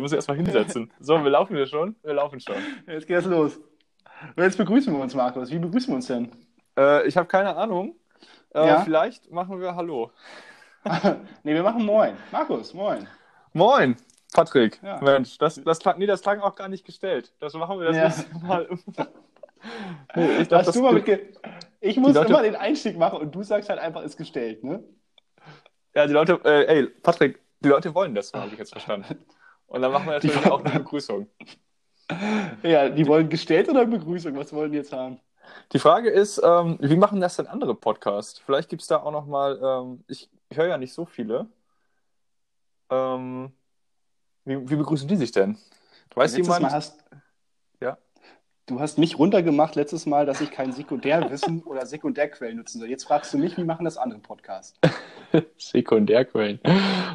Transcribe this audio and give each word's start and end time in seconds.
Wir 0.00 0.04
müssen 0.04 0.14
erstmal 0.14 0.38
hinsetzen. 0.38 0.90
So, 0.98 1.22
wir 1.22 1.30
laufen 1.30 1.54
wir 1.54 1.66
schon? 1.66 1.94
Wir 2.02 2.14
laufen 2.14 2.40
schon. 2.40 2.54
Jetzt 2.86 3.06
geht 3.06 3.18
es 3.18 3.26
los. 3.26 3.58
Und 4.34 4.42
jetzt 4.42 4.56
begrüßen 4.56 4.90
wir 4.94 4.98
uns, 4.98 5.14
Markus. 5.14 5.50
Wie 5.50 5.58
begrüßen 5.58 5.90
wir 5.92 5.96
uns 5.96 6.06
denn? 6.06 6.30
Äh, 6.78 7.06
ich 7.06 7.18
habe 7.18 7.28
keine 7.28 7.54
Ahnung. 7.54 7.96
Äh, 8.54 8.66
Ja? 8.66 8.80
Vielleicht 8.80 9.30
machen 9.30 9.60
wir 9.60 9.76
Hallo. 9.76 10.10
nee, 11.42 11.52
wir 11.52 11.62
machen 11.62 11.84
Moin. 11.84 12.14
Markus, 12.32 12.72
Moin. 12.72 13.06
Moin, 13.52 13.94
Patrick. 14.32 14.80
Ja. 14.82 14.98
Mensch, 15.02 15.36
das, 15.36 15.62
das, 15.62 15.78
klang, 15.80 15.98
nee, 15.98 16.06
das 16.06 16.22
klang 16.22 16.40
auch 16.40 16.54
gar 16.54 16.68
nicht 16.68 16.86
gestellt. 16.86 17.34
Das 17.38 17.52
machen 17.52 17.78
wir 17.78 17.88
das 17.92 17.96
Ja. 17.96 18.04
nächste 18.04 18.38
Mal. 18.46 18.68
nee, 20.16 20.36
ich 20.40 20.48
dachte, 20.48 20.68
Hast 20.68 20.76
du 20.76 20.80
mal 20.80 20.94
das, 20.94 21.06
mitge 21.06 21.28
ich 21.82 21.98
muss 21.98 22.14
Leute- 22.14 22.28
immer 22.30 22.42
den 22.42 22.56
Einstieg 22.56 22.96
machen 22.96 23.18
und 23.20 23.34
du 23.34 23.42
sagst 23.42 23.68
halt 23.68 23.78
einfach, 23.78 24.00
ist 24.00 24.16
gestellt, 24.16 24.64
ne? 24.64 24.82
ja, 25.94 26.06
die 26.06 26.14
Leute, 26.14 26.40
äh, 26.44 26.64
ey, 26.78 26.86
Patrick, 26.86 27.38
die 27.60 27.68
Leute 27.68 27.94
wollen 27.94 28.14
das, 28.14 28.32
habe 28.32 28.48
ich 28.50 28.58
jetzt 28.58 28.72
verstanden. 28.72 29.18
Und 29.70 29.82
dann 29.82 29.92
machen 29.92 30.06
wir 30.06 30.14
natürlich 30.14 30.44
auch 30.50 30.64
eine 30.64 30.80
Begrüßung. 30.80 31.28
Ja, 32.64 32.88
die 32.88 33.06
wollen 33.06 33.28
gestellt 33.28 33.68
oder 33.68 33.86
Begrüßung? 33.86 34.36
Was 34.36 34.52
wollen 34.52 34.72
die 34.72 34.78
jetzt 34.78 34.92
haben? 34.92 35.20
Die 35.72 35.78
Frage 35.78 36.10
ist, 36.10 36.40
ähm, 36.42 36.76
wie 36.80 36.96
machen 36.96 37.20
das 37.20 37.36
denn 37.36 37.46
andere 37.46 37.76
Podcasts? 37.76 38.40
Vielleicht 38.40 38.68
gibt 38.68 38.82
es 38.82 38.88
da 38.88 38.96
auch 38.96 39.12
noch 39.12 39.26
mal, 39.26 39.60
ähm, 39.62 40.04
ich 40.08 40.28
höre 40.52 40.66
ja 40.66 40.76
nicht 40.76 40.92
so 40.92 41.04
viele. 41.04 41.46
Ähm, 42.90 43.52
wie, 44.44 44.68
wie 44.68 44.76
begrüßen 44.76 45.06
die 45.06 45.16
sich 45.16 45.30
denn? 45.30 45.56
Weiß 46.16 46.36
jemand? 46.36 46.62
Mal 46.62 46.72
hast. 46.72 47.04
Du 48.70 48.78
hast 48.78 48.98
mich 48.98 49.18
runtergemacht 49.18 49.74
letztes 49.74 50.06
Mal, 50.06 50.26
dass 50.26 50.40
ich 50.40 50.52
kein 50.52 50.70
Sekundärwissen 50.70 51.60
oder 51.66 51.86
Sekundärquellen 51.86 52.56
nutzen 52.56 52.78
soll. 52.78 52.88
Jetzt 52.88 53.02
fragst 53.02 53.34
du 53.34 53.38
mich, 53.38 53.56
wie 53.56 53.64
machen 53.64 53.84
das 53.84 53.96
andere 53.96 54.20
Podcasts? 54.20 54.78
Sekundärquellen. 55.58 56.60
Da 56.62 56.70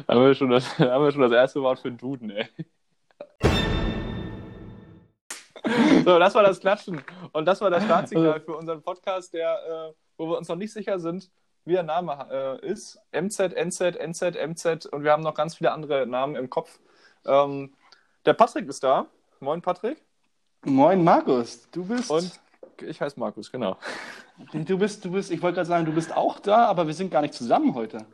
haben 0.06 0.22
wir 0.22 0.34
schon 0.34 0.50
das, 0.50 0.76
da 0.76 0.92
haben 0.92 1.04
wir 1.04 1.12
schon 1.12 1.22
das 1.22 1.32
erste 1.32 1.62
Wort 1.62 1.78
für 1.78 1.90
Duden, 1.90 2.28
ey. 2.28 2.46
So, 6.04 6.18
das 6.18 6.34
war 6.34 6.42
das 6.42 6.60
Klatschen. 6.60 7.02
Und 7.32 7.46
das 7.46 7.62
war 7.62 7.70
der 7.70 7.80
Startsignal 7.80 8.38
für 8.40 8.54
unseren 8.54 8.82
Podcast, 8.82 9.32
der, 9.32 9.54
äh, 9.54 9.94
wo 10.18 10.28
wir 10.28 10.36
uns 10.36 10.48
noch 10.48 10.56
nicht 10.56 10.74
sicher 10.74 10.98
sind, 10.98 11.30
wie 11.64 11.72
der 11.72 11.84
Name 11.84 12.60
äh, 12.62 12.66
ist. 12.66 13.00
MZ, 13.12 13.54
NZ, 13.54 13.96
NZ, 13.98 14.36
MZ 14.46 14.84
und 14.92 15.04
wir 15.04 15.10
haben 15.10 15.22
noch 15.22 15.34
ganz 15.34 15.56
viele 15.56 15.72
andere 15.72 16.06
Namen 16.06 16.36
im 16.36 16.50
Kopf. 16.50 16.78
Ähm, 17.24 17.72
der 18.26 18.34
Patrick 18.34 18.68
ist 18.68 18.84
da. 18.84 19.06
Moin, 19.40 19.62
Patrick. 19.62 20.05
Moin, 20.66 21.04
Markus. 21.04 21.68
Du 21.70 21.84
bist. 21.84 22.10
Und 22.10 22.40
ich 22.82 23.00
heiße 23.00 23.20
Markus, 23.20 23.52
genau. 23.52 23.76
Du 24.52 24.76
bist, 24.76 25.04
du 25.04 25.12
bist, 25.12 25.30
ich 25.30 25.40
wollte 25.40 25.54
gerade 25.54 25.68
sagen, 25.68 25.86
du 25.86 25.92
bist 25.92 26.14
auch 26.14 26.40
da, 26.40 26.66
aber 26.66 26.88
wir 26.88 26.94
sind 26.94 27.12
gar 27.12 27.22
nicht 27.22 27.34
zusammen 27.34 27.74
heute. 27.76 28.04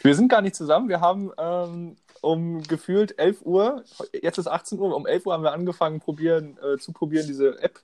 Wir 0.00 0.14
sind 0.14 0.28
gar 0.28 0.40
nicht 0.40 0.54
zusammen. 0.54 0.88
Wir 0.88 1.02
haben 1.02 1.30
ähm, 1.36 1.96
um 2.22 2.62
gefühlt 2.62 3.18
11 3.18 3.42
Uhr, 3.44 3.84
jetzt 4.22 4.38
ist 4.38 4.46
18 4.46 4.78
Uhr, 4.78 4.96
um 4.96 5.06
11 5.06 5.26
Uhr 5.26 5.34
haben 5.34 5.42
wir 5.42 5.52
angefangen 5.52 6.00
probieren, 6.00 6.56
äh, 6.62 6.78
zu 6.78 6.92
probieren, 6.92 7.26
diese 7.26 7.60
App 7.62 7.78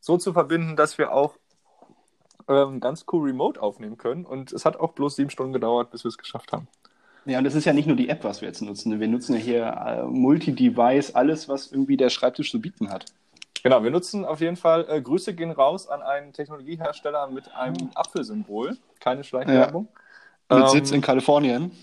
so 0.00 0.18
zu 0.18 0.34
verbinden, 0.34 0.76
dass 0.76 0.98
wir 0.98 1.10
auch 1.10 1.36
ähm, 2.46 2.78
ganz 2.80 3.06
cool 3.10 3.26
remote 3.26 3.62
aufnehmen 3.62 3.96
können. 3.96 4.26
Und 4.26 4.52
es 4.52 4.66
hat 4.66 4.78
auch 4.78 4.92
bloß 4.92 5.16
sieben 5.16 5.30
Stunden 5.30 5.54
gedauert, 5.54 5.90
bis 5.90 6.04
wir 6.04 6.10
es 6.10 6.18
geschafft 6.18 6.52
haben. 6.52 6.68
Ja, 7.24 7.38
und 7.38 7.44
das 7.44 7.54
ist 7.54 7.64
ja 7.64 7.72
nicht 7.72 7.86
nur 7.86 7.96
die 7.96 8.10
App, 8.10 8.22
was 8.22 8.42
wir 8.42 8.48
jetzt 8.48 8.60
nutzen. 8.60 9.00
Wir 9.00 9.08
nutzen 9.08 9.34
ja 9.34 9.40
hier 9.40 9.64
äh, 9.66 10.02
Multi-Device, 10.04 11.14
alles, 11.14 11.48
was 11.48 11.72
irgendwie 11.72 11.96
der 11.96 12.10
Schreibtisch 12.10 12.50
zu 12.50 12.60
bieten 12.60 12.90
hat. 12.90 13.06
Genau, 13.62 13.82
wir 13.84 13.90
nutzen 13.90 14.24
auf 14.24 14.40
jeden 14.40 14.56
Fall, 14.56 14.86
äh, 14.88 15.00
Grüße 15.02 15.34
gehen 15.34 15.50
raus 15.50 15.88
an 15.88 16.02
einen 16.02 16.32
Technologiehersteller 16.32 17.28
mit 17.28 17.52
einem 17.54 17.90
Apfelsymbol. 17.94 18.76
Keine 19.00 19.22
Schleichwerbung. 19.24 19.88
Mit 20.48 20.60
Ähm, 20.62 20.66
Sitz 20.68 20.90
in 20.92 21.00
Kalifornien. 21.00 21.70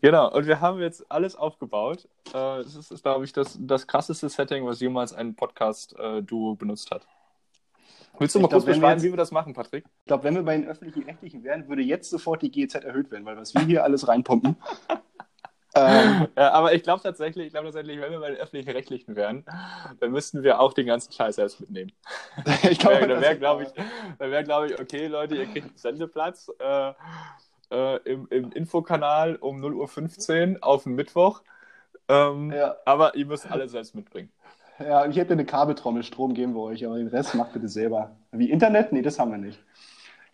Genau, 0.00 0.32
und 0.32 0.46
wir 0.46 0.60
haben 0.62 0.80
jetzt 0.80 1.10
alles 1.10 1.36
aufgebaut. 1.36 2.08
Äh, 2.32 2.60
Es 2.60 2.74
ist, 2.74 2.90
ist 2.90 3.02
glaube 3.02 3.24
ich, 3.26 3.32
das, 3.34 3.58
das 3.60 3.86
krasseste 3.86 4.28
Setting, 4.30 4.64
was 4.66 4.80
jemals 4.80 5.12
ein 5.12 5.34
Podcast-Duo 5.34 6.54
benutzt 6.54 6.90
hat. 6.90 7.06
Willst 8.18 8.34
du 8.34 8.38
Ich 8.38 8.42
mal 8.42 8.48
kurz 8.48 8.64
glaub, 8.64 8.66
wenn 8.66 8.74
wir 8.76 8.80
beschreiben, 8.80 8.98
jetzt- 9.00 9.04
wie 9.06 9.12
wir 9.12 9.16
das 9.18 9.30
machen, 9.32 9.52
Patrick? 9.52 9.84
Ich 10.00 10.06
glaube, 10.06 10.24
wenn 10.24 10.34
wir 10.36 10.42
bei 10.42 10.56
den 10.56 10.66
öffentlich-rechtlichen 10.66 11.44
wären, 11.44 11.68
würde 11.68 11.82
jetzt 11.82 12.08
sofort 12.08 12.40
die 12.40 12.50
GZ 12.50 12.82
erhöht 12.84 13.10
werden, 13.10 13.26
weil 13.26 13.36
was 13.36 13.54
wir 13.54 13.60
hier 13.62 13.84
alles 13.84 14.08
reinpumpen. 14.08 14.56
ähm, 15.76 16.28
Ja, 16.36 16.52
aber 16.52 16.74
ich 16.74 16.82
glaube 16.82 17.02
tatsächlich, 17.02 17.46
ich 17.46 17.52
glaube 17.52 17.66
tatsächlich, 17.68 18.00
wenn 18.00 18.10
wir 18.12 18.20
bei 18.20 18.30
den 18.30 18.38
öffentlich-rechtlichen 18.40 19.16
wären, 19.16 19.44
dann 20.00 20.10
müssten 20.12 20.42
wir 20.42 20.60
auch 20.60 20.72
den 20.72 20.86
ganzen 20.86 21.12
Scheiß 21.12 21.36
selbst 21.36 21.60
mitnehmen. 21.60 21.92
ich 22.70 22.78
glaube, 22.78 23.00
Wär- 23.00 23.08
Dann 23.08 23.20
wäre, 23.20 23.38
glaube 23.38 23.62
ich, 23.64 23.68
dann 24.18 24.30
wär, 24.30 24.42
glaub 24.44 24.64
ich, 24.66 24.78
okay, 24.80 25.06
Leute, 25.06 25.36
ihr 25.36 25.46
kriegt 25.46 25.66
einen 25.68 25.76
Sendeplatz 25.76 26.50
äh, 26.58 26.92
äh, 27.70 27.96
im, 28.04 28.26
im 28.30 28.52
Infokanal 28.52 29.36
um 29.36 29.60
0.15 29.60 30.54
Uhr 30.56 30.64
auf 30.64 30.84
den 30.84 30.94
Mittwoch. 30.94 31.42
Ähm, 32.08 32.52
Ja. 32.52 32.76
Aber 32.84 33.14
ihr 33.16 33.26
müsst 33.26 33.50
alle 33.50 33.68
selbst 33.68 33.94
mitbringen. 33.94 34.30
Ja, 34.78 35.06
ich 35.06 35.16
hätte 35.16 35.32
eine 35.32 35.46
Kabeltrommel, 35.46 36.02
Strom 36.02 36.34
geben 36.34 36.54
wir 36.54 36.60
euch, 36.62 36.84
aber 36.86 36.98
den 36.98 37.08
Rest 37.08 37.34
macht 37.34 37.52
bitte 37.54 37.68
selber. 37.68 38.14
Wie 38.30 38.50
Internet? 38.50 38.92
Nee, 38.92 39.02
das 39.02 39.18
haben 39.18 39.30
wir 39.30 39.38
nicht. 39.38 39.58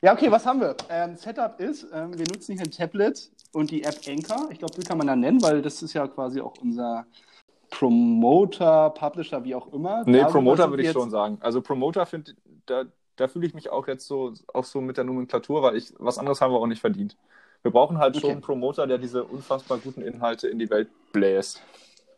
Ja, 0.05 0.13
okay, 0.13 0.31
was 0.33 0.45
haben 0.45 0.61
wir? 0.61 0.75
Ähm, 0.89 1.15
Setup 1.15 1.61
ist, 1.61 1.87
ähm, 1.93 2.19
wir 2.19 2.27
nutzen 2.27 2.55
hier 2.57 2.63
ein 2.65 2.73
Tablet 2.73 3.31
und 3.53 3.71
die 3.71 3.85
App 3.85 3.95
Anchor. 4.09 4.49
Ich 4.51 4.59
glaube, 4.59 4.75
die 4.77 4.83
kann 4.83 4.99
man 4.99 5.07
da 5.07 5.15
nennen, 5.15 5.41
weil 5.43 5.63
das 5.63 5.81
ist 5.81 5.93
ja 5.93 6.09
quasi 6.09 6.41
auch 6.41 6.55
unser 6.61 7.07
Promoter, 7.71 8.91
Publisher, 8.91 9.45
wie 9.45 9.55
auch 9.55 9.73
immer. 9.73 10.03
Nee, 10.05 10.19
Darüber 10.19 10.33
Promoter 10.33 10.71
würde 10.71 10.83
ich 10.83 10.89
jetzt- 10.89 10.95
schon 10.99 11.11
sagen. 11.11 11.39
Also 11.41 11.63
Promoter 11.63 12.05
finde 12.05 12.33
da, 12.67 12.85
da 13.15 13.29
fühle 13.29 13.47
ich 13.47 13.55
mich 13.55 13.71
auch 13.71 13.87
jetzt 13.87 14.07
so 14.09 14.33
auch 14.53 14.65
so 14.65 14.81
mit 14.81 14.97
der 14.97 15.05
Nomenklatur, 15.05 15.63
weil 15.63 15.77
ich 15.77 15.95
was 15.99 16.19
anderes 16.19 16.41
haben 16.41 16.53
wir 16.53 16.59
auch 16.59 16.67
nicht 16.67 16.81
verdient. 16.81 17.17
Wir 17.63 17.71
brauchen 17.71 17.99
halt 17.99 18.17
schon 18.17 18.25
Okay. 18.25 18.33
einen 18.33 18.41
Promoter, 18.41 18.89
der 18.89 18.99
diese 18.99 19.23
unfassbar 19.23 19.79
guten 19.79 20.03
Inhalte 20.03 20.49
in 20.49 20.59
die 20.59 20.69
Welt 20.69 20.89
bläst. 21.13 21.63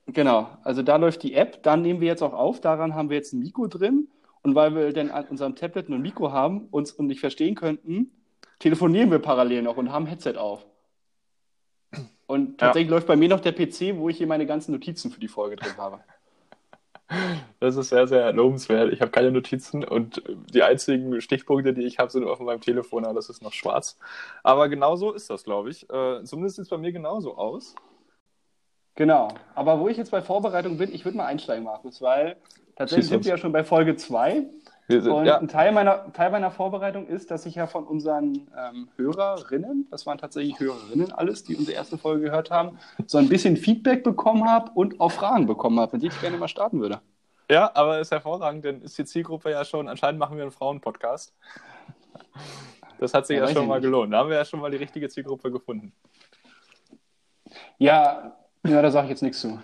Genau, 0.07 0.49
also 0.65 0.83
da 0.83 0.97
läuft 0.97 1.23
die 1.23 1.35
App, 1.35 1.63
dann 1.63 1.83
nehmen 1.83 2.01
wir 2.01 2.09
jetzt 2.09 2.23
auch 2.23 2.33
auf, 2.33 2.61
daran 2.63 2.95
haben 2.95 3.11
wir 3.11 3.17
jetzt 3.19 3.35
ein 3.35 3.41
Mikro 3.41 3.67
drin 3.67 4.09
und 4.45 4.55
weil 4.55 4.75
wir 4.75 4.93
dann 4.93 5.11
an 5.11 5.25
unserem 5.25 5.57
Tablet 5.57 5.89
nur 5.89 5.99
ein 5.99 6.03
Mikro 6.03 6.31
haben 6.31 6.69
uns 6.71 6.93
und 6.93 7.07
nicht 7.07 7.21
verstehen 7.21 7.55
könnten, 7.55 8.13
telefonieren 8.59 9.11
wir 9.11 9.19
parallel 9.19 9.63
noch 9.63 9.79
und 9.79 9.91
haben 9.91 10.07
Headset 10.07 10.37
auf. 10.37 10.65
Und 12.27 12.59
tatsächlich 12.59 12.91
läuft 12.91 13.07
bei 13.07 13.17
mir 13.17 13.29
noch 13.29 13.41
der 13.41 13.53
PC, 13.53 13.97
wo 13.97 14.09
ich 14.09 14.19
hier 14.19 14.27
meine 14.27 14.47
ganzen 14.47 14.73
Notizen 14.73 15.11
für 15.11 15.21
die 15.21 15.29
Folge 15.29 15.57
drin 15.57 15.77
habe. 15.77 16.01
Das 17.61 17.77
ist 17.77 17.89
sehr, 17.91 18.07
sehr 18.07 18.33
lobenswert. 18.33 18.93
Ich 18.93 19.01
habe 19.01 19.11
keine 19.11 19.31
Notizen 19.31 19.85
und 19.85 20.23
die 20.53 20.63
einzigen 20.63 21.21
Stichpunkte, 21.21 21.73
die 21.73 21.83
ich 21.83 21.99
habe, 21.99 22.11
sind 22.11 22.27
auf 22.27 22.41
meinem 22.41 22.61
Telefon, 22.61 23.05
aber 23.05 23.15
das 23.15 23.29
ist 23.29 23.43
noch 23.43 23.53
schwarz. 23.53 23.99
Aber 24.43 24.69
genau 24.69 24.97
so 24.97 25.13
ist 25.13 25.31
das, 25.31 25.45
glaube 25.45 25.71
ich. 25.71 25.89
Äh, 25.91 26.25
zumindest 26.25 26.57
sieht 26.57 26.65
es 26.65 26.71
bei 26.71 26.79
mir 26.79 26.93
genauso 26.93 27.37
aus. 27.37 27.75
Genau, 28.95 29.29
aber 29.55 29.81
wo 29.81 29.89
ich 29.89 29.97
jetzt 29.97 30.11
bei 30.11 30.23
Vorbereitung 30.23 30.79
bin, 30.79 30.95
ich 30.95 31.05
würde 31.05 31.17
mal 31.17 31.27
einsteigen, 31.27 31.65
Markus, 31.65 32.01
weil 32.01 32.37
tatsächlich 32.77 33.09
sind 33.09 33.25
wir 33.25 33.31
ja 33.33 33.39
schon 33.39 33.53
bei 33.53 33.65
Folge 33.65 33.97
2 33.97 34.47
Wir 34.87 35.03
sind, 35.03 35.13
Und 35.13 35.25
ja, 35.27 35.39
ein 35.39 35.49
Teil 35.49 35.73
meiner, 35.73 36.13
Teil 36.13 36.31
meiner 36.31 36.51
Vorbereitung 36.51 37.07
ist, 37.07 37.31
dass 37.31 37.47
ich 37.47 37.55
ja 37.55 37.67
von 37.67 37.85
unseren 37.85 38.49
ähm, 38.57 38.89
Hörerinnen, 38.97 39.87
das 39.91 40.07
waren 40.07 40.19
tatsächlich 40.19 40.59
Hörerinnen 40.61 41.13
alles, 41.13 41.45
die 41.45 41.57
unsere 41.57 41.77
erste 41.77 41.97
Folge 41.99 42.25
gehört 42.27 42.51
haben, 42.51 42.79
so 43.07 43.19
ein 43.19 43.29
bisschen 43.29 43.57
Feedback 43.57 44.05
bekommen 44.05 44.49
habe 44.49 44.71
und 44.75 45.01
auch 45.01 45.13
Fragen 45.13 45.47
bekommen 45.47 45.79
habe, 45.81 45.93
mit 45.97 46.03
denen 46.03 46.13
ich 46.13 46.21
gerne 46.21 46.37
mal 46.37 46.49
starten 46.49 46.81
würde. 46.81 47.01
ja, 47.51 47.71
aber 47.75 48.01
ist 48.01 48.11
hervorragend, 48.11 48.65
denn 48.65 48.83
ist 48.83 48.97
die 48.99 49.05
Zielgruppe 49.05 49.51
ja 49.51 49.65
schon, 49.65 49.89
anscheinend 49.89 50.19
machen 50.19 50.37
wir 50.37 50.43
einen 50.43 50.53
Frauen-Podcast. 50.53 51.35
Das 52.99 53.13
hat 53.15 53.27
sich 53.27 53.39
Ja, 53.39 53.47
ja, 53.49 53.53
schon 53.53 53.67
mal 53.67 53.77
nicht. 53.77 53.85
gelohnt. 53.85 54.13
Da 54.13 54.19
haben 54.19 54.29
wir 54.31 54.37
ja 54.37 54.45
schon 54.45 54.61
mal 54.61 54.71
die 54.71 54.77
richtige 54.77 55.09
Zielgruppe 55.09 55.51
gefunden. 55.51 55.93
Ja, 57.79 58.37
ja 58.67 58.83
da 58.83 58.91
sage 58.91 59.07
ich 59.07 59.11
jetzt 59.11 59.23
nichts 59.23 59.41
zu. 59.41 59.59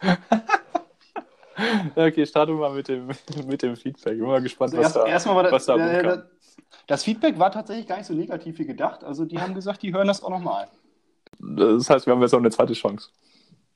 Okay, 1.96 2.26
starten 2.26 2.52
wir 2.52 2.60
mal 2.60 2.74
mit 2.74 2.88
dem, 2.88 3.08
mit 3.46 3.62
dem 3.62 3.76
Feedback. 3.76 4.14
Ich 4.14 4.18
bin 4.18 4.28
mal 4.28 4.42
gespannt, 4.42 4.74
Also 4.74 4.78
was 4.78 4.96
erst, 4.96 4.96
da, 4.96 5.06
erstmal 5.06 5.36
war 5.36 5.52
was 5.52 5.66
das, 5.66 5.76
da 5.76 5.90
äh, 5.90 6.02
das, 6.02 6.20
das 6.86 7.04
Feedback 7.04 7.38
war 7.38 7.50
tatsächlich 7.50 7.86
gar 7.86 7.98
nicht 7.98 8.06
so 8.06 8.14
negativ 8.14 8.58
wie 8.58 8.66
gedacht. 8.66 9.04
Also 9.04 9.24
die 9.24 9.38
haben 9.38 9.54
gesagt, 9.54 9.82
die 9.82 9.92
hören 9.92 10.08
das 10.08 10.22
auch 10.22 10.30
nochmal. 10.30 10.68
Das 11.38 11.88
heißt, 11.88 12.06
wir 12.06 12.14
haben 12.14 12.22
jetzt 12.22 12.32
noch 12.32 12.40
eine 12.40 12.50
zweite 12.50 12.74
Chance. 12.74 13.10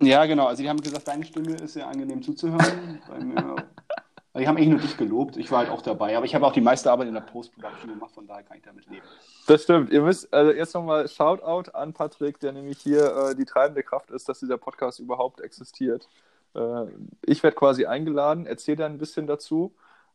Ja, 0.00 0.27
genau. 0.27 0.47
Also 0.47 0.62
die 0.62 0.69
haben 0.69 0.81
gesagt, 0.81 1.06
deine 1.08 1.25
Stimme 1.25 1.55
ist 1.55 1.75
sehr 1.75 1.87
angenehm 1.87 2.23
zuzuhören. 2.23 3.00
Bei 3.08 3.19
mir, 3.25 3.37
also 3.37 4.43
die 4.43 4.49
haben 4.49 4.56
eigentlich 4.56 4.69
nur 4.69 4.81
dich 4.81 4.97
gelobt. 4.97 5.37
Ich 5.37 5.50
war 5.50 5.61
halt 5.61 5.70
auch 5.70 5.82
dabei. 5.82 6.17
Aber 6.17 6.26
ich 6.26 6.35
habe 6.35 6.47
auch 6.47 6.53
die 6.53 6.61
meiste 6.61 6.91
Arbeit 6.91 7.08
in 7.08 7.14
der 7.14 7.20
Post-Production 7.20 7.91
gemacht, 7.91 8.12
von 8.12 8.26
daher 8.26 8.43
kann 8.43 8.56
ich 8.56 8.64
damit 8.64 8.87
leben. 8.87 9.06
Das 9.47 9.62
stimmt. 9.62 9.91
Ihr 9.91 10.03
müsst 10.03 10.32
also 10.35 10.50
erst 10.50 10.75
nochmal 10.75 11.08
Shoutout 11.08 11.70
an 11.73 11.93
Patrick, 11.93 12.41
der 12.41 12.53
nämlich 12.53 12.79
hier 12.79 13.17
äh, 13.17 13.35
die 13.37 13.44
treibende 13.44 13.82
Kraft 13.82 14.11
ist, 14.11 14.29
dass 14.29 14.41
dieser 14.41 14.58
Podcast 14.58 14.99
überhaupt 14.99 15.41
existiert. 15.41 16.08
Äh, 16.55 16.87
ich 17.27 17.43
werde 17.43 17.56
quasi 17.56 17.87
eingeladen, 17.87 18.47
erzähle 18.47 18.79
dann 18.79 18.93
ein 18.93 18.99
bisschen 18.99 19.27
dazu 19.27 19.75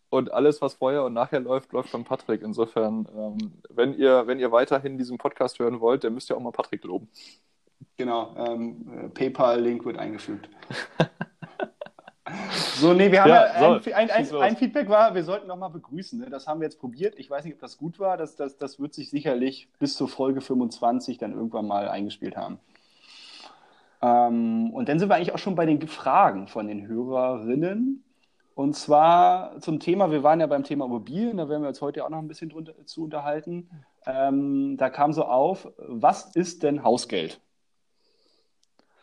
und 0.09 0.33
alles, 0.33 0.61
was 0.61 0.73
vorher 0.73 1.03
und 1.03 1.13
nachher 1.13 1.39
läuft, 1.39 1.71
läuft 1.71 1.89
von 1.89 2.03
Patrick. 2.03 2.41
Insofern, 2.41 3.07
ähm, 3.15 3.61
wenn, 3.69 3.93
ihr, 3.93 4.25
wenn 4.27 4.39
ihr 4.39 4.51
weiterhin 4.51 4.97
diesen 4.97 5.17
Podcast 5.17 5.59
hören 5.59 5.79
wollt, 5.79 6.03
dann 6.03 6.13
müsst 6.13 6.29
ihr 6.29 6.37
auch 6.37 6.41
mal 6.41 6.51
Patrick 6.51 6.83
loben. 6.83 7.09
Genau. 7.97 8.35
Ähm, 8.37 9.05
äh, 9.05 9.09
PayPal-Link 9.09 9.85
wird 9.85 9.97
eingefügt. 9.97 10.49
So, 12.75 12.93
nee, 12.93 13.11
wir 13.11 13.23
haben 13.23 13.29
Ja, 13.29 13.45
ja, 13.47 13.81
so, 13.81 13.91
ein, 13.91 14.09
ein, 14.09 14.35
ein 14.35 14.57
Feedback 14.57 14.87
war, 14.87 15.15
wir 15.15 15.23
sollten 15.23 15.47
nochmal 15.47 15.71
begrüßen. 15.71 16.19
Ne? 16.19 16.29
Das 16.29 16.47
haben 16.47 16.59
wir 16.59 16.65
jetzt 16.65 16.79
probiert. 16.79 17.15
Ich 17.17 17.29
weiß 17.29 17.43
nicht, 17.43 17.55
ob 17.55 17.59
das 17.59 17.77
gut 17.77 17.99
war. 17.99 18.17
Das, 18.17 18.35
das, 18.35 18.57
das 18.57 18.79
wird 18.79 18.93
sich 18.93 19.09
sicherlich 19.09 19.67
bis 19.79 19.95
zur 19.95 20.07
Folge 20.07 20.41
25 20.41 21.17
dann 21.17 21.33
irgendwann 21.33 21.67
mal 21.67 21.89
eingespielt 21.89 22.37
haben. 22.37 22.59
Ähm, 24.01 24.71
und 24.73 24.89
dann 24.89 24.99
sind 24.99 25.09
wir 25.09 25.15
eigentlich 25.15 25.33
auch 25.33 25.39
schon 25.39 25.55
bei 25.55 25.65
den 25.65 25.85
Fragen 25.87 26.47
von 26.47 26.67
den 26.67 26.87
Hörerinnen. 26.87 28.05
Und 28.55 28.75
zwar 28.75 29.59
zum 29.61 29.79
Thema, 29.79 30.11
wir 30.11 30.23
waren 30.23 30.41
ja 30.41 30.47
beim 30.47 30.63
Thema 30.63 30.85
Immobilien, 30.85 31.37
da 31.37 31.47
werden 31.47 31.61
wir 31.61 31.69
uns 31.69 31.81
heute 31.81 32.03
auch 32.03 32.09
noch 32.09 32.17
ein 32.17 32.27
bisschen 32.27 32.49
drunter, 32.49 32.73
zu 32.85 33.05
unterhalten. 33.05 33.69
Ähm, 34.05 34.75
da 34.77 34.89
kam 34.89 35.13
so 35.13 35.23
auf, 35.23 35.71
was 35.77 36.35
ist 36.35 36.63
denn 36.63 36.83
Hausgeld? 36.83 37.39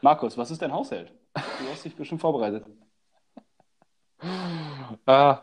Markus, 0.02 0.37
was 0.37 0.50
ist 0.50 0.60
denn 0.60 0.72
Hausgeld? 0.72 1.12
Du 1.34 1.70
hast 1.70 1.84
dich 1.84 1.96
bestimmt 1.96 2.20
vorbereitet. 2.20 2.66
Ah, 5.06 5.43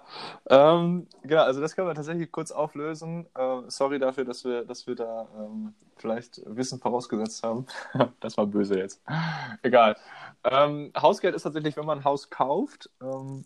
ähm, 0.50 1.08
genau, 1.24 1.44
also 1.44 1.62
das 1.62 1.76
können 1.76 1.88
wir 1.88 1.96
tatsächlich 1.96 2.32
kurz 2.32 2.52
auflösen. 2.52 3.26
Äh, 3.36 3.62
sorry 3.68 4.00
dafür, 4.00 4.26
dass 4.26 4.44
wir, 4.44 4.66
dass 4.66 4.88
wir 4.88 4.96
da 4.96 5.28
ähm, 5.38 5.74
vielleicht 5.98 6.42
Wissen 6.46 6.80
vorausgesetzt 6.80 7.44
haben. 7.44 7.66
das 8.20 8.38
war 8.38 8.46
böse 8.46 8.78
jetzt. 8.78 9.02
Egal. 9.62 9.96
Ähm, 10.44 10.92
Hausgeld 10.98 11.36
ist 11.36 11.44
tatsächlich, 11.44 11.78
wenn 11.78 11.86
man 11.86 12.00
ein 12.00 12.04
Haus 12.04 12.30
kauft, 12.30 12.90
ähm, 13.02 13.46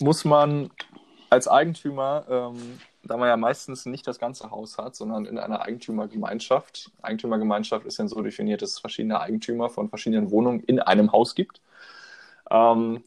muss 0.00 0.24
man 0.24 0.70
als 1.30 1.48
Eigentümer, 1.48 2.24
ähm, 2.28 2.78
da 3.02 3.16
man 3.16 3.28
ja 3.28 3.36
meistens 3.36 3.86
nicht 3.86 4.06
das 4.06 4.18
ganze 4.18 4.50
Haus 4.50 4.78
hat, 4.78 4.96
sondern 4.96 5.24
in 5.24 5.38
einer 5.38 5.62
Eigentümergemeinschaft. 5.62 6.90
Eigentümergemeinschaft 7.02 7.86
ist 7.86 7.98
dann 7.98 8.08
so 8.08 8.22
definiert, 8.22 8.62
dass 8.62 8.70
es 8.70 8.78
verschiedene 8.78 9.20
Eigentümer 9.20 9.68
von 9.70 9.88
verschiedenen 9.88 10.30
Wohnungen 10.30 10.60
in 10.60 10.80
einem 10.80 11.12
Haus 11.12 11.34
gibt. 11.34 11.60
Ähm, 12.50 13.02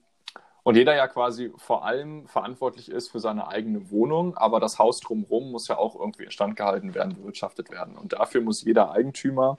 und 0.64 0.76
jeder 0.76 0.96
ja 0.96 1.08
quasi 1.08 1.52
vor 1.58 1.86
allem 1.86 2.28
verantwortlich 2.28 2.90
ist 2.92 3.12
für 3.12 3.20
seine 3.20 3.48
eigene 3.48 3.90
Wohnung, 3.90 4.38
aber 4.38 4.60
das 4.60 4.78
Haus 4.78 5.00
drumherum 5.00 5.52
muss 5.52 5.68
ja 5.68 5.78
auch 5.78 5.96
irgendwie 6.00 6.26
instand 6.26 6.56
gehalten 6.56 6.94
werden, 6.94 7.16
bewirtschaftet 7.16 7.72
werden. 7.72 7.98
Und 7.98 8.14
dafür 8.14 8.42
muss 8.42 8.64
jeder 8.64 8.92
Eigentümer 8.92 9.58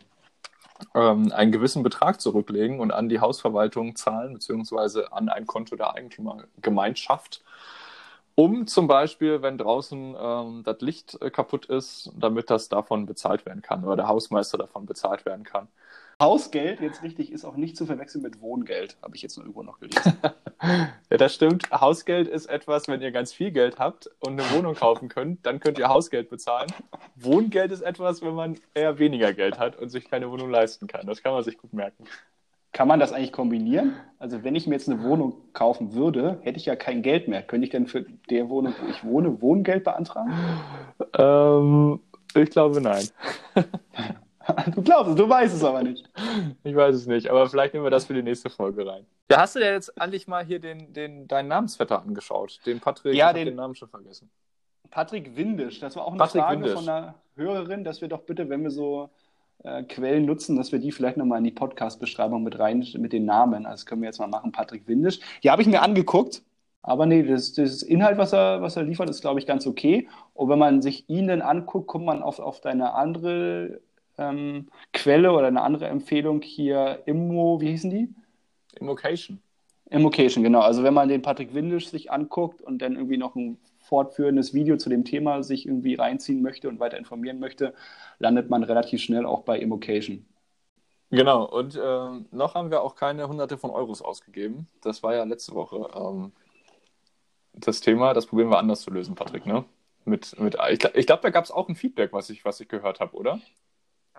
ähm, 0.94 1.32
einen 1.32 1.52
gewissen 1.52 1.82
Betrag 1.82 2.20
zurücklegen 2.20 2.80
und 2.80 2.92
an 2.92 3.08
die 3.08 3.20
Hausverwaltung 3.20 3.96
zahlen, 3.96 4.34
beziehungsweise 4.34 5.12
an 5.12 5.28
ein 5.28 5.46
Konto 5.46 5.76
der 5.76 5.94
Eigentümergemeinschaft, 5.94 7.42
um 8.34 8.66
zum 8.66 8.86
Beispiel, 8.86 9.42
wenn 9.42 9.58
draußen 9.58 10.16
ähm, 10.18 10.62
das 10.64 10.80
Licht 10.80 11.20
äh, 11.20 11.30
kaputt 11.30 11.66
ist, 11.66 12.12
damit 12.16 12.48
das 12.48 12.68
davon 12.68 13.06
bezahlt 13.06 13.44
werden 13.44 13.62
kann 13.62 13.84
oder 13.84 13.96
der 13.96 14.08
Hausmeister 14.08 14.56
davon 14.56 14.86
bezahlt 14.86 15.26
werden 15.26 15.44
kann. 15.44 15.68
Hausgeld, 16.22 16.80
jetzt 16.80 17.02
richtig, 17.02 17.32
ist 17.32 17.44
auch 17.44 17.56
nicht 17.56 17.76
zu 17.76 17.84
verwechseln 17.84 18.22
mit 18.22 18.40
Wohngeld, 18.40 18.96
habe 19.02 19.16
ich 19.16 19.22
jetzt 19.22 19.36
nur 19.36 19.44
irgendwo 19.44 19.64
noch 19.64 19.80
gelesen. 19.80 20.16
ja, 20.62 21.16
das 21.16 21.34
stimmt. 21.34 21.68
Hausgeld 21.72 22.28
ist 22.28 22.46
etwas, 22.46 22.86
wenn 22.86 23.02
ihr 23.02 23.10
ganz 23.10 23.32
viel 23.32 23.50
Geld 23.50 23.80
habt 23.80 24.08
und 24.20 24.40
eine 24.40 24.48
Wohnung 24.52 24.76
kaufen 24.76 25.08
könnt, 25.08 25.44
dann 25.44 25.58
könnt 25.58 25.80
ihr 25.80 25.88
Hausgeld 25.88 26.30
bezahlen. 26.30 26.72
Wohngeld 27.16 27.72
ist 27.72 27.80
etwas, 27.80 28.22
wenn 28.22 28.34
man 28.34 28.56
eher 28.72 29.00
weniger 29.00 29.32
Geld 29.32 29.58
hat 29.58 29.76
und 29.76 29.88
sich 29.88 30.08
keine 30.08 30.30
Wohnung 30.30 30.48
leisten 30.48 30.86
kann. 30.86 31.08
Das 31.08 31.24
kann 31.24 31.32
man 31.32 31.42
sich 31.42 31.58
gut 31.58 31.72
merken. 31.72 32.04
Kann 32.70 32.86
man 32.86 33.00
das 33.00 33.12
eigentlich 33.12 33.32
kombinieren? 33.32 33.96
Also 34.20 34.44
wenn 34.44 34.54
ich 34.54 34.68
mir 34.68 34.76
jetzt 34.76 34.88
eine 34.88 35.02
Wohnung 35.02 35.34
kaufen 35.54 35.92
würde, 35.92 36.38
hätte 36.42 36.56
ich 36.56 36.66
ja 36.66 36.76
kein 36.76 37.02
Geld 37.02 37.26
mehr. 37.26 37.42
Könnte 37.42 37.64
ich 37.64 37.70
denn 37.72 37.88
für 37.88 38.06
der 38.30 38.48
Wohnung, 38.48 38.74
wo 38.80 38.88
ich 38.88 39.02
wohne, 39.02 39.42
Wohngeld 39.42 39.82
beantragen? 39.82 40.32
Ähm, 41.18 41.98
ich 42.34 42.50
glaube 42.50 42.80
nein. 42.80 43.08
Du 44.74 44.82
glaubst 44.82 45.10
es, 45.10 45.16
du 45.16 45.28
weißt 45.28 45.54
es 45.54 45.64
aber 45.64 45.82
nicht. 45.82 46.08
Ich 46.64 46.74
weiß 46.74 46.94
es 46.94 47.06
nicht, 47.06 47.28
aber 47.28 47.48
vielleicht 47.48 47.74
nehmen 47.74 47.84
wir 47.84 47.90
das 47.90 48.06
für 48.06 48.14
die 48.14 48.22
nächste 48.22 48.50
Folge 48.50 48.86
rein. 48.86 49.06
Ja, 49.30 49.38
hast 49.38 49.54
du 49.54 49.60
dir 49.60 49.72
jetzt 49.72 49.92
endlich 50.00 50.26
mal 50.26 50.44
hier 50.44 50.58
den, 50.58 50.92
den, 50.92 51.28
deinen 51.28 51.48
Namensvetter 51.48 52.02
angeschaut? 52.02 52.60
Den 52.66 52.80
Patrick, 52.80 53.14
ja, 53.14 53.32
den, 53.32 53.46
den 53.46 53.56
Namen 53.56 53.74
schon 53.74 53.88
vergessen. 53.88 54.30
Patrick 54.90 55.36
Windisch, 55.36 55.80
das 55.80 55.96
war 55.96 56.04
auch 56.04 56.10
eine 56.10 56.18
Patrick 56.18 56.42
Frage 56.42 56.60
Windisch. 56.60 56.74
von 56.74 56.88
einer 56.88 57.14
Hörerin, 57.36 57.84
dass 57.84 58.00
wir 58.00 58.08
doch 58.08 58.22
bitte, 58.22 58.48
wenn 58.48 58.62
wir 58.62 58.70
so 58.70 59.08
äh, 59.64 59.84
Quellen 59.84 60.26
nutzen, 60.26 60.56
dass 60.56 60.72
wir 60.72 60.78
die 60.78 60.92
vielleicht 60.92 61.16
nochmal 61.16 61.38
in 61.38 61.44
die 61.44 61.50
Podcast-Beschreibung 61.50 62.42
mit 62.42 62.58
rein, 62.58 62.86
mit 62.98 63.12
den 63.12 63.24
Namen. 63.24 63.64
Also 63.64 63.82
das 63.82 63.86
können 63.86 64.02
wir 64.02 64.08
jetzt 64.08 64.18
mal 64.18 64.26
machen, 64.26 64.52
Patrick 64.52 64.86
Windisch. 64.86 65.20
Die 65.42 65.50
habe 65.50 65.62
ich 65.62 65.68
mir 65.68 65.82
angeguckt, 65.82 66.42
aber 66.82 67.06
nee, 67.06 67.22
das, 67.22 67.52
das 67.52 67.82
Inhalt, 67.82 68.18
was 68.18 68.32
er, 68.32 68.60
was 68.60 68.76
er 68.76 68.82
liefert, 68.82 69.08
ist, 69.08 69.20
glaube 69.20 69.38
ich, 69.38 69.46
ganz 69.46 69.66
okay. 69.66 70.08
Und 70.34 70.48
wenn 70.48 70.58
man 70.58 70.82
sich 70.82 71.08
ihn 71.08 71.28
dann 71.28 71.40
anguckt, 71.40 71.86
kommt 71.86 72.04
man 72.04 72.22
auf, 72.22 72.40
auf 72.40 72.60
deine 72.60 72.94
andere 72.94 73.80
ähm, 74.30 74.68
Quelle 74.92 75.32
oder 75.32 75.46
eine 75.46 75.62
andere 75.62 75.86
Empfehlung 75.86 76.42
hier, 76.42 77.02
Immo, 77.06 77.60
wie 77.60 77.70
hießen 77.70 77.90
die? 77.90 78.14
Immocation. 78.78 79.40
Immocation, 79.90 80.42
genau. 80.42 80.60
Also 80.60 80.82
wenn 80.82 80.94
man 80.94 81.08
den 81.08 81.22
Patrick 81.22 81.52
Windisch 81.54 81.88
sich 81.88 82.10
anguckt 82.10 82.62
und 82.62 82.80
dann 82.80 82.94
irgendwie 82.94 83.18
noch 83.18 83.36
ein 83.36 83.58
fortführendes 83.80 84.54
Video 84.54 84.76
zu 84.78 84.88
dem 84.88 85.04
Thema 85.04 85.42
sich 85.42 85.66
irgendwie 85.66 85.94
reinziehen 85.94 86.40
möchte 86.40 86.68
und 86.68 86.80
weiter 86.80 86.96
informieren 86.96 87.38
möchte, 87.38 87.74
landet 88.18 88.48
man 88.48 88.62
relativ 88.62 89.02
schnell 89.02 89.26
auch 89.26 89.42
bei 89.42 89.58
Immocation. 89.58 90.24
Genau, 91.10 91.44
und 91.44 91.78
ähm, 91.82 92.24
noch 92.30 92.54
haben 92.54 92.70
wir 92.70 92.80
auch 92.80 92.94
keine 92.94 93.28
hunderte 93.28 93.58
von 93.58 93.70
Euros 93.70 94.00
ausgegeben. 94.00 94.66
Das 94.80 95.02
war 95.02 95.14
ja 95.14 95.24
letzte 95.24 95.54
Woche 95.54 95.90
ähm, 95.94 96.32
das 97.52 97.82
Thema. 97.82 98.14
Das 98.14 98.24
probieren 98.24 98.48
wir 98.48 98.58
anders 98.58 98.80
zu 98.80 98.90
lösen, 98.90 99.14
Patrick, 99.14 99.44
ne? 99.44 99.66
Mit, 100.06 100.38
mit, 100.40 100.56
ich 100.70 100.78
glaube, 100.78 101.04
glaub, 101.04 101.20
da 101.20 101.30
gab 101.30 101.44
es 101.44 101.50
auch 101.50 101.68
ein 101.68 101.76
Feedback, 101.76 102.14
was 102.14 102.30
ich, 102.30 102.46
was 102.46 102.60
ich 102.60 102.68
gehört 102.68 102.98
habe, 103.00 103.14
oder? 103.14 103.40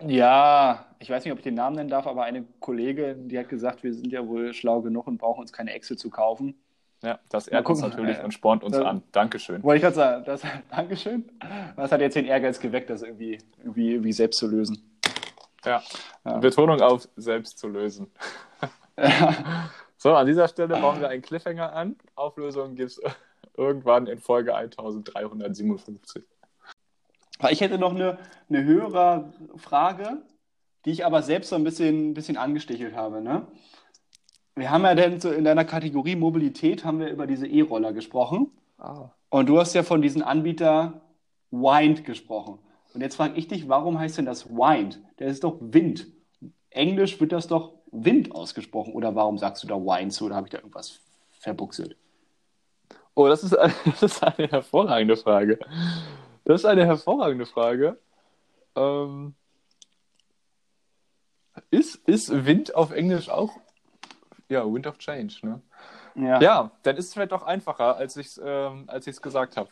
Ja, 0.00 0.86
ich 0.98 1.08
weiß 1.08 1.24
nicht, 1.24 1.32
ob 1.32 1.38
ich 1.38 1.44
den 1.44 1.54
Namen 1.54 1.76
nennen 1.76 1.88
darf, 1.88 2.06
aber 2.06 2.24
eine 2.24 2.44
Kollegin, 2.60 3.28
die 3.28 3.38
hat 3.38 3.48
gesagt, 3.48 3.84
wir 3.84 3.94
sind 3.94 4.10
ja 4.12 4.26
wohl 4.26 4.52
schlau 4.52 4.80
genug 4.80 5.06
und 5.06 5.18
brauchen 5.18 5.40
uns 5.40 5.52
keine 5.52 5.72
Excel 5.72 5.96
zu 5.96 6.10
kaufen. 6.10 6.54
Ja, 7.02 7.20
das 7.28 7.48
ehrt 7.48 7.68
uns 7.68 7.82
natürlich 7.82 8.22
und 8.22 8.32
spornt 8.32 8.64
uns 8.64 8.76
äh, 8.76 8.82
an. 8.82 9.02
Dankeschön. 9.12 9.62
Wollte 9.62 9.76
ich 9.76 9.82
gerade 9.82 9.94
sagen, 9.96 10.24
das, 10.24 10.42
Dankeschön. 10.70 11.30
Das 11.76 11.92
hat 11.92 12.00
jetzt 12.00 12.14
den 12.14 12.24
Ehrgeiz 12.24 12.58
geweckt, 12.58 12.90
das 12.90 13.02
irgendwie, 13.02 13.38
irgendwie, 13.58 13.92
irgendwie 13.92 14.12
selbst 14.12 14.38
zu 14.38 14.48
lösen. 14.48 14.98
Ja. 15.64 15.82
Ja. 16.24 16.38
Betonung 16.38 16.80
auf 16.80 17.08
selbst 17.16 17.58
zu 17.58 17.68
lösen. 17.68 18.10
So, 20.04 20.14
an 20.14 20.26
dieser 20.26 20.48
Stelle 20.48 20.78
bauen 20.78 21.00
wir 21.00 21.08
einen 21.08 21.22
Cliffhanger 21.22 21.72
an. 21.72 21.96
Auflösung 22.14 22.74
gibt 22.74 22.90
es 22.90 23.00
irgendwann 23.56 24.06
in 24.06 24.18
Folge 24.18 24.54
1357. 24.54 26.22
Ich 27.50 27.60
hätte 27.60 27.78
noch 27.78 27.94
eine, 27.94 28.18
eine 28.48 28.64
höhere 28.64 29.32
Frage, 29.56 30.22
die 30.84 30.90
ich 30.90 31.04
aber 31.04 31.22
selbst 31.22 31.50
so 31.50 31.56
ein 31.56 31.64
bisschen, 31.64 32.10
ein 32.10 32.14
bisschen 32.14 32.36
angestichelt 32.36 32.94
habe. 32.94 33.20
Ne? 33.20 33.46
Wir 34.54 34.70
haben 34.70 34.84
ja 34.84 34.94
dann 34.94 35.20
so 35.20 35.30
in 35.30 35.44
deiner 35.44 35.64
Kategorie 35.64 36.16
Mobilität 36.16 36.84
haben 36.84 37.00
wir 37.00 37.08
über 37.08 37.26
diese 37.26 37.46
E-Roller 37.46 37.92
gesprochen. 37.92 38.50
Ah. 38.78 39.10
Und 39.30 39.48
du 39.48 39.58
hast 39.58 39.74
ja 39.74 39.82
von 39.82 40.00
diesem 40.00 40.22
Anbieter 40.22 41.00
Wind 41.50 42.04
gesprochen. 42.04 42.58
Und 42.94 43.00
jetzt 43.00 43.16
frage 43.16 43.36
ich 43.36 43.48
dich, 43.48 43.68
warum 43.68 43.98
heißt 43.98 44.18
denn 44.18 44.26
das 44.26 44.48
Wind? 44.50 45.00
Der 45.18 45.26
ist 45.26 45.42
doch 45.42 45.58
Wind. 45.60 46.06
Englisch 46.70 47.20
wird 47.20 47.32
das 47.32 47.48
doch 47.48 47.72
Wind 47.90 48.32
ausgesprochen. 48.32 48.92
Oder 48.92 49.14
warum 49.14 49.38
sagst 49.38 49.64
du 49.64 49.66
da 49.66 49.74
Wind 49.74 50.12
so? 50.12 50.26
Oder 50.26 50.36
habe 50.36 50.46
ich 50.46 50.52
da 50.52 50.58
irgendwas 50.58 51.00
verbuchselt? 51.32 51.96
Oh, 53.14 53.26
das 53.26 53.42
ist, 53.42 53.52
das 53.84 54.02
ist 54.02 54.22
eine 54.22 54.48
hervorragende 54.48 55.16
Frage. 55.16 55.58
Das 56.44 56.60
ist 56.60 56.64
eine 56.66 56.86
hervorragende 56.86 57.46
Frage. 57.46 57.98
Ähm, 58.76 59.34
ist, 61.70 61.96
ist 62.06 62.44
Wind 62.46 62.74
auf 62.74 62.90
Englisch 62.90 63.28
auch? 63.28 63.52
Ja, 64.48 64.70
Wind 64.70 64.86
of 64.86 64.98
Change, 64.98 65.34
ne? 65.42 65.62
Ja. 66.16 66.40
Ja, 66.40 66.70
dann 66.82 66.96
ist 66.96 67.06
es 67.06 67.12
vielleicht 67.14 67.32
doch 67.32 67.42
einfacher, 67.42 67.96
als 67.96 68.16
ich 68.16 68.26
es 68.26 68.40
ähm, 68.44 68.84
als 68.86 69.06
ich's 69.06 69.22
gesagt 69.22 69.56
habe. 69.56 69.70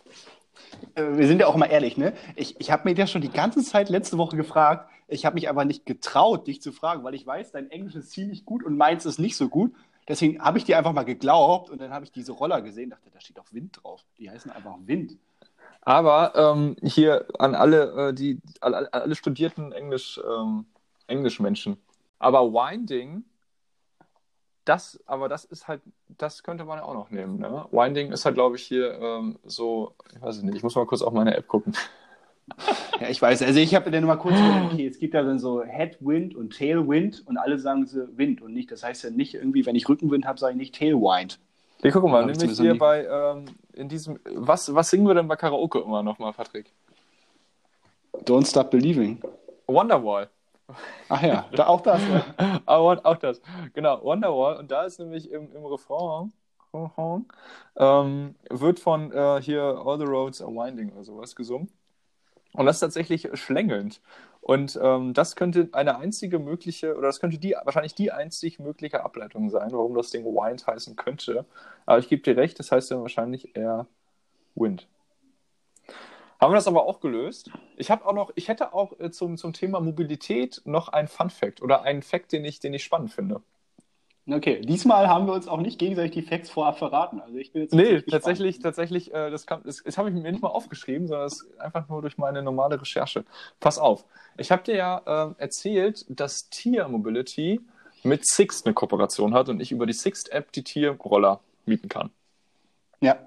Äh, 0.95 1.17
Wir 1.17 1.27
sind 1.27 1.41
ja 1.41 1.47
auch 1.47 1.57
mal 1.57 1.67
ehrlich, 1.67 1.97
ne? 1.97 2.15
Ich, 2.37 2.59
ich 2.61 2.71
habe 2.71 2.89
mir 2.89 2.95
das 2.95 3.11
schon 3.11 3.23
die 3.23 3.31
ganze 3.31 3.63
Zeit 3.63 3.89
letzte 3.89 4.19
Woche 4.19 4.37
gefragt. 4.37 4.89
Ich 5.09 5.27
habe 5.27 5.35
mich 5.35 5.49
aber 5.49 5.65
nicht 5.65 5.85
getraut, 5.87 6.47
dich 6.47 6.63
zu 6.63 6.73
fragen, 6.73 7.05
weil 7.05 7.15
ich 7.15 7.27
weiß, 7.27 7.53
dein 7.53 7.71
Englisch 7.71 7.95
ist 7.95 8.11
ziemlich 8.11 8.45
gut 8.45 8.65
und 8.65 8.77
meins 8.77 9.05
ist 9.05 9.19
nicht 9.19 9.37
so 9.37 9.49
gut. 9.49 9.73
Deswegen 10.09 10.43
habe 10.43 10.59
ich 10.59 10.65
dir 10.65 10.79
einfach 10.79 10.93
mal 10.93 11.05
geglaubt 11.05 11.71
und 11.71 11.81
dann 11.81 11.93
habe 11.93 12.05
ich 12.05 12.13
diese 12.13 12.33
Roller 12.33 12.61
gesehen, 12.63 12.91
dachte, 12.91 13.11
da 13.13 13.21
steht 13.21 13.39
auch 13.39 13.53
Wind 13.53 13.79
drauf. 13.83 14.03
Die 14.19 14.31
heißen 14.31 14.51
einfach 14.51 14.75
Wind. 14.85 15.17
Aber 15.83 16.33
ähm, 16.37 16.77
hier 16.83 17.27
an 17.39 17.55
alle, 17.55 18.09
äh, 18.09 18.15
die, 18.15 18.41
alle, 18.61 18.93
alle 18.93 19.15
studierten 19.15 19.73
Englisch, 19.73 20.21
ähm, 20.25 20.67
Englischmenschen. 21.09 21.77
Aber 22.19 22.53
Winding, 22.53 23.25
das, 24.65 25.01
aber 25.07 25.29
das 25.29 25.45
ist 25.45 25.67
halt, 25.67 25.83
das 26.07 26.45
könnte 26.45 26.65
man 26.65 26.79
ja 26.79 26.85
auch 26.85 26.95
noch 26.95 27.11
nehmen. 27.11 27.41
Ne? 27.41 27.67
Winding 27.73 28.13
ist 28.13 28.25
halt, 28.25 28.37
glaube 28.37 28.57
ich, 28.57 28.63
hier 28.63 28.93
ähm, 29.01 29.39
so, 29.45 29.95
ich 30.15 30.23
weiß 30.23 30.43
nicht, 30.43 30.55
ich 30.55 30.63
muss 30.63 30.77
mal 30.77 30.87
kurz 30.87 31.03
auf 31.03 31.13
meine 31.13 31.37
App 31.37 31.49
gucken. 31.49 31.75
Ja, 33.01 33.09
ich 33.09 33.23
weiß. 33.23 33.43
Also 33.43 33.61
ich 33.61 33.75
habe 33.75 33.91
dann 33.91 34.05
mal 34.05 34.17
kurz 34.17 34.35
gedacht, 34.35 34.73
okay, 34.73 34.87
es 34.87 34.99
gibt 34.99 35.15
ja 35.15 35.23
dann 35.23 35.39
so 35.39 35.63
Headwind 35.63 36.35
und 36.35 36.57
Tailwind 36.57 37.27
und 37.27 37.37
alle 37.37 37.59
sagen 37.59 37.87
so 37.87 38.07
Wind 38.17 38.43
und 38.43 38.53
nicht. 38.53 38.71
Das 38.71 38.83
heißt 38.83 39.05
ja 39.05 39.11
nicht 39.11 39.35
irgendwie, 39.35 39.65
wenn 39.65 39.77
ich 39.77 39.89
Rückenwind 39.89 40.27
habe, 40.27 40.39
sage 40.39 40.53
ich 40.53 40.59
nicht 40.59 40.75
Tailwind. 40.75 41.39
Hier, 41.83 41.91
guck 41.93 42.05
mal, 42.05 42.21
Ja, 42.21 42.27
nämlich 42.27 42.59
hier 42.59 42.73
nie. 42.75 42.79
bei, 42.79 43.05
ähm, 43.07 43.47
in 43.73 43.89
diesem, 43.89 44.19
was, 44.25 44.73
was 44.75 44.91
singen 44.91 45.07
wir 45.07 45.15
denn 45.15 45.29
bei 45.29 45.37
Karaoke 45.37 45.81
immer 45.81 46.03
nochmal, 46.03 46.33
Patrick? 46.33 46.73
Don't 48.25 48.47
stop 48.49 48.71
believing. 48.71 49.21
Wonderwall. 49.67 50.29
Ach 51.09 51.23
ja, 51.23 51.47
da, 51.53 51.67
auch 51.67 51.81
das. 51.81 52.01
Ja. 52.09 52.61
Aber 52.67 53.01
auch 53.05 53.17
das. 53.17 53.41
Genau, 53.75 54.03
Wonderwall. 54.03 54.57
Und 54.59 54.71
da 54.71 54.85
ist 54.85 54.99
nämlich 55.01 55.31
im, 55.31 55.53
im 55.53 55.65
Refrain, 55.67 56.33
Refrain 56.73 57.27
ähm, 57.77 58.35
wird 58.49 58.79
von 58.79 59.13
äh, 59.13 59.43
hier 59.43 59.63
All 59.85 59.99
the 59.99 60.05
Roads 60.05 60.41
are 60.41 60.51
Winding 60.53 60.93
oder 60.93 61.05
sowas 61.05 61.35
gesungen. 61.35 61.69
Und 62.53 62.67
das 62.67 62.77
ist 62.77 62.81
tatsächlich 62.81 63.29
schlängelnd. 63.35 64.01
Und 64.43 64.79
ähm, 64.83 65.15
das 65.15 65.37
könnte 65.37 65.69
eine 65.71 65.99
einzige 65.99 66.41
mögliche, 66.41 66.97
oder 66.97 67.07
das 67.07 67.21
könnte 67.21 67.39
die 67.39 67.55
wahrscheinlich 67.63 67.95
die 67.95 68.11
einzig 68.11 68.59
mögliche 68.59 69.05
Ableitung 69.05 69.51
sein, 69.51 69.71
warum 69.71 69.95
das 69.95 70.11
Ding 70.11 70.25
Wind 70.25 70.67
heißen 70.67 70.97
könnte. 70.97 71.47
Aber 71.87 72.01
ich 72.01 72.09
gebe 72.09 72.23
dir 72.23 72.37
recht, 72.37 72.59
das 72.59 72.73
heißt 72.73 72.91
dann 72.91 73.03
wahrscheinlich 73.03 73.57
eher 73.57 73.87
Wind. 74.57 74.89
Haben 76.41 76.51
wir 76.53 76.57
das 76.57 76.67
aber 76.67 76.87
auch 76.87 76.99
gelöst? 76.99 77.53
Ich 77.77 77.93
habe 77.93 78.05
auch 78.05 78.15
noch, 78.15 78.33
ich 78.35 78.49
hätte 78.49 78.75
auch 78.75 78.99
äh, 78.99 79.13
zum, 79.13 79.37
zum 79.37 79.53
Thema 79.53 79.79
Mobilität 79.79 80.61
noch 80.65 80.89
einen 80.89 81.07
Fun 81.07 81.31
Fact 81.31 81.63
oder 81.63 81.83
einen 81.83 82.03
Fact, 82.03 82.33
den 82.33 82.45
ich, 82.45 82.59
den 82.59 82.75
ich 82.75 82.83
spannend 82.83 83.13
finde. 83.13 83.43
Okay, 84.25 84.61
diesmal 84.61 85.09
haben 85.09 85.27
wir 85.27 85.33
uns 85.33 85.49
auch 85.49 85.61
nicht 85.61 85.81
gegenseitig 85.81 86.13
die 86.13 86.23
Facts 86.23 86.49
vorab 86.49 86.79
verraten. 86.79 87.21
Also 87.21 87.37
ich 87.39 87.53
bin 87.53 87.63
jetzt 87.63 87.75
nee, 87.75 88.01
tatsächlich, 88.03 88.61
tatsächlich, 88.61 89.13
äh, 89.13 89.31
das, 89.31 89.47
kam, 89.47 89.63
das, 89.65 89.83
das 89.83 89.99
habe 89.99 90.11
ich 90.11 90.15
mir 90.15 90.31
nicht 90.31 90.43
mal 90.43 90.49
aufgeschrieben, 90.49 91.09
sondern 91.09 91.27
das 91.27 91.43
ist 91.43 91.61
einfach 91.61 91.89
nur 91.89 92.03
durch 92.03 92.19
meine 92.19 92.41
normale 92.41 92.81
Recherche. 92.81 93.25
Pass 93.59 93.79
auf, 93.79 94.05
ich 94.39 94.53
habe 94.53 94.63
dir 94.63 94.77
ja 94.77 95.03
äh, 95.07 95.35
erzählt, 95.39 96.05
dass 96.09 96.49
Tier 96.51 96.87
Mobility 96.87 97.61
mit 98.05 98.25
Sixt 98.27 98.65
eine 98.65 98.75
Kooperation 98.75 99.35
hat 99.35 99.49
und 99.49 99.61
ich 99.61 99.73
über 99.73 99.87
die 99.87 99.93
Sixt-App 99.93 100.53
die 100.53 100.63
Tierroller 100.63 101.41
mieten 101.67 101.89
kann. 101.89 102.11
Ja. 103.01 103.19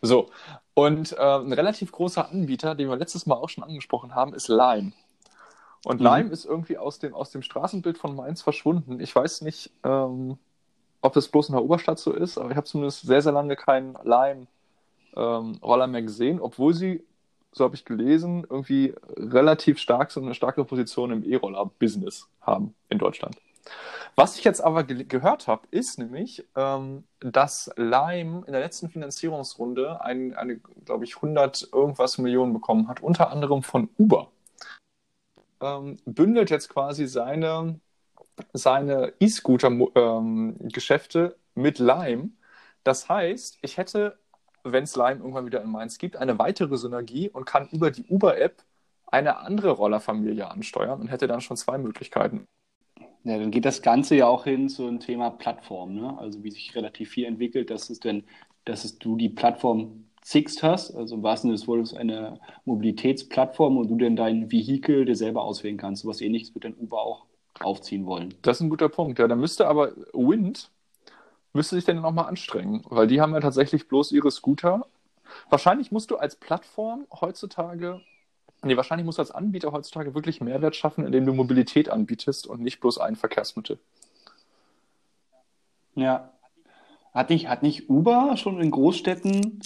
So, 0.00 0.30
und 0.72 1.12
äh, 1.12 1.16
ein 1.16 1.52
relativ 1.52 1.92
großer 1.92 2.30
Anbieter, 2.30 2.74
den 2.74 2.88
wir 2.88 2.96
letztes 2.96 3.26
Mal 3.26 3.34
auch 3.34 3.50
schon 3.50 3.62
angesprochen 3.64 4.14
haben, 4.14 4.32
ist 4.32 4.48
Lime. 4.48 4.92
Und 5.84 6.00
mhm. 6.00 6.06
Lime 6.06 6.30
ist 6.30 6.44
irgendwie 6.44 6.78
aus 6.78 6.98
dem, 6.98 7.14
aus 7.14 7.30
dem 7.30 7.42
Straßenbild 7.42 7.98
von 7.98 8.14
Mainz 8.14 8.42
verschwunden. 8.42 9.00
Ich 9.00 9.14
weiß 9.14 9.42
nicht, 9.42 9.70
ähm, 9.84 10.38
ob 11.00 11.12
das 11.14 11.28
bloß 11.28 11.48
in 11.48 11.54
der 11.54 11.64
Oberstadt 11.64 11.98
so 11.98 12.12
ist, 12.12 12.36
aber 12.38 12.50
ich 12.50 12.56
habe 12.56 12.66
zumindest 12.66 13.02
sehr, 13.02 13.22
sehr 13.22 13.32
lange 13.32 13.56
keinen 13.56 13.96
Lime-Roller 14.04 15.84
ähm, 15.84 15.90
mehr 15.90 16.02
gesehen, 16.02 16.40
obwohl 16.40 16.74
sie, 16.74 17.02
so 17.52 17.64
habe 17.64 17.74
ich 17.74 17.84
gelesen, 17.86 18.46
irgendwie 18.48 18.94
relativ 19.16 19.78
stark 19.78 20.10
so 20.10 20.20
eine 20.20 20.34
starke 20.34 20.64
Position 20.64 21.10
im 21.10 21.24
E-Roller-Business 21.24 22.28
haben 22.42 22.74
in 22.90 22.98
Deutschland. 22.98 23.36
Was 24.16 24.36
ich 24.36 24.44
jetzt 24.44 24.60
aber 24.60 24.84
ge 24.84 25.04
gehört 25.04 25.46
habe, 25.46 25.62
ist 25.70 25.98
nämlich, 25.98 26.44
ähm, 26.56 27.04
dass 27.20 27.70
Lime 27.76 28.42
in 28.46 28.52
der 28.52 28.60
letzten 28.60 28.90
Finanzierungsrunde 28.90 30.02
ein, 30.02 30.34
eine, 30.34 30.56
glaube 30.84 31.04
ich, 31.04 31.16
100 31.16 31.68
irgendwas 31.72 32.18
Millionen 32.18 32.52
bekommen 32.52 32.88
hat, 32.88 33.02
unter 33.02 33.30
anderem 33.30 33.62
von 33.62 33.88
Uber 33.96 34.28
ähm, 35.60 35.98
bündelt 36.04 36.50
jetzt 36.50 36.68
quasi 36.68 37.06
seine, 37.06 37.80
seine 38.52 39.14
E-Scooter-Geschäfte 39.20 41.36
ähm, 41.36 41.62
mit 41.62 41.78
Lime. 41.78 42.30
Das 42.84 43.08
heißt, 43.08 43.58
ich 43.62 43.76
hätte, 43.76 44.18
wenn 44.64 44.84
es 44.84 44.96
Lime 44.96 45.20
irgendwann 45.20 45.46
wieder 45.46 45.62
in 45.62 45.70
Mainz 45.70 45.98
gibt, 45.98 46.16
eine 46.16 46.38
weitere 46.38 46.76
Synergie 46.76 47.28
und 47.28 47.44
kann 47.44 47.68
über 47.68 47.90
die 47.90 48.04
Uber-App 48.04 48.64
eine 49.06 49.38
andere 49.38 49.70
Rollerfamilie 49.70 50.48
ansteuern 50.48 51.00
und 51.00 51.08
hätte 51.08 51.26
dann 51.26 51.40
schon 51.40 51.56
zwei 51.56 51.78
Möglichkeiten. 51.78 52.46
Ja, 53.24 53.38
dann 53.38 53.50
geht 53.50 53.66
das 53.66 53.82
Ganze 53.82 54.16
ja 54.16 54.26
auch 54.26 54.44
hin 54.44 54.68
zu 54.68 54.86
einem 54.86 55.00
Thema 55.00 55.30
Plattform, 55.30 55.94
ne? 55.94 56.16
Also 56.18 56.42
wie 56.42 56.50
sich 56.50 56.74
relativ 56.74 57.10
viel 57.10 57.26
entwickelt, 57.26 57.70
dass 57.70 57.90
es 57.90 58.00
denn, 58.00 58.24
dass 58.64 58.84
es 58.84 58.98
du 58.98 59.16
die 59.16 59.28
Plattform 59.28 60.09
Sixt 60.22 60.62
hast, 60.62 60.94
also 60.94 61.14
im 61.14 61.22
wahrsten 61.22 61.48
Sinne 61.48 61.58
des 61.58 61.68
Wortes 61.68 61.94
eine 61.94 62.38
Mobilitätsplattform 62.64 63.78
und 63.78 63.88
du 63.88 63.96
dann 63.96 64.16
dein 64.16 64.50
Vehikel 64.50 65.04
dir 65.04 65.16
selber 65.16 65.42
auswählen 65.42 65.76
kannst. 65.76 66.02
So 66.02 66.08
was 66.08 66.20
ähnliches 66.20 66.54
wird 66.54 66.64
dann 66.64 66.74
Uber 66.74 67.00
auch 67.00 67.24
aufziehen 67.58 68.06
wollen. 68.06 68.34
Das 68.42 68.58
ist 68.58 68.62
ein 68.62 68.70
guter 68.70 68.88
Punkt, 68.88 69.18
ja. 69.18 69.28
Da 69.28 69.34
müsste 69.34 69.66
aber 69.66 69.92
Wind 70.12 70.70
müsste 71.52 71.74
sich 71.74 71.84
dann 71.84 72.00
nochmal 72.00 72.26
anstrengen, 72.26 72.84
weil 72.88 73.06
die 73.06 73.20
haben 73.20 73.32
ja 73.32 73.40
tatsächlich 73.40 73.88
bloß 73.88 74.12
ihre 74.12 74.30
Scooter. 74.30 74.86
Wahrscheinlich 75.48 75.90
musst 75.90 76.10
du 76.10 76.16
als 76.16 76.36
Plattform 76.36 77.06
heutzutage, 77.20 78.00
nee, 78.62 78.76
wahrscheinlich 78.76 79.04
musst 79.04 79.18
du 79.18 79.22
als 79.22 79.30
Anbieter 79.30 79.72
heutzutage 79.72 80.14
wirklich 80.14 80.40
Mehrwert 80.40 80.76
schaffen, 80.76 81.04
indem 81.04 81.26
du 81.26 81.32
Mobilität 81.32 81.88
anbietest 81.88 82.46
und 82.46 82.60
nicht 82.60 82.80
bloß 82.80 82.98
ein 82.98 83.16
Verkehrsmittel. 83.16 83.78
Ja. 85.94 86.32
Hat 87.12 87.30
nicht, 87.30 87.48
hat 87.48 87.64
nicht 87.64 87.90
Uber 87.90 88.36
schon 88.36 88.60
in 88.60 88.70
Großstädten 88.70 89.60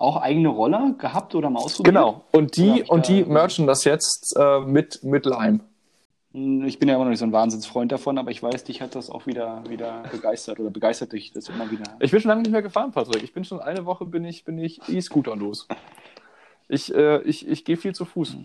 auch 0.00 0.16
eigene 0.16 0.48
Roller 0.48 0.94
gehabt 0.98 1.34
oder 1.34 1.50
mal 1.50 1.60
ausprobiert? 1.60 1.94
Genau, 1.94 2.24
und 2.32 2.56
die, 2.56 2.84
und 2.84 3.06
die 3.06 3.24
merchen 3.24 3.66
das 3.66 3.84
jetzt 3.84 4.34
äh, 4.36 4.60
mit, 4.60 5.04
mit 5.04 5.26
Lime. 5.26 5.60
Hm, 6.32 6.64
ich 6.64 6.78
bin 6.78 6.88
ja 6.88 6.94
immer 6.94 7.04
noch 7.04 7.10
nicht 7.10 7.18
so 7.18 7.26
ein 7.26 7.32
Wahnsinnsfreund 7.32 7.92
davon, 7.92 8.16
aber 8.16 8.30
ich 8.30 8.42
weiß, 8.42 8.64
dich 8.64 8.80
hat 8.80 8.94
das 8.94 9.10
auch 9.10 9.26
wieder, 9.26 9.62
wieder 9.68 10.02
begeistert 10.10 10.58
oder 10.58 10.70
begeistert 10.70 11.12
dich 11.12 11.32
das 11.32 11.48
immer 11.48 11.70
wieder. 11.70 11.84
Ich 12.00 12.10
bin 12.10 12.20
schon 12.20 12.30
lange 12.30 12.42
nicht 12.42 12.52
mehr 12.52 12.62
gefahren, 12.62 12.92
Patrick. 12.92 13.22
Ich 13.22 13.34
bin 13.34 13.44
schon 13.44 13.60
eine 13.60 13.84
Woche 13.84 14.06
bin 14.06 14.24
ich, 14.24 14.44
bin 14.44 14.58
ich 14.58 14.80
E-Scooter 14.88 15.36
los. 15.36 15.68
Ich, 16.68 16.94
äh, 16.94 17.20
ich, 17.22 17.46
ich 17.46 17.64
gehe 17.64 17.76
viel 17.76 17.94
zu 17.94 18.04
Fuß 18.04 18.36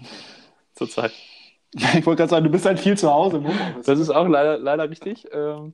zurzeit. 0.73 1.11
Ich 1.77 2.05
wollte 2.05 2.19
gerade 2.19 2.29
sagen, 2.29 2.45
du 2.45 2.51
bist 2.51 2.65
halt 2.65 2.79
viel 2.79 2.97
zu 2.97 3.11
Hause 3.11 3.35
im 3.35 3.47
Homeoffice. 3.47 3.85
Das 3.85 3.99
ist 3.99 4.09
auch 4.09 4.29
leider, 4.29 4.57
leider 4.57 4.89
richtig. 4.89 5.27
Ähm, 5.33 5.73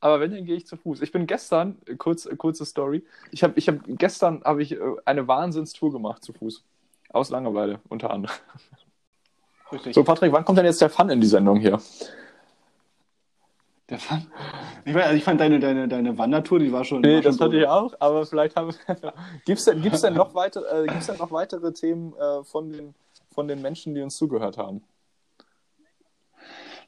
aber 0.00 0.20
wenn, 0.20 0.30
dann 0.32 0.44
gehe 0.44 0.56
ich 0.56 0.66
zu 0.66 0.76
Fuß. 0.76 1.02
Ich 1.02 1.12
bin 1.12 1.26
gestern, 1.26 1.76
kurz, 1.98 2.28
kurze 2.38 2.64
Story, 2.64 3.04
ich 3.30 3.42
habe 3.42 3.54
ich 3.56 3.68
hab, 3.68 3.76
gestern 3.86 4.42
habe 4.44 4.62
ich 4.62 4.72
äh, 4.72 4.78
eine 5.04 5.28
Wahnsinnstour 5.28 5.92
gemacht 5.92 6.24
zu 6.24 6.32
Fuß. 6.32 6.64
Aus 7.12 7.30
Langeweile, 7.30 7.80
unter 7.88 8.10
anderem. 8.10 8.34
Richtig. 9.72 9.94
So, 9.94 10.04
Patrick, 10.04 10.32
wann 10.32 10.44
kommt 10.44 10.58
denn 10.58 10.64
jetzt 10.64 10.80
der 10.80 10.90
Fun 10.90 11.10
in 11.10 11.20
die 11.20 11.26
Sendung 11.26 11.58
hier? 11.58 11.80
Der 13.88 13.98
Fun? 13.98 14.26
Ich, 14.84 14.94
mein, 14.94 15.02
also 15.02 15.16
ich 15.16 15.24
fand 15.24 15.40
deine, 15.40 15.58
deine, 15.58 15.88
deine 15.88 16.16
Wandertour, 16.16 16.60
die 16.60 16.72
war 16.72 16.84
schon. 16.84 17.02
Nee, 17.02 17.16
war 17.16 17.22
das 17.22 17.40
hatte 17.40 17.58
ich 17.58 17.66
auch, 17.66 17.92
aber 17.98 18.24
vielleicht 18.24 18.56
haben 18.56 18.72
wir. 18.72 19.12
Gibt 19.44 19.58
es 19.58 19.64
denn, 19.64 19.82
gibt's 19.82 20.00
denn, 20.00 20.14
noch 20.14 20.34
weiter, 20.34 20.62
äh, 20.72 20.86
denn 20.86 21.16
noch 21.18 21.32
weitere 21.32 21.72
Themen 21.72 22.14
äh, 22.14 22.44
von, 22.44 22.70
den, 22.70 22.94
von 23.34 23.48
den 23.48 23.60
Menschen, 23.60 23.94
die 23.94 24.02
uns 24.02 24.16
zugehört 24.16 24.56
haben? 24.56 24.82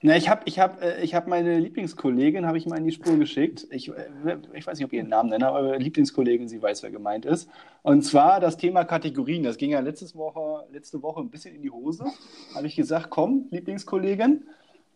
Na, 0.04 0.16
ich 0.16 0.28
habe 0.28 0.42
ich 0.47 0.59
hab, 0.59 0.82
äh, 0.82 1.00
ich 1.00 1.14
hab 1.14 1.28
meine 1.28 1.61
Lieblingskollegin, 1.61 2.44
habe 2.44 2.59
ich 2.59 2.66
mal 2.66 2.78
in 2.78 2.85
die 2.85 2.90
Spur 2.90 3.16
geschickt. 3.16 3.68
Ich, 3.71 3.88
äh, 3.88 4.38
ich 4.52 4.66
weiß 4.66 4.76
nicht, 4.76 4.85
ob 4.85 4.92
ich 4.92 4.99
ihren 4.99 5.09
Namen 5.09 5.30
nenne, 5.30 5.47
aber 5.47 5.78
Lieblingskollegin, 5.78 6.49
sie 6.49 6.61
weiß, 6.61 6.82
wer 6.82 6.90
gemeint 6.90 7.25
ist. 7.25 7.49
Und 7.82 8.02
zwar 8.02 8.40
das 8.40 8.56
Thema 8.56 8.85
Kategorien. 8.85 9.44
Das 9.44 9.56
ging 9.56 9.71
ja 9.71 9.78
letztes 9.78 10.16
Woche, 10.16 10.66
letzte 10.73 11.00
Woche 11.02 11.21
ein 11.21 11.30
bisschen 11.30 11.54
in 11.54 11.62
die 11.62 11.71
Hose. 11.71 12.04
Habe 12.52 12.66
ich 12.66 12.75
gesagt, 12.75 13.11
komm, 13.11 13.47
Lieblingskollegin, 13.50 14.44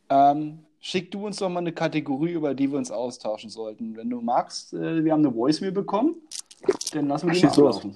ähm, 0.09 0.59
schick 0.81 1.13
du 1.13 1.25
uns 1.25 1.37
doch 1.37 1.51
mal 1.51 1.61
eine 1.61 1.73
Kategorie, 1.73 2.33
über 2.33 2.55
die 2.55 2.69
wir 2.69 2.79
uns 2.79 2.91
austauschen 2.91 3.49
sollten. 3.49 3.97
Wenn 3.97 4.11
du 4.11 4.21
magst, 4.21 4.75
äh, 4.75 5.05
wir 5.05 5.13
haben 5.13 5.25
eine 5.25 5.33
Voicemail 5.33 5.71
bekommen, 5.71 6.17
dann 6.93 7.07
lassen 7.07 7.29
wir 7.31 7.35
die 7.35 7.61
mal. 7.61 7.95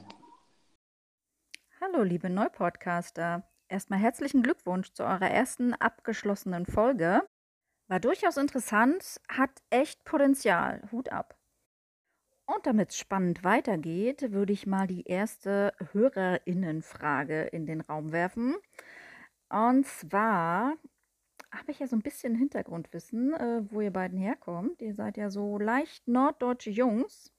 Hallo, 1.81 2.05
liebe 2.05 2.31
Neupodcaster. 2.31 3.50
Erstmal 3.71 4.01
herzlichen 4.01 4.43
Glückwunsch 4.43 4.93
zu 4.95 5.05
eurer 5.05 5.31
ersten 5.31 5.75
abgeschlossenen 5.75 6.67
Folge. 6.67 7.23
War 7.87 8.01
durchaus 8.01 8.37
interessant, 8.37 9.21
hat 9.29 9.63
echt 9.71 10.03
Potenzial. 10.05 10.83
Hut 10.91 11.13
ab. 11.13 11.39
Und 12.47 12.67
damit 12.67 12.91
es 12.91 12.99
spannend 12.99 13.45
weitergeht, 13.45 14.33
würde 14.33 14.53
ich 14.53 14.67
mal 14.67 14.89
die 14.89 15.05
erste 15.05 15.73
Hörerinnenfrage 15.93 17.45
in 17.45 17.65
den 17.65 17.81
Raum 17.81 18.11
werfen. 18.11 18.57
Und 19.49 19.87
zwar 19.87 20.75
habe 21.53 21.71
ich 21.71 21.79
ja 21.79 21.87
so 21.87 21.95
ein 21.95 22.03
bisschen 22.03 22.35
Hintergrundwissen, 22.35 23.35
äh, 23.35 23.63
wo 23.71 23.81
ihr 23.81 23.93
beiden 23.93 24.19
herkommt. 24.19 24.83
Ihr 24.83 24.95
seid 24.95 25.17
ja 25.17 25.31
so 25.31 25.59
leicht 25.59 26.09
norddeutsche 26.09 26.71
Jungs, 26.71 27.33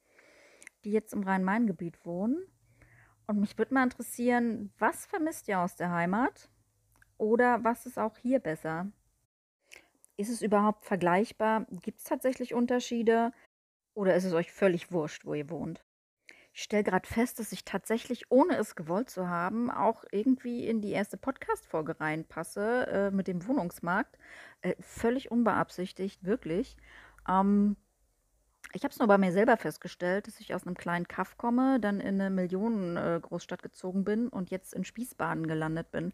die 0.86 0.92
jetzt 0.92 1.12
im 1.12 1.24
Rhein-Main-Gebiet 1.24 2.06
wohnen. 2.06 2.38
Und 3.32 3.40
mich 3.40 3.58
würde 3.58 3.74
mal 3.74 3.86
interessieren, 3.86 4.74
was 4.78 5.06
vermisst 5.06 5.48
ihr 5.48 5.62
aus 5.62 5.78
der 5.78 5.90
Heimat? 5.90 6.50
Oder 7.18 7.64
was 7.64 7.86
ist 7.86 7.98
auch 7.98 8.18
hier 8.18 8.40
besser? 8.40 8.92
Ist 10.18 10.30
es 10.30 10.42
überhaupt 10.42 10.84
vergleichbar? 10.84 11.66
Gibt 11.82 12.00
es 12.00 12.04
tatsächlich 12.04 12.54
Unterschiede? 12.54 13.32
Oder 13.94 14.16
ist 14.16 14.26
es 14.26 14.34
euch 14.34 14.52
völlig 14.52 14.92
wurscht, 14.92 15.26
wo 15.26 15.34
ihr 15.34 15.50
wohnt? 15.50 15.82
Ich 16.52 16.64
stelle 16.64 16.84
gerade 16.84 17.08
fest, 17.08 17.40
dass 17.40 17.54
ich 17.54 17.64
tatsächlich, 17.64 18.30
ohne 18.32 18.58
es 18.58 18.76
gewollt 18.76 19.10
zu 19.10 19.30
haben, 19.30 19.72
auch 19.72 20.04
irgendwie 20.12 20.68
in 20.68 20.82
die 20.82 20.92
erste 20.92 21.16
Podcast-Folge 21.16 22.02
reinpasse 22.02 22.88
äh, 22.88 23.12
mit 23.12 23.30
dem 23.30 23.48
Wohnungsmarkt. 23.48 24.18
Äh, 24.60 24.76
völlig 24.82 25.32
unbeabsichtigt, 25.32 26.26
wirklich. 26.26 26.76
Ähm, 27.30 27.78
ich 28.74 28.84
habe 28.84 28.92
es 28.92 29.00
nur 29.00 29.08
bei 29.08 29.18
mir 29.18 29.32
selber 29.32 29.58
festgestellt, 29.58 30.28
dass 30.28 30.40
ich 30.40 30.54
aus 30.54 30.66
einem 30.66 30.76
kleinen 30.76 31.08
Kaff 31.08 31.38
komme, 31.38 31.80
dann 31.80 32.00
in 32.00 32.22
eine 32.22 32.30
Millionen-Großstadt 32.30 33.60
äh, 33.60 33.64
gezogen 33.64 34.04
bin 34.04 34.30
und 34.30 34.50
jetzt 34.50 34.74
in 34.74 34.84
Spießbaden 34.84 35.48
gelandet 35.48 35.92
bin. 35.92 36.14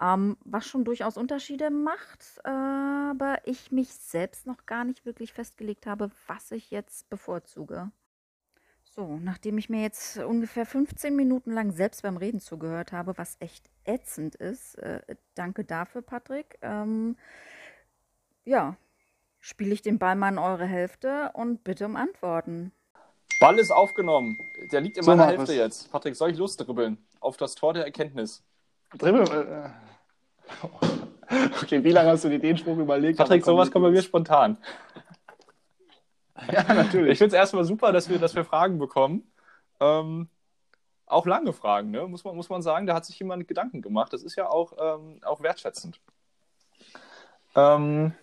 Ähm, 0.00 0.36
was 0.44 0.66
schon 0.66 0.84
durchaus 0.84 1.16
Unterschiede 1.16 1.70
macht, 1.70 2.44
aber 2.44 3.38
ich 3.44 3.72
mich 3.72 3.88
selbst 3.94 4.46
noch 4.46 4.66
gar 4.66 4.84
nicht 4.84 5.04
wirklich 5.04 5.32
festgelegt 5.32 5.86
habe, 5.86 6.10
was 6.26 6.50
ich 6.52 6.70
jetzt 6.70 7.08
bevorzuge. 7.10 7.90
So, 8.96 9.18
nachdem 9.18 9.58
ich 9.58 9.68
mir 9.68 9.82
jetzt 9.82 10.16
ungefähr 10.18 10.64
15 10.64 11.14
Minuten 11.14 11.50
lang 11.52 11.70
selbst 11.72 12.02
beim 12.02 12.16
Reden 12.16 12.40
zugehört 12.40 12.92
habe, 12.92 13.18
was 13.18 13.36
echt 13.40 13.68
ätzend 13.84 14.36
ist, 14.36 14.76
äh, 14.76 15.16
danke 15.34 15.64
dafür, 15.64 16.00
Patrick. 16.00 16.58
Ähm, 16.62 17.16
ja, 18.44 18.76
spiele 19.46 19.72
ich 19.72 19.82
den 19.82 19.98
Ball 19.98 20.16
mal 20.16 20.30
in 20.30 20.38
eure 20.38 20.66
Hälfte 20.66 21.30
und 21.34 21.62
bitte 21.62 21.86
um 21.86 21.94
Antworten. 21.94 22.72
Ball 23.38 23.58
ist 23.58 23.70
aufgenommen. 23.70 24.38
Der 24.72 24.80
liegt 24.80 24.96
in 24.96 25.04
so 25.04 25.10
meiner 25.12 25.26
Hälfte 25.26 25.54
jetzt. 25.54 25.90
Patrick, 25.92 26.16
soll 26.16 26.30
ich 26.30 26.36
losdribbeln? 26.36 26.98
Auf 27.20 27.36
das 27.36 27.54
Tor 27.54 27.72
der 27.72 27.84
Erkenntnis. 27.84 28.42
Dribbel. 28.98 29.22
Äh, 29.22 29.70
Okay, 31.60 31.82
wie 31.82 31.90
lange 31.90 32.10
hast 32.10 32.22
du 32.22 32.28
dir 32.28 32.38
den 32.38 32.56
Spruch 32.56 32.78
überlegt? 32.78 33.18
Patrick, 33.18 33.44
sowas 33.44 33.68
kommt 33.72 33.84
bei 33.84 33.90
mir 33.90 34.02
spontan. 34.02 34.58
Ja, 36.52 36.62
natürlich. 36.72 37.12
Ich 37.12 37.18
finde 37.18 37.34
es 37.34 37.40
erstmal 37.40 37.64
super, 37.64 37.90
dass 37.90 38.08
wir, 38.08 38.20
dass 38.20 38.36
wir 38.36 38.44
Fragen 38.44 38.78
bekommen. 38.78 39.28
Ähm, 39.80 40.28
auch 41.04 41.26
lange 41.26 41.52
Fragen, 41.52 41.90
ne? 41.90 42.06
muss, 42.06 42.22
man, 42.22 42.36
muss 42.36 42.48
man 42.48 42.62
sagen. 42.62 42.86
Da 42.86 42.94
hat 42.94 43.04
sich 43.04 43.18
jemand 43.18 43.48
Gedanken 43.48 43.82
gemacht. 43.82 44.12
Das 44.12 44.22
ist 44.22 44.36
ja 44.36 44.48
auch, 44.48 44.74
ähm, 44.78 45.18
auch 45.24 45.42
wertschätzend. 45.42 45.98
Ähm, 47.56 48.14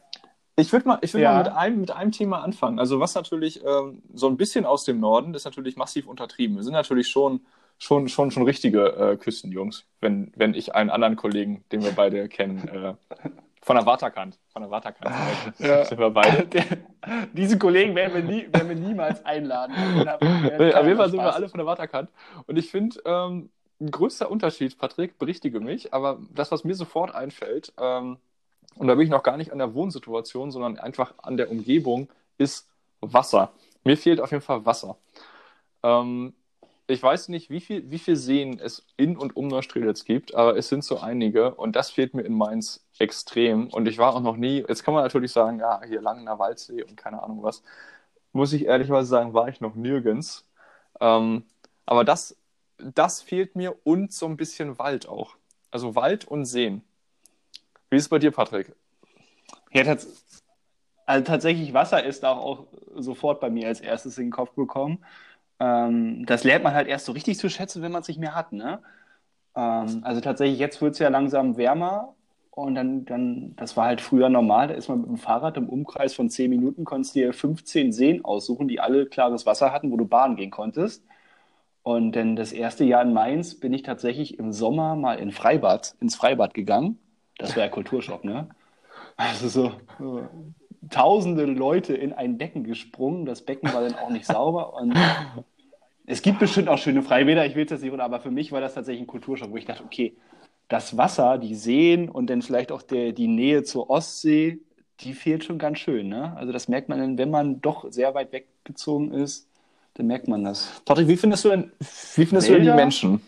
ich 0.55 0.71
würde 0.71 0.87
mal, 0.87 0.99
ich 1.01 1.13
würd 1.13 1.23
Ja. 1.23 1.33
mal 1.33 1.43
mit, 1.43 1.51
einem, 1.53 1.81
mit 1.81 1.91
einem 1.91 2.11
Thema 2.11 2.43
anfangen. 2.43 2.79
Also, 2.79 2.99
was 2.99 3.15
natürlich 3.15 3.63
ähm, 3.65 4.03
so 4.13 4.27
ein 4.27 4.37
bisschen 4.37 4.65
aus 4.65 4.83
dem 4.85 4.99
Norden 4.99 5.33
ist 5.33 5.45
natürlich 5.45 5.75
massiv 5.77 6.07
untertrieben. 6.07 6.55
Wir 6.57 6.63
sind 6.63 6.73
natürlich 6.73 7.07
schon, 7.07 7.41
schon, 7.79 8.07
schon, 8.07 8.31
schon 8.31 8.43
richtige 8.43 8.85
äh, 8.95 9.17
Küstenjungs, 9.17 9.85
wenn, 10.01 10.31
wenn 10.35 10.53
ich 10.53 10.75
einen 10.75 10.89
anderen 10.89 11.15
Kollegen, 11.15 11.63
den 11.71 11.83
wir 11.83 11.91
beide 11.91 12.27
kennen, 12.29 12.67
äh, 12.67 12.93
von 13.61 13.77
der 13.77 13.85
Waterkant, 13.85 14.37
von 14.51 14.61
der 14.61 14.69
Waterkant 14.71 15.15
Ja. 15.59 15.85
sind 15.85 15.97
wir 15.99 16.09
beide. 16.11 16.45
Der, 16.47 16.65
diesen 17.33 17.57
Kollegen 17.59 17.95
werden 17.95 18.13
wir, 18.13 18.23
nie, 18.23 18.47
werden 18.51 18.69
wir 18.69 18.75
niemals 18.75 19.25
einladen. 19.25 19.73
Nee, 20.59 20.73
Auf 20.73 20.85
jeden 20.85 20.97
Fall 20.97 21.09
sind 21.09 21.19
wir 21.19 21.33
alle 21.33 21.49
von 21.49 21.57
der 21.57 21.65
Waterkant. 21.65 22.09
Und 22.45 22.57
ich 22.57 22.69
finde, 22.69 22.99
ähm, 23.05 23.49
ein 23.81 23.89
größter 23.91 24.29
Unterschied, 24.29 24.77
Patrick, 24.77 25.17
berichtige 25.17 25.59
mich, 25.59 25.93
aber 25.93 26.19
das, 26.33 26.51
was 26.51 26.63
mir 26.63 26.75
sofort 26.75 27.13
einfällt, 27.15 27.73
ähm, 27.79 28.17
und 28.75 28.87
da 28.87 28.95
bin 28.95 29.03
ich 29.05 29.09
noch 29.09 29.23
gar 29.23 29.37
nicht 29.37 29.51
an 29.51 29.59
der 29.59 29.73
Wohnsituation, 29.73 30.51
sondern 30.51 30.77
einfach 30.77 31.13
an 31.17 31.37
der 31.37 31.51
Umgebung, 31.51 32.09
ist 32.37 32.67
Wasser. 33.01 33.51
Mir 33.83 33.97
fehlt 33.97 34.19
auf 34.21 34.31
jeden 34.31 34.43
Fall 34.43 34.65
Wasser. 34.65 34.97
Ähm, 35.83 36.33
ich 36.87 37.01
weiß 37.01 37.29
nicht, 37.29 37.49
wie 37.49 37.61
viel, 37.61 37.89
wie 37.91 37.99
viel 37.99 38.15
Seen 38.15 38.59
es 38.59 38.85
in 38.97 39.17
und 39.17 39.35
um 39.35 39.47
Neustrelitz 39.47 40.03
gibt, 40.05 40.35
aber 40.35 40.57
es 40.57 40.69
sind 40.69 40.83
so 40.83 40.99
einige 40.99 41.55
und 41.55 41.75
das 41.75 41.91
fehlt 41.91 42.13
mir 42.13 42.23
in 42.23 42.33
Mainz 42.33 42.85
extrem. 42.99 43.67
Und 43.69 43.87
ich 43.87 43.97
war 43.97 44.15
auch 44.15 44.21
noch 44.21 44.35
nie, 44.37 44.65
jetzt 44.67 44.83
kann 44.83 44.93
man 44.93 45.03
natürlich 45.03 45.31
sagen, 45.31 45.59
ja, 45.59 45.81
hier 45.85 46.01
Langener 46.01 46.39
Waldsee 46.39 46.83
und 46.83 46.97
keine 46.97 47.23
Ahnung 47.23 47.43
was. 47.43 47.63
Muss 48.33 48.53
ich 48.53 48.65
ehrlicherweise 48.65 49.07
sagen, 49.07 49.33
war 49.33 49.47
ich 49.47 49.61
noch 49.61 49.75
nirgends. 49.75 50.45
Ähm, 50.99 51.45
aber 51.85 52.03
das, 52.03 52.37
das 52.77 53.21
fehlt 53.21 53.55
mir 53.55 53.75
und 53.85 54.13
so 54.13 54.25
ein 54.25 54.37
bisschen 54.37 54.77
Wald 54.79 55.07
auch. 55.07 55.35
Also 55.71 55.95
Wald 55.95 56.25
und 56.25 56.45
Seen. 56.45 56.83
Wie 57.93 57.97
ist 57.97 58.05
es 58.05 58.09
bei 58.09 58.17
dir, 58.17 58.31
Patrick? 58.31 58.73
Ja, 59.71 59.83
tats 59.83 60.25
also 61.05 61.23
tatsächlich 61.23 61.75
Wasser 61.75 62.03
ist 62.03 62.25
auch, 62.25 62.37
auch 62.39 62.67
sofort 62.95 63.39
bei 63.39 63.51
mir 63.51 63.67
als 63.67 63.81
erstes 63.81 64.17
in 64.17 64.25
den 64.25 64.31
Kopf 64.31 64.55
gekommen. 64.55 65.05
Ähm, 65.59 66.25
das 66.25 66.43
lernt 66.43 66.63
man 66.63 66.73
halt 66.73 66.87
erst 66.87 67.05
so 67.05 67.11
richtig 67.11 67.37
zu 67.37 67.51
schätzen, 67.51 67.83
wenn 67.83 67.91
man 67.91 68.01
es 68.01 68.07
nicht 68.07 68.19
mehr 68.19 68.33
hat, 68.33 68.51
ne? 68.51 68.79
Ähm, 69.55 69.99
also 70.01 70.21
tatsächlich, 70.21 70.57
jetzt 70.57 70.81
wird 70.81 70.93
es 70.93 70.99
ja 70.99 71.09
langsam 71.09 71.55
wärmer 71.55 72.15
und 72.49 72.73
dann, 72.73 73.05
dann, 73.05 73.55
das 73.57 73.77
war 73.77 73.85
halt 73.85 74.01
früher 74.01 74.29
normal, 74.29 74.69
da 74.69 74.73
ist 74.73 74.89
man 74.89 75.01
mit 75.01 75.09
dem 75.09 75.17
Fahrrad 75.17 75.55
im 75.57 75.69
Umkreis 75.69 76.15
von 76.15 76.31
10 76.31 76.49
Minuten, 76.49 76.85
konntest 76.85 77.13
dir 77.13 77.31
15 77.31 77.91
Seen 77.93 78.25
aussuchen, 78.25 78.67
die 78.67 78.79
alle 78.79 79.05
klares 79.05 79.45
Wasser 79.45 79.71
hatten, 79.71 79.91
wo 79.91 79.97
du 79.97 80.05
baden 80.05 80.35
gehen 80.35 80.49
konntest. 80.49 81.05
Und 81.83 82.13
dann 82.13 82.35
das 82.35 82.53
erste 82.53 82.85
Jahr 82.85 83.03
in 83.03 83.13
Mainz 83.13 83.59
bin 83.59 83.71
ich 83.71 83.83
tatsächlich 83.83 84.39
im 84.39 84.51
Sommer 84.51 84.95
mal 84.95 85.19
in 85.19 85.31
Freibad, 85.31 85.95
ins 86.01 86.15
Freibad 86.15 86.55
gegangen. 86.55 86.97
Das 87.37 87.55
war 87.55 87.63
ja 87.63 87.69
Kulturschock, 87.69 88.23
ne? 88.23 88.49
Also 89.15 89.47
so, 89.47 89.71
so 89.99 90.27
tausende 90.89 91.45
Leute 91.45 91.95
in 91.95 92.13
ein 92.13 92.37
Becken 92.37 92.63
gesprungen. 92.63 93.25
Das 93.25 93.41
Becken 93.41 93.73
war 93.73 93.81
dann 93.81 93.95
auch 93.95 94.09
nicht 94.09 94.25
sauber. 94.25 94.73
Und 94.73 94.97
es 96.05 96.21
gibt 96.21 96.39
bestimmt 96.39 96.69
auch 96.69 96.77
schöne 96.77 97.01
Freibäder, 97.01 97.45
ich 97.45 97.55
will 97.55 97.65
es 97.65 97.71
jetzt 97.71 97.81
nicht, 97.81 97.91
runter, 97.91 98.05
aber 98.05 98.19
für 98.19 98.31
mich 98.31 98.51
war 98.51 98.61
das 98.61 98.73
tatsächlich 98.73 99.03
ein 99.03 99.07
Kulturschock, 99.07 99.51
wo 99.51 99.57
ich 99.57 99.65
dachte, 99.65 99.83
okay, 99.83 100.15
das 100.67 100.97
Wasser, 100.97 101.37
die 101.37 101.55
Seen 101.55 102.09
und 102.09 102.29
dann 102.29 102.41
vielleicht 102.41 102.71
auch 102.71 102.81
der, 102.81 103.11
die 103.11 103.27
Nähe 103.27 103.63
zur 103.63 103.89
Ostsee, 103.89 104.59
die 105.01 105.13
fehlt 105.13 105.43
schon 105.43 105.57
ganz 105.57 105.79
schön. 105.79 106.09
Ne? 106.09 106.35
Also 106.35 106.51
das 106.51 106.67
merkt 106.67 106.89
man 106.89 106.99
dann, 106.99 107.17
wenn 107.17 107.29
man 107.29 107.61
doch 107.61 107.91
sehr 107.91 108.13
weit 108.13 108.31
weggezogen 108.31 109.13
ist, 109.13 109.47
dann 109.95 110.07
merkt 110.07 110.27
man 110.27 110.43
das. 110.43 110.81
Patrick, 110.85 111.07
wie 111.07 111.17
findest 111.17 111.45
du 111.45 111.49
denn, 111.49 111.71
wie 112.15 112.25
findest 112.25 112.49
du 112.49 112.53
denn 112.53 112.63
die? 112.63 112.71
Menschen? 112.71 113.21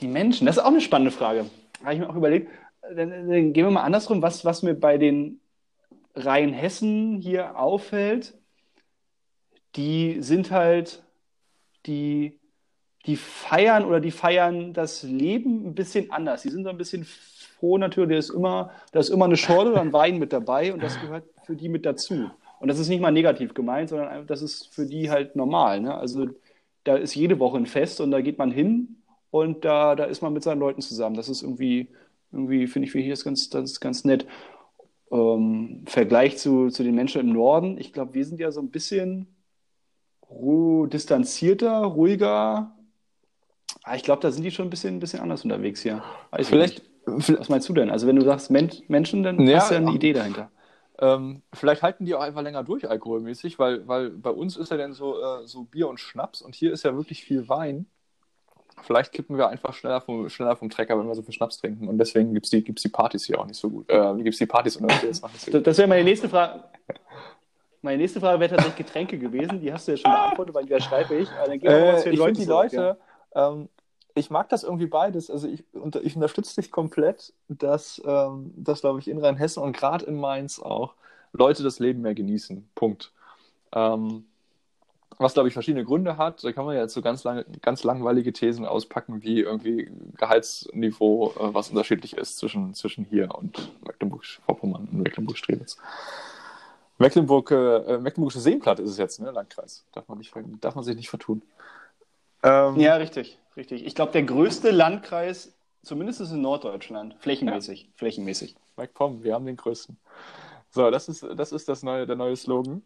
Die 0.00 0.08
Menschen, 0.08 0.46
das 0.46 0.56
ist 0.56 0.62
auch 0.62 0.68
eine 0.68 0.80
spannende 0.80 1.10
Frage. 1.10 1.46
Habe 1.82 1.94
ich 1.94 2.00
mir 2.00 2.10
auch 2.10 2.16
überlegt. 2.16 2.50
Dann, 2.82 3.10
dann 3.10 3.52
gehen 3.52 3.64
wir 3.64 3.70
mal 3.70 3.82
andersrum, 3.82 4.22
was, 4.22 4.44
was 4.44 4.62
mir 4.62 4.74
bei 4.74 4.98
den 4.98 5.40
Rheinhessen 6.14 7.20
hier 7.20 7.58
auffällt. 7.58 8.34
Die 9.76 10.18
sind 10.20 10.50
halt, 10.50 11.02
die, 11.86 12.38
die 13.06 13.16
feiern 13.16 13.84
oder 13.84 14.00
die 14.00 14.10
feiern 14.10 14.72
das 14.72 15.02
Leben 15.02 15.68
ein 15.68 15.74
bisschen 15.74 16.10
anders. 16.10 16.42
Die 16.42 16.50
sind 16.50 16.64
so 16.64 16.70
ein 16.70 16.78
bisschen 16.78 17.04
froh 17.58 17.78
natürlich, 17.78 18.10
da 18.10 18.18
ist 18.18 18.30
immer, 18.30 18.70
da 18.92 19.00
ist 19.00 19.08
immer 19.08 19.24
eine 19.24 19.36
Schorle 19.36 19.72
oder 19.72 19.80
ein 19.80 19.92
Wein 19.92 20.18
mit 20.18 20.32
dabei 20.32 20.72
und 20.72 20.82
das 20.82 21.00
gehört 21.00 21.24
für 21.44 21.56
die 21.56 21.68
mit 21.68 21.86
dazu. 21.86 22.30
Und 22.58 22.68
das 22.68 22.78
ist 22.78 22.88
nicht 22.88 23.00
mal 23.00 23.10
negativ 23.10 23.54
gemeint, 23.54 23.90
sondern 23.90 24.26
das 24.26 24.42
ist 24.42 24.74
für 24.74 24.86
die 24.86 25.10
halt 25.10 25.36
normal. 25.36 25.80
Ne? 25.80 25.94
Also 25.94 26.26
da 26.84 26.96
ist 26.96 27.14
jede 27.14 27.38
Woche 27.38 27.58
ein 27.58 27.66
Fest 27.66 28.00
und 28.00 28.10
da 28.10 28.20
geht 28.20 28.38
man 28.38 28.50
hin 28.50 29.02
und 29.30 29.64
da, 29.64 29.94
da 29.96 30.04
ist 30.04 30.22
man 30.22 30.32
mit 30.32 30.42
seinen 30.42 30.60
Leuten 30.60 30.82
zusammen. 30.82 31.16
Das 31.16 31.28
ist 31.28 31.42
irgendwie, 31.42 31.90
irgendwie 32.32 32.66
finde 32.66 32.86
ich, 32.86 32.92
für 32.92 33.00
hier 33.00 33.12
ist 33.14 33.24
ganz, 33.24 33.50
das 33.50 33.80
ganz 33.80 34.04
nett. 34.04 34.26
Ähm, 35.12 35.84
Vergleich 35.88 36.38
zu, 36.38 36.68
zu 36.70 36.82
den 36.84 36.94
Menschen 36.96 37.20
im 37.22 37.32
Norden, 37.32 37.78
ich 37.78 37.92
glaube, 37.92 38.14
wir 38.14 38.24
sind 38.24 38.40
ja 38.40 38.50
so 38.52 38.60
ein 38.60 38.70
bisschen 38.70 39.28
ru 40.30 40.86
distanzierter, 40.86 41.78
ruhiger. 41.84 42.72
Ah, 43.84 43.96
ich 43.96 44.02
glaube, 44.02 44.20
da 44.22 44.30
sind 44.30 44.42
die 44.44 44.50
schon 44.50 44.66
ein 44.66 44.70
bisschen, 44.70 44.96
ein 44.96 45.00
bisschen 45.00 45.20
anders 45.20 45.44
unterwegs 45.44 45.80
hier. 45.82 46.02
Weiß 46.30 46.50
ich 46.50 46.54
Vielleicht. 46.54 46.82
Was 47.06 47.48
meinst 47.48 47.68
du 47.68 47.72
denn? 47.72 47.90
Also 47.90 48.06
wenn 48.06 48.16
du 48.16 48.24
sagst 48.24 48.50
Men 48.50 48.70
Menschen, 48.88 49.22
dann 49.22 49.48
Ja, 49.48 49.52
hast 49.52 49.70
du 49.70 49.74
ja 49.74 49.78
eine 49.80 49.90
ja. 49.90 49.92
Idee 49.92 50.12
dahinter. 50.12 50.50
ähm, 50.98 51.42
vielleicht 51.52 51.82
halten 51.82 52.04
die 52.06 52.14
auch 52.14 52.20
einfach 52.22 52.42
länger 52.42 52.64
durch 52.64 52.88
alkoholmäßig, 52.88 53.58
weil, 53.58 53.86
weil 53.86 54.10
bei 54.10 54.30
uns 54.30 54.56
ist 54.56 54.70
ja 54.70 54.76
dann 54.78 54.94
so, 54.94 55.20
äh, 55.22 55.46
so 55.46 55.64
Bier 55.64 55.88
und 55.88 56.00
Schnaps 56.00 56.42
und 56.42 56.54
hier 56.54 56.72
ist 56.72 56.84
ja 56.84 56.94
wirklich 56.96 57.24
viel 57.24 57.48
Wein. 57.48 57.86
Vielleicht 58.82 59.12
kippen 59.12 59.36
wir 59.36 59.48
einfach 59.48 59.74
schneller 59.74 60.00
vom, 60.00 60.28
schneller 60.28 60.56
vom 60.56 60.70
Trecker, 60.70 60.98
wenn 60.98 61.06
wir 61.06 61.14
so 61.14 61.22
viel 61.22 61.34
Schnaps 61.34 61.58
trinken. 61.58 61.88
Und 61.88 61.98
deswegen 61.98 62.32
gibt 62.34 62.46
es 62.46 62.50
die, 62.50 62.62
gibt's 62.62 62.82
die 62.82 62.88
Partys 62.88 63.24
hier 63.24 63.40
auch 63.40 63.46
nicht 63.46 63.58
so 63.58 63.70
gut. 63.70 63.90
Äh, 63.90 64.14
gibt 64.16 64.34
es 64.34 64.38
die 64.38 64.46
Partys 64.46 64.78
nicht 64.80 65.14
so 65.50 65.60
Das, 65.60 65.78
wäre 65.78 65.88
meine 65.88 66.04
nächste 66.04 66.28
Frage. 66.28 66.62
Meine 67.82 67.98
nächste 67.98 68.20
Frage 68.20 68.40
wäre 68.40 68.50
tatsächlich 68.50 68.86
Getränke 68.86 69.18
gewesen. 69.18 69.60
Die 69.60 69.72
hast 69.72 69.86
du 69.86 69.92
ja 69.92 69.96
schon 69.98 70.10
beantwortet, 70.10 70.54
weil 70.54 70.66
die 70.66 70.80
schreibe 70.80 71.14
ich. 71.14 71.28
Aber 71.30 71.48
dann 71.48 71.60
Äh, 71.60 72.10
ich 72.10 72.20
finde 72.20 72.40
die 72.40 72.44
Leute, 72.44 72.98
ähm, 73.34 73.68
ich 74.14 74.30
mag 74.30 74.48
das 74.48 74.64
irgendwie 74.64 74.86
beides. 74.86 75.30
Also 75.30 75.46
ich, 75.46 75.64
unter, 75.72 76.02
ich 76.02 76.16
unterstütze 76.16 76.60
dich 76.60 76.70
komplett, 76.70 77.32
dass, 77.48 78.02
ähm, 78.04 78.52
dass 78.56 78.80
glaube 78.80 78.98
ich, 78.98 79.08
in 79.08 79.18
Rheinhessen 79.18 79.62
und 79.62 79.76
gerade 79.76 80.04
in 80.06 80.16
Mainz 80.16 80.58
auch 80.58 80.94
Leute 81.32 81.62
das 81.62 81.78
Leben 81.78 82.02
mehr 82.02 82.14
genießen. 82.14 82.68
Punkt. 82.74 83.12
Ähm, 83.72 84.24
was, 85.18 85.34
glaube 85.34 85.48
ich, 85.48 85.54
verschiedene 85.54 85.84
Gründe 85.84 86.16
hat. 86.16 86.44
Da 86.44 86.52
kann 86.52 86.64
man 86.64 86.74
ja 86.74 86.82
jetzt 86.82 86.94
so 86.94 87.02
ganz, 87.02 87.24
lange, 87.24 87.44
ganz 87.62 87.84
langweilige 87.84 88.32
Thesen 88.32 88.66
auspacken, 88.66 89.22
wie 89.22 89.40
irgendwie 89.40 89.90
Gehaltsniveau, 90.16 91.30
äh, 91.30 91.54
was 91.54 91.70
unterschiedlich 91.70 92.16
ist 92.16 92.38
zwischen, 92.38 92.74
zwischen 92.74 93.04
hier 93.04 93.34
und 93.34 93.72
Mecklenburg-Vorpommern 93.86 94.88
und 94.92 95.02
Mecklenburg-Strelitz. 95.02 95.78
Mecklenburg, 96.98 97.50
äh, 97.50 97.98
Mecklenburgische 97.98 98.40
Seenplatte 98.40 98.82
ist 98.82 98.90
es 98.90 98.98
jetzt, 98.98 99.20
ne? 99.20 99.30
Landkreis. 99.30 99.84
Darf 99.92 100.08
man, 100.08 100.18
nicht, 100.18 100.32
darf 100.60 100.74
man 100.74 100.84
sich 100.84 100.96
nicht 100.96 101.10
vertun. 101.10 101.42
Ähm, 102.42 102.76
Ja, 102.80 102.96
richtig, 102.96 103.38
richtig. 103.56 103.84
Ich 103.84 103.94
glaube, 103.94 104.12
der 104.12 104.22
größte 104.22 104.70
Landkreis, 104.70 105.52
zumindest 105.82 106.20
in 106.20 106.40
Norddeutschland, 106.40 107.16
flächenmäßig, 107.20 107.90
flächenmäßig. 107.96 108.56
MacPom, 108.76 109.22
wir 109.22 109.34
haben 109.34 109.46
den 109.46 109.56
größten. 109.56 109.96
So, 110.70 110.90
das 110.90 111.08
ist, 111.08 111.26
das 111.36 111.52
ist 111.52 111.68
das 111.68 111.82
neue, 111.82 112.06
der 112.06 112.16
neue 112.16 112.36
Slogan. 112.36 112.82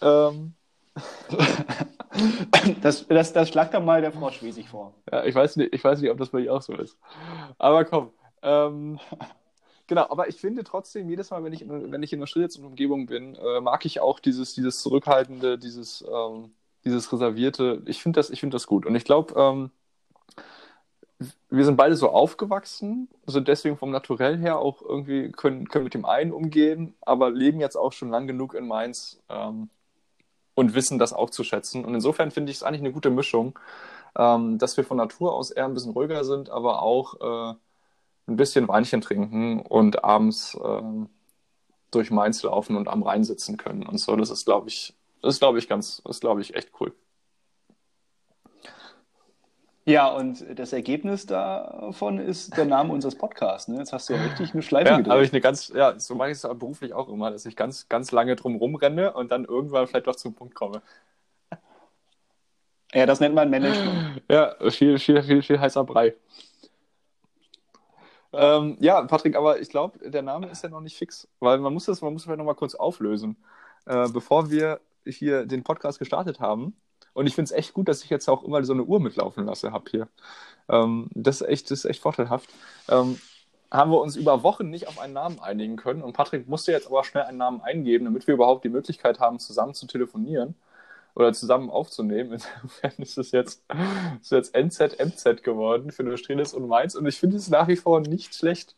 Ähm, 0.00 0.54
Das, 2.80 3.06
das, 3.08 3.32
das 3.32 3.48
schlagt 3.48 3.74
dann 3.74 3.84
mal 3.84 4.00
der 4.00 4.12
Frau 4.12 4.30
Schwesig 4.30 4.68
vor. 4.68 4.94
ja, 5.10 5.24
ich, 5.24 5.34
weiß 5.34 5.56
nicht, 5.56 5.74
ich 5.74 5.82
weiß 5.82 6.00
nicht, 6.00 6.10
ob 6.10 6.18
das 6.18 6.30
bei 6.30 6.40
ihr 6.40 6.54
auch 6.54 6.62
so 6.62 6.72
ist. 6.74 6.96
Aber 7.58 7.84
komm. 7.84 8.10
Ähm, 8.42 9.00
genau, 9.86 10.08
aber 10.08 10.28
ich 10.28 10.36
finde 10.36 10.62
trotzdem, 10.64 11.08
jedes 11.08 11.30
Mal, 11.30 11.42
wenn 11.42 11.52
ich 11.52 11.62
in, 11.62 11.90
wenn 11.90 12.02
ich 12.02 12.12
in 12.12 12.24
Schritz 12.26 12.56
und 12.56 12.66
Umgebung 12.66 13.06
bin, 13.06 13.34
äh, 13.34 13.60
mag 13.60 13.84
ich 13.84 14.00
auch 14.00 14.20
dieses, 14.20 14.54
dieses 14.54 14.80
Zurückhaltende, 14.80 15.58
dieses, 15.58 16.04
ähm, 16.08 16.52
dieses 16.84 17.12
Reservierte. 17.12 17.82
Ich 17.86 18.02
finde 18.02 18.18
das, 18.18 18.30
ich 18.30 18.40
finde 18.40 18.54
das 18.54 18.66
gut. 18.66 18.86
Und 18.86 18.94
ich 18.94 19.04
glaube, 19.04 19.34
ähm, 19.36 19.70
wir 21.50 21.64
sind 21.64 21.76
beide 21.76 21.96
so 21.96 22.10
aufgewachsen, 22.10 23.08
sind 23.26 23.48
deswegen 23.48 23.76
vom 23.76 23.90
Naturell 23.90 24.38
her 24.38 24.58
auch 24.58 24.82
irgendwie, 24.82 25.32
können, 25.32 25.68
können 25.68 25.84
mit 25.84 25.94
dem 25.94 26.04
einen 26.04 26.32
umgehen, 26.32 26.94
aber 27.00 27.30
leben 27.30 27.60
jetzt 27.60 27.76
auch 27.76 27.92
schon 27.92 28.10
lang 28.10 28.26
genug 28.26 28.54
in 28.54 28.66
Mainz 28.66 29.20
ähm, 29.28 29.70
und 30.54 30.74
wissen 30.74 30.98
das 30.98 31.12
auch 31.12 31.30
zu 31.30 31.44
schätzen. 31.44 31.84
Und 31.84 31.94
insofern 31.94 32.30
finde 32.30 32.50
ich 32.50 32.58
es 32.58 32.62
eigentlich 32.62 32.80
eine 32.80 32.92
gute 32.92 33.10
Mischung, 33.10 33.58
ähm, 34.16 34.58
dass 34.58 34.76
wir 34.76 34.84
von 34.84 34.96
Natur 34.96 35.34
aus 35.34 35.50
eher 35.50 35.64
ein 35.66 35.74
bisschen 35.74 35.92
ruhiger 35.92 36.24
sind, 36.24 36.50
aber 36.50 36.82
auch 36.82 37.20
äh, 37.20 37.54
ein 38.28 38.36
bisschen 38.36 38.68
Weinchen 38.68 39.00
trinken 39.00 39.60
und 39.60 40.04
abends 40.04 40.58
ähm, 40.64 41.08
durch 41.90 42.10
Mainz 42.10 42.42
laufen 42.42 42.76
und 42.76 42.88
am 42.88 43.02
Rhein 43.02 43.24
sitzen 43.24 43.56
können 43.56 43.86
und 43.86 43.98
so. 43.98 44.16
Das 44.16 44.30
ist, 44.30 44.44
glaube 44.44 44.68
ich, 44.68 44.94
das 45.22 45.34
ist, 45.34 45.40
glaube 45.40 45.58
ich, 45.58 45.68
ganz, 45.68 46.02
das 46.04 46.16
ist, 46.16 46.20
glaube 46.20 46.40
ich, 46.40 46.54
echt 46.54 46.70
cool. 46.80 46.94
Ja, 49.86 50.08
und 50.08 50.44
das 50.58 50.72
Ergebnis 50.72 51.26
davon 51.26 52.18
ist 52.18 52.56
der 52.56 52.64
Name 52.64 52.92
unseres 52.92 53.16
Podcasts. 53.16 53.68
Ne? 53.68 53.76
Jetzt 53.78 53.92
hast 53.92 54.08
du 54.08 54.14
ja 54.14 54.22
richtig 54.22 54.54
eine 54.54 54.62
Schleife 54.62 54.90
Ja, 54.90 54.96
gedreht. 54.96 55.12
habe 55.12 55.24
ich 55.24 55.32
eine 55.32 55.42
ganz, 55.42 55.68
ja, 55.68 55.98
so 55.98 56.14
mache 56.14 56.30
ich 56.30 56.42
es 56.42 56.48
beruflich 56.58 56.94
auch 56.94 57.08
immer, 57.10 57.30
dass 57.30 57.44
ich 57.44 57.54
ganz, 57.54 57.86
ganz 57.90 58.10
lange 58.10 58.34
drum 58.34 58.56
rumrenne 58.56 59.12
und 59.12 59.30
dann 59.30 59.44
irgendwann 59.44 59.86
vielleicht 59.86 60.06
doch 60.06 60.16
zum 60.16 60.34
Punkt 60.34 60.54
komme. 60.54 60.80
Ja, 62.94 63.04
das 63.04 63.20
nennt 63.20 63.34
man 63.34 63.50
Management. 63.50 64.22
Ja, 64.30 64.54
viel, 64.70 64.98
viel, 64.98 65.22
viel, 65.22 65.42
viel 65.42 65.60
heißer 65.60 65.84
Brei. 65.84 66.14
Ähm, 68.32 68.76
ja, 68.80 69.02
Patrick, 69.02 69.36
aber 69.36 69.60
ich 69.60 69.68
glaube, 69.68 69.98
der 70.08 70.22
Name 70.22 70.48
ist 70.48 70.62
ja 70.62 70.70
noch 70.70 70.80
nicht 70.80 70.96
fix, 70.96 71.28
weil 71.40 71.58
man 71.58 71.74
muss 71.74 71.84
das, 71.84 72.00
man 72.00 72.12
muss 72.12 72.24
vielleicht 72.24 72.38
noch 72.38 72.44
mal 72.44 72.54
kurz 72.54 72.74
auflösen. 72.74 73.36
Äh, 73.84 74.08
bevor 74.08 74.50
wir 74.50 74.80
hier 75.04 75.44
den 75.44 75.62
Podcast 75.62 75.98
gestartet 75.98 76.40
haben, 76.40 76.74
und 77.14 77.26
ich 77.26 77.34
finde 77.34 77.46
es 77.46 77.52
echt 77.52 77.72
gut, 77.74 77.88
dass 77.88 78.04
ich 78.04 78.10
jetzt 78.10 78.28
auch 78.28 78.44
immer 78.44 78.62
so 78.64 78.72
eine 78.72 78.82
Uhr 78.84 79.00
mitlaufen 79.00 79.46
lasse 79.46 79.72
habe 79.72 79.90
hier. 79.90 80.08
Ähm, 80.68 81.08
das, 81.14 81.40
ist 81.40 81.48
echt, 81.48 81.70
das 81.70 81.80
ist 81.80 81.84
echt 81.86 82.02
vorteilhaft. 82.02 82.48
Ähm, 82.88 83.18
haben 83.70 83.90
wir 83.90 84.00
uns 84.00 84.14
über 84.16 84.42
Wochen 84.44 84.70
nicht 84.70 84.86
auf 84.86 85.00
einen 85.00 85.14
Namen 85.14 85.40
einigen 85.40 85.76
können 85.76 86.02
und 86.02 86.12
Patrick 86.12 86.48
musste 86.48 86.70
jetzt 86.72 86.86
aber 86.86 87.02
schnell 87.04 87.24
einen 87.24 87.38
Namen 87.38 87.60
eingeben, 87.60 88.04
damit 88.04 88.26
wir 88.26 88.34
überhaupt 88.34 88.64
die 88.64 88.68
Möglichkeit 88.68 89.18
haben, 89.18 89.38
zusammen 89.40 89.74
zu 89.74 89.86
telefonieren 89.86 90.54
oder 91.16 91.32
zusammen 91.32 91.70
aufzunehmen. 91.70 92.32
Insofern 92.32 92.92
ist 92.98 93.18
es 93.18 93.32
jetzt, 93.32 93.62
ist 94.20 94.30
jetzt 94.32 94.54
NZMZ 94.54 95.42
geworden 95.42 95.90
für 95.90 96.04
Neustrelitz 96.04 96.52
und 96.52 96.68
Mainz 96.68 96.94
und 96.94 97.06
ich 97.06 97.16
finde 97.18 97.36
es 97.36 97.48
nach 97.48 97.66
wie 97.68 97.76
vor 97.76 98.00
nicht 98.00 98.34
schlecht. 98.34 98.76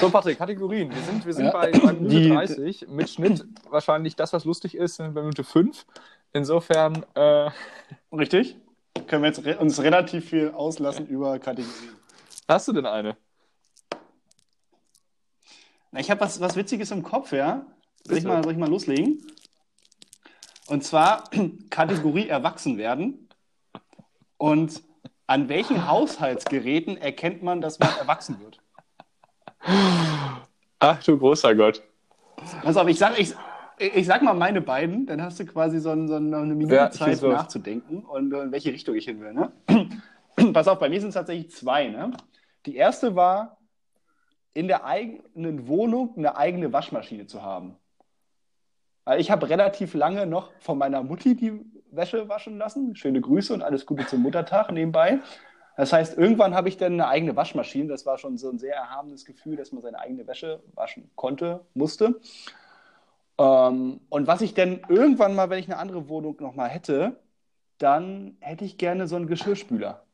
So, 0.00 0.08
Patrick, 0.08 0.38
Kategorien. 0.38 0.88
Wir 0.94 1.02
sind, 1.02 1.26
wir 1.26 1.32
sind 1.32 1.46
Ja. 1.46 1.50
bei, 1.50 1.72
bei 1.72 1.92
Minute 1.94 2.20
Die- 2.20 2.28
30. 2.28 2.86
Mit 2.88 3.10
Schnitt 3.10 3.44
wahrscheinlich 3.70 4.14
das, 4.14 4.32
was 4.32 4.44
lustig 4.44 4.76
ist, 4.76 4.96
sind 4.96 5.14
bei 5.14 5.20
Minute 5.22 5.42
5. 5.42 5.84
Insofern, 6.34 7.06
äh, 7.14 7.50
Richtig? 8.12 8.56
Können 9.06 9.22
wir 9.22 9.28
jetzt 9.28 9.44
re 9.44 9.56
uns 9.58 9.80
relativ 9.80 10.28
viel 10.28 10.50
auslassen 10.50 11.06
über 11.06 11.38
Kategorien. 11.38 11.96
hast 12.48 12.68
du 12.68 12.72
denn 12.72 12.86
eine? 12.86 13.16
Na, 15.92 16.00
ich 16.00 16.10
habe 16.10 16.20
was, 16.20 16.40
was 16.40 16.56
Witziges 16.56 16.90
im 16.90 17.04
Kopf, 17.04 17.32
ja? 17.32 17.64
Soll 18.04 18.18
ich, 18.18 18.24
mal, 18.24 18.42
soll 18.42 18.52
ich 18.52 18.58
mal 18.58 18.68
loslegen? 18.68 19.24
Und 20.66 20.82
zwar 20.82 21.24
Kategorie 21.70 22.28
Erwachsen 22.28 22.78
werden. 22.78 23.28
Und 24.36 24.82
an 25.28 25.48
welchen 25.48 25.86
Haushaltsgeräten 25.86 26.96
erkennt 26.96 27.44
man, 27.44 27.60
dass 27.60 27.78
man 27.78 27.96
erwachsen 27.96 28.40
wird? 28.40 28.60
Ach 30.80 31.02
du 31.02 31.16
großer 31.16 31.54
Gott. 31.54 31.82
Pass 32.62 32.76
auf, 32.76 32.88
ich 32.88 32.98
sag, 32.98 33.18
ich, 33.18 33.34
ich 33.78 34.06
sag 34.06 34.22
mal 34.22 34.34
meine 34.34 34.60
beiden, 34.60 35.06
dann 35.06 35.22
hast 35.22 35.40
du 35.40 35.46
quasi 35.46 35.80
so, 35.80 35.90
ein, 35.90 36.08
so 36.08 36.16
eine 36.16 36.54
Minute 36.54 36.74
Ja, 36.74 36.90
Zeit 36.90 37.20
nachzudenken 37.22 38.00
und 38.00 38.32
in 38.32 38.52
welche 38.52 38.72
Richtung 38.72 38.94
ich 38.94 39.04
hin 39.06 39.20
will. 39.20 39.32
Ne? 39.32 39.52
Pass 40.52 40.68
auf, 40.68 40.78
bei 40.78 40.88
mir 40.88 41.00
sind 41.00 41.08
es 41.10 41.14
tatsächlich 41.14 41.50
zwei. 41.50 41.88
Ne? 41.88 42.12
Die 42.66 42.76
erste 42.76 43.16
war, 43.16 43.58
in 44.52 44.68
der 44.68 44.84
eigenen 44.84 45.66
Wohnung 45.66 46.14
eine 46.16 46.36
eigene 46.36 46.72
Waschmaschine 46.72 47.26
zu 47.26 47.42
haben. 47.42 47.76
Weil 49.04 49.20
ich 49.20 49.30
habe 49.30 49.48
relativ 49.48 49.94
lange 49.94 50.26
noch 50.26 50.52
von 50.60 50.78
meiner 50.78 51.02
Mutti 51.02 51.34
die 51.34 51.60
Wäsche 51.90 52.28
waschen 52.28 52.56
lassen. 52.56 52.96
Schöne 52.96 53.20
Grüße 53.20 53.52
und 53.52 53.62
alles 53.62 53.84
Gute 53.84 54.06
zum 54.06 54.22
Muttertag 54.22 54.70
nebenbei. 54.70 55.18
Das 55.76 55.92
heißt, 55.92 56.16
irgendwann 56.16 56.54
habe 56.54 56.68
ich 56.68 56.76
dann 56.76 56.94
eine 56.94 57.08
eigene 57.08 57.34
Waschmaschine. 57.34 57.88
Das 57.88 58.06
war 58.06 58.16
schon 58.18 58.38
so 58.38 58.48
ein 58.48 58.58
sehr 58.58 58.76
erhabenes 58.76 59.24
Gefühl, 59.24 59.56
dass 59.56 59.72
man 59.72 59.82
seine 59.82 59.98
eigene 59.98 60.26
Wäsche 60.26 60.62
waschen 60.74 61.10
konnte, 61.16 61.60
musste. 61.74 62.20
Ähm, 63.38 64.00
und 64.08 64.26
was 64.26 64.40
ich 64.40 64.54
denn 64.54 64.82
irgendwann 64.88 65.34
mal, 65.34 65.50
wenn 65.50 65.58
ich 65.58 65.66
eine 65.66 65.78
andere 65.78 66.08
Wohnung 66.08 66.36
nochmal 66.40 66.68
hätte, 66.68 67.16
dann 67.78 68.36
hätte 68.40 68.64
ich 68.64 68.78
gerne 68.78 69.06
so 69.08 69.16
einen 69.16 69.26
Geschirrspüler. 69.26 70.04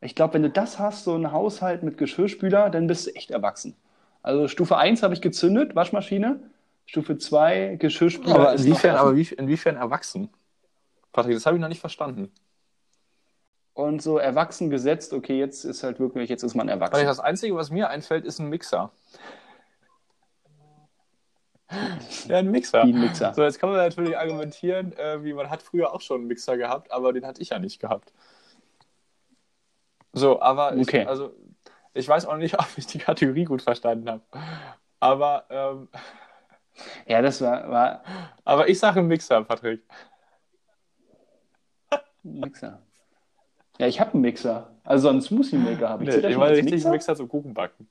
Ich 0.00 0.14
glaube, 0.14 0.34
wenn 0.34 0.42
du 0.42 0.50
das 0.50 0.78
hast, 0.78 1.04
so 1.04 1.14
einen 1.14 1.32
Haushalt 1.32 1.82
mit 1.82 1.98
Geschirrspüler, 1.98 2.70
dann 2.70 2.86
bist 2.86 3.06
du 3.06 3.14
echt 3.14 3.30
erwachsen. 3.30 3.76
Also 4.22 4.48
Stufe 4.48 4.76
1 4.76 5.02
habe 5.02 5.14
ich 5.14 5.20
gezündet, 5.20 5.74
Waschmaschine. 5.74 6.40
Stufe 6.86 7.18
2, 7.18 7.76
Geschirrspüler. 7.78 8.34
Aber 8.34 8.54
inwiefern, 8.54 8.94
noch 8.94 9.02
aber 9.02 9.16
wie, 9.16 9.22
inwiefern 9.34 9.76
erwachsen? 9.76 10.30
Patrick, 11.12 11.34
das 11.34 11.46
habe 11.46 11.56
ich 11.56 11.60
noch 11.60 11.68
nicht 11.68 11.80
verstanden. 11.80 12.32
Und 13.74 14.02
so 14.02 14.18
erwachsen 14.18 14.70
gesetzt, 14.70 15.12
okay, 15.12 15.38
jetzt 15.38 15.64
ist 15.64 15.82
halt 15.82 16.00
wirklich, 16.00 16.30
jetzt 16.30 16.42
ist 16.42 16.54
man 16.54 16.66
Patrick, 16.66 16.82
erwachsen. 16.82 17.06
das 17.06 17.20
Einzige, 17.20 17.54
was 17.54 17.70
mir 17.70 17.90
einfällt, 17.90 18.24
ist 18.24 18.38
ein 18.38 18.48
Mixer. 18.48 18.90
Ja, 22.28 22.38
ein 22.38 22.50
Mixer. 22.50 22.84
Wie 22.84 22.92
ein 22.92 23.00
Mixer. 23.00 23.34
So, 23.34 23.42
jetzt 23.42 23.58
kann 23.58 23.70
man 23.70 23.78
natürlich 23.78 24.16
argumentieren, 24.16 24.92
äh, 24.96 25.22
wie 25.22 25.32
man 25.34 25.50
hat 25.50 25.62
früher 25.62 25.92
auch 25.92 26.00
schon 26.00 26.20
einen 26.20 26.28
Mixer 26.28 26.56
gehabt, 26.56 26.90
aber 26.90 27.12
den 27.12 27.26
hatte 27.26 27.42
ich 27.42 27.50
ja 27.50 27.58
nicht 27.58 27.80
gehabt. 27.80 28.12
So, 30.12 30.40
aber 30.40 30.72
Okay. 30.72 31.02
ich, 31.02 31.08
also, 31.08 31.34
ich 31.94 32.08
weiß 32.08 32.26
auch 32.26 32.36
nicht, 32.36 32.54
ob 32.58 32.66
ich 32.76 32.86
die 32.86 32.98
Kategorie 32.98 33.44
gut 33.44 33.62
verstanden 33.62 34.08
habe. 34.10 34.22
Aber, 35.00 35.44
ähm, 35.50 35.88
Ja, 37.06 37.20
das 37.22 37.40
war, 37.42 37.68
war 37.70 38.02
aber 38.44 38.68
ich 38.68 38.78
sage 38.78 39.02
Mixer, 39.02 39.42
Patrick. 39.44 39.82
Mixer. 42.22 42.82
Ja, 43.78 43.86
ich 43.86 44.00
habe 44.00 44.12
einen 44.14 44.22
Mixer. 44.22 44.70
Also 44.84 45.02
so 45.02 45.08
einen 45.10 45.20
Smoothie-Maker 45.20 45.88
habe 45.88 46.04
ich. 46.04 46.10
Nee, 46.10 46.28
ich 46.28 46.36
meine 46.36 46.52
richtig 46.52 46.72
Mixer? 46.72 46.90
Mixer 46.90 47.16
zum 47.16 47.28
Kuchenbacken. 47.28 47.88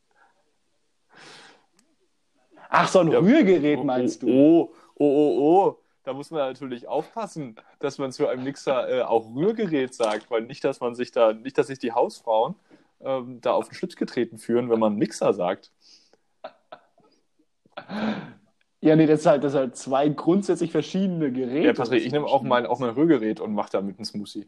Ach, 2.70 2.88
so 2.88 3.00
ein 3.00 3.12
Ja. 3.12 3.20
Rührgerät 3.20 3.84
meinst 3.84 4.24
du? 4.24 4.28
Oh, 4.28 4.74
oh, 4.96 5.06
oh, 5.06 5.38
oh. 5.40 5.78
Da 6.04 6.14
muss 6.14 6.32
man 6.32 6.40
natürlich 6.40 6.88
aufpassen, 6.88 7.58
dass 7.80 7.98
man 7.98 8.12
zu 8.14 8.28
einem 8.28 8.44
Mixer 8.46 8.90
äh, 8.90 9.02
auch 9.02 9.36
Rührgerät 9.36 9.94
sagt, 9.94 10.32
weil 10.32 10.44
nicht, 10.44 10.64
dass 10.64 10.80
man 10.80 10.96
sich 10.96 11.12
da, 11.12 11.34
nicht, 11.34 11.58
dass 11.58 11.68
sich 11.68 11.80
die 11.80 11.92
Hausfrauen 11.92 12.56
ähm, 13.02 13.40
da 13.42 13.52
auf 13.52 13.68
den 13.68 13.76
Schlips 13.76 13.98
getreten 13.98 14.38
führen, 14.38 14.70
wenn 14.70 14.80
man 14.80 14.96
Mixer 14.96 15.34
sagt. 15.34 15.72
Ja, 18.80 18.96
nee, 18.96 19.06
das 19.06 19.26
halt, 19.26 19.44
das 19.44 19.54
ist 19.54 19.60
halt 19.60 19.76
zwei 19.76 20.08
grundsätzlich 20.10 20.72
verschiedene 20.72 21.32
Geräte. 21.32 21.68
Ja, 21.68 21.74
Patrick, 21.74 22.06
ich 22.06 22.12
nehme 22.12 22.28
auch 22.28 22.44
mein, 22.44 22.66
auch 22.66 22.80
mein 22.80 22.92
Rührgerät 22.92 23.40
und 23.40 23.54
mache 23.54 23.72
damit 23.72 23.98
einen 23.98 24.06
Smoothie. 24.06 24.48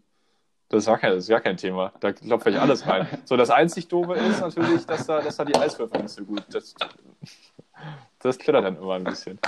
Das 0.69 0.83
ist 0.83 0.85
gar 0.85 0.99
kein, 0.99 1.13
das 1.13 1.23
ist 1.23 1.29
gar 1.29 1.41
kein 1.41 1.57
Thema. 1.57 1.91
Da 1.99 2.13
klopfe 2.13 2.51
ich 2.51 2.59
alles 2.59 2.85
rein. 2.87 3.07
So, 3.25 3.35
das 3.35 3.49
einzig 3.49 3.87
Doofe 3.87 4.13
ist 4.13 4.39
natürlich, 4.39 4.85
dass 4.85 5.07
da, 5.07 5.19
dass 5.21 5.35
da 5.35 5.45
die 5.45 5.55
Eiswürfel 5.55 6.01
nicht 6.01 6.11
so 6.11 6.23
gut. 6.23 6.43
Das, 6.51 6.75
das 8.19 8.37
klettert 8.37 8.65
dann 8.65 8.77
immer 8.77 8.93
ein 8.93 9.03
bisschen. 9.03 9.39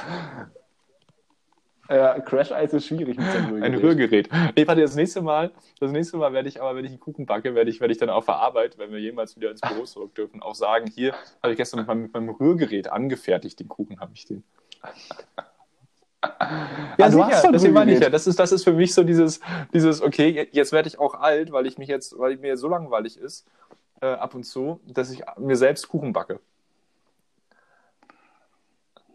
Ja, 1.89 2.19
Crash 2.21 2.51
Eis 2.51 2.73
ist 2.73 2.87
schwierig 2.87 3.17
mit 3.17 3.29
seinem 3.31 3.49
Rührgerät. 3.49 3.63
Ein 3.63 3.75
Rührgerät. 3.75 4.29
Nee, 4.55 4.65
warte, 4.65 4.81
das 4.81 4.95
nächste 4.95 5.21
Mal, 5.21 5.51
das 5.79 5.91
nächste 5.91 6.17
Mal 6.17 6.31
werde 6.31 6.47
ich 6.47 6.61
aber, 6.61 6.75
wenn 6.75 6.85
ich 6.85 6.91
einen 6.91 7.01
Kuchen 7.01 7.25
backe, 7.25 7.53
werde 7.53 7.69
ich, 7.69 7.81
werde 7.81 7.91
ich 7.91 7.97
dann 7.97 8.09
auf 8.09 8.25
der 8.25 8.35
Arbeit, 8.35 8.77
wenn 8.77 8.91
wir 8.91 8.99
jemals 8.99 9.35
wieder 9.35 9.51
ins 9.51 9.59
Büro 9.59 9.83
zurück 9.83 10.15
dürfen, 10.15 10.41
auch 10.41 10.55
sagen, 10.55 10.87
hier 10.87 11.13
habe 11.43 11.51
ich 11.51 11.57
gestern 11.57 11.81
mit 11.81 11.87
meinem, 11.87 12.01
mit 12.03 12.13
meinem 12.13 12.29
Rührgerät 12.29 12.89
angefertigt, 12.89 13.59
den 13.59 13.67
Kuchen 13.67 13.99
habe 13.99 14.11
ich 14.15 14.25
den. 14.25 14.43
Ja, 16.97 17.09
du 17.09 17.23
hast 17.23 17.41
so 17.41 17.47
ein 17.47 17.53
deswegen 17.53 17.75
ich 17.89 17.99
Rührgerät. 17.99 18.01
ja. 18.01 18.09
Das 18.09 18.27
ist, 18.27 18.39
das 18.39 18.51
ist 18.51 18.63
für 18.63 18.73
mich 18.73 18.93
so 18.93 19.03
dieses, 19.03 19.39
dieses, 19.73 20.01
okay, 20.01 20.49
jetzt 20.51 20.71
werde 20.71 20.87
ich 20.87 20.99
auch 20.99 21.15
alt, 21.15 21.51
weil 21.51 21.65
ich 21.65 21.77
mich 21.77 21.89
jetzt, 21.89 22.17
weil 22.17 22.37
mir 22.37 22.57
so 22.57 22.67
langweilig 22.67 23.17
ist, 23.17 23.47
äh, 24.01 24.07
ab 24.07 24.35
und 24.35 24.43
zu, 24.43 24.81
dass 24.85 25.11
ich 25.11 25.23
mir 25.37 25.55
selbst 25.55 25.87
Kuchen 25.87 26.13
backe. 26.13 26.39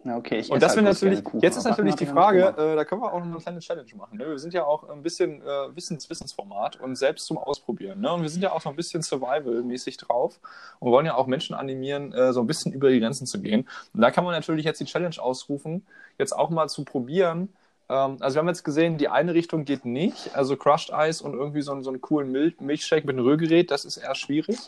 Okay, 0.08 0.38
ich 0.38 0.50
Und 0.50 0.62
das 0.62 0.76
halt 0.76 0.84
wäre 0.84 0.86
bloß 0.90 1.02
natürlich, 1.02 1.24
Kuchen, 1.24 1.40
jetzt 1.40 1.56
ist 1.56 1.64
natürlich 1.64 1.94
die 1.96 2.06
Frage, 2.06 2.48
äh, 2.56 2.76
da 2.76 2.84
können 2.84 3.00
wir 3.02 3.12
auch 3.12 3.18
noch 3.18 3.26
eine 3.26 3.38
kleine 3.38 3.58
Challenge 3.60 3.88
machen. 3.96 4.18
Ne? 4.18 4.28
Wir 4.28 4.38
sind 4.38 4.54
ja 4.54 4.64
auch 4.64 4.88
ein 4.88 5.02
bisschen 5.02 5.42
äh, 5.42 5.74
Wissens, 5.76 6.08
Wissensformat 6.10 6.80
und 6.80 6.96
selbst 6.96 7.26
zum 7.26 7.38
Ausprobieren. 7.38 8.00
Ne? 8.00 8.12
Und 8.12 8.22
wir 8.22 8.28
sind 8.28 8.42
ja 8.42 8.52
auch 8.52 8.60
so 8.60 8.68
ein 8.68 8.76
bisschen 8.76 9.02
Survival-mäßig 9.02 9.96
drauf 9.96 10.38
und 10.78 10.90
wollen 10.92 11.06
ja 11.06 11.14
auch 11.14 11.26
Menschen 11.26 11.54
animieren, 11.54 12.12
äh, 12.12 12.32
so 12.32 12.40
ein 12.40 12.46
bisschen 12.46 12.72
über 12.72 12.90
die 12.90 13.00
Grenzen 13.00 13.26
zu 13.26 13.40
gehen. 13.40 13.68
Und 13.94 14.00
da 14.00 14.10
kann 14.10 14.24
man 14.24 14.32
natürlich 14.34 14.64
jetzt 14.64 14.80
die 14.80 14.84
Challenge 14.84 15.16
ausrufen, 15.18 15.86
jetzt 16.18 16.32
auch 16.36 16.50
mal 16.50 16.68
zu 16.68 16.84
probieren. 16.84 17.48
Ähm, 17.88 18.16
also 18.20 18.36
wir 18.36 18.40
haben 18.40 18.48
jetzt 18.48 18.64
gesehen, 18.64 18.98
die 18.98 19.08
eine 19.08 19.34
Richtung 19.34 19.64
geht 19.64 19.84
nicht, 19.84 20.34
also 20.36 20.56
Crushed 20.56 20.92
Eis 20.92 21.20
und 21.20 21.34
irgendwie 21.34 21.62
so, 21.62 21.72
einen- 21.72 21.82
so 21.82 21.90
einen 21.90 22.00
coolen 22.00 22.30
Milch 22.32 22.60
Milchshake 22.60 23.06
mit 23.06 23.16
einem 23.16 23.24
Rührgerät, 23.24 23.70
das 23.70 23.84
ist 23.84 23.96
eher 23.96 24.14
schwierig. 24.14 24.58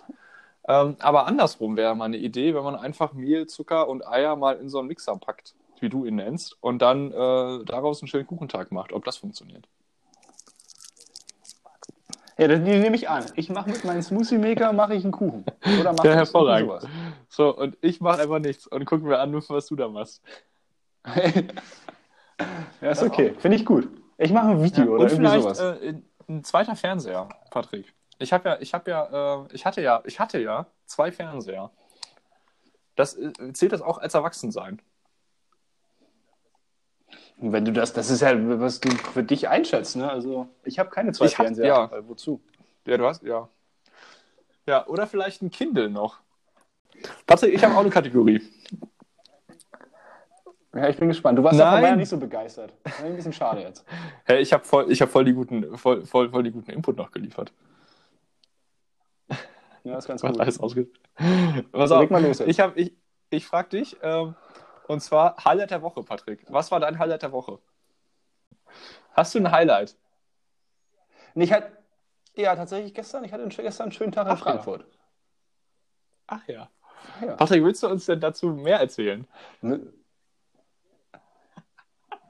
Ähm, 0.69 0.97
aber 0.99 1.27
andersrum 1.27 1.77
wäre 1.77 1.97
mal 1.97 2.05
eine 2.05 2.19
Idee, 2.19 2.55
wenn 2.55 2.63
man 2.63 2.77
einfach 2.77 3.15
Mehl, 3.15 3.47
Zucker 3.47 3.89
und 3.89 4.07
Eier 4.07 4.37
mal 4.37 4.57
in 4.57 4.69
so 4.69 4.79
einen 4.79 4.89
Mixer 4.89 5.17
packt, 5.17 5.55
wie 5.81 5.89
du 5.89 6.05
ihn 6.05 6.17
nennst, 6.17 6.59
und 6.61 6.83
dann 6.83 7.11
äh, 7.11 7.65
daraus 7.65 8.03
einen 8.03 8.09
schönen 8.09 8.27
Kuchentag 8.27 8.71
macht, 8.71 8.93
ob 8.93 9.05
das 9.05 9.17
funktioniert. 9.17 9.67
Ja, 12.37 12.47
das, 12.47 12.63
die 12.63 12.77
nehme 12.77 12.95
ich 12.95 13.09
an. 13.09 13.25
Ich 13.35 13.49
mache 13.49 13.71
mit 13.71 13.83
meinem 13.85 14.03
Smoothie-Maker 14.03 14.73
mache 14.73 14.95
ich 14.95 15.03
einen 15.03 15.13
Kuchen. 15.13 15.45
Oder 15.81 15.93
mache 15.93 16.07
Ja, 16.09 16.15
hervorragend. 16.15 16.69
sowas. 16.69 16.87
So, 17.31 17.57
und 17.57 17.77
ich 17.81 18.01
mache 18.01 18.21
einfach 18.21 18.39
nichts 18.39 18.67
und 18.67 18.85
gucken 18.85 19.09
wir 19.09 19.21
an, 19.21 19.33
was 19.49 19.67
du 19.67 19.75
da 19.75 19.89
machst. 19.89 20.23
ja, 22.81 22.91
ist 22.91 23.03
okay. 23.03 23.35
Finde 23.39 23.57
ich 23.57 23.65
gut. 23.65 23.89
Ich 24.19 24.33
mache 24.33 24.49
ein 24.49 24.63
Video 24.63 24.85
oder 24.85 25.05
und 25.05 25.11
irgendwie 25.11 25.29
vielleicht 25.29 25.43
sowas. 25.43 25.61
äh, 25.61 25.95
ein 26.29 26.45
zweiter 26.45 26.77
Fernseher, 26.77 27.29
Patrick. 27.51 27.93
Ich 28.19 28.33
habe 28.33 28.49
ja, 28.49 28.59
ich 28.61 28.75
habe 28.75 28.91
ja, 28.91 29.43
äh, 29.45 29.49
ich 29.53 29.65
hatte 29.65 29.81
ja, 29.81 30.03
ich 30.05 30.19
hatte 30.19 30.39
ja 30.41 30.67
zwei 30.87 31.13
Fernseher. 31.13 31.71
Das 32.97 33.17
äh, 33.17 33.33
zählt 33.53 33.73
das 33.73 33.81
auch 33.83 33.99
als 33.99 34.15
Erwachsensein. 34.15 34.81
Und 37.39 37.53
wenn 37.53 37.65
du 37.65 37.73
das, 37.73 37.93
das 37.93 38.11
ist 38.11 38.21
ja, 38.21 38.33
was 38.61 38.81
du 38.81 38.91
für 38.91 39.23
dich 39.23 39.49
einschätzt, 39.49 39.95
ne? 39.97 40.11
Also, 40.11 40.49
ich 40.65 40.79
habe 40.81 40.91
keine 40.91 41.13
zwei 41.13 41.27
Ich 41.27 41.39
hab- 41.39 41.47
Fernseher. 41.47 41.67
ja. 41.67 41.91
Weil 41.91 42.09
wozu? 42.09 42.41
Ja, 42.87 42.97
du 42.97 43.07
hast, 43.07 43.23
ja. 43.23 43.49
Ja, 44.67 44.87
oder 44.89 45.07
vielleicht 45.07 45.41
ein 45.43 45.51
Kindle 45.51 45.89
noch. 45.89 46.19
Patrick, 47.27 47.55
ich 47.55 47.63
habe 47.65 47.75
auch 47.77 47.81
eine 47.81 47.91
Kategorie. 47.91 48.43
Ja, 50.75 50.89
ich 50.89 50.97
bin 50.99 51.09
gespannt. 51.09 51.39
Du 51.39 51.45
warst 51.45 51.59
Nein. 51.59 51.83
ja 51.85 51.97
nicht 51.97 52.09
so 52.09 52.19
begeistert. 52.19 52.75
Das 52.83 52.99
ist 52.99 53.05
ein 53.05 53.17
bisschen 53.17 53.33
schade 53.33 53.63
jetzt. 53.63 53.85
Hey, 54.25 54.41
ich 54.43 54.53
habe 54.53 54.65
voll, 54.65 54.91
ich 54.91 55.01
hab 55.01 55.09
voll, 55.09 55.25
die 55.25 55.33
guten, 55.33 55.79
voll, 55.79 56.05
voll, 56.05 56.29
voll 56.31 56.43
die 56.43 56.51
guten 56.51 56.71
Input 56.71 56.97
noch 56.97 57.11
geliefert. 57.13 57.53
Ja, 59.89 59.97
ist 59.97 60.07
ganz 60.07 60.21
gut. 60.21 60.39
alles 60.39 60.61
ausge... 60.61 60.89
Pass 61.73 61.91
auf, 61.91 62.11
mal 62.11 62.23
los 62.23 62.41
jetzt. 62.41 62.49
ich, 62.49 62.61
hab, 62.61 62.77
ich, 62.77 62.93
ich 63.31 63.47
frage 63.47 63.71
dich, 63.71 63.97
ähm, 64.03 64.35
und 64.87 65.01
zwar 65.01 65.43
Highlight 65.45 65.71
der 65.71 65.83
Woche, 65.83 66.03
Patrick. 66.03 66.45
Was 66.49 66.71
war 66.71 66.79
dein 66.79 66.99
Highlight 66.99 67.23
der 67.23 67.33
Woche? 67.33 67.59
Hast 69.13 69.35
du 69.35 69.39
ein 69.39 69.51
Highlight? 69.51 69.97
Nee, 71.35 71.45
ich 71.45 71.53
hatte, 71.53 71.73
ja, 72.37 72.55
tatsächlich 72.55 72.93
gestern, 72.93 73.25
ich 73.25 73.33
hatte 73.33 73.49
gestern 73.49 73.85
einen 73.85 73.93
schönen 73.93 74.13
Tag 74.13 74.27
in 74.27 74.33
Ach 74.33 74.39
ja. 74.39 74.45
Frankfurt. 74.45 74.87
Ach 76.27 76.47
ja. 76.47 76.69
Ja. 77.25 77.37
Patrick, 77.37 77.65
willst 77.65 77.83
du 77.83 77.89
uns 77.89 78.05
denn 78.07 78.21
dazu 78.21 78.49
mehr 78.49 78.81
erzählen? 78.81 79.27
Nö. 79.63 79.91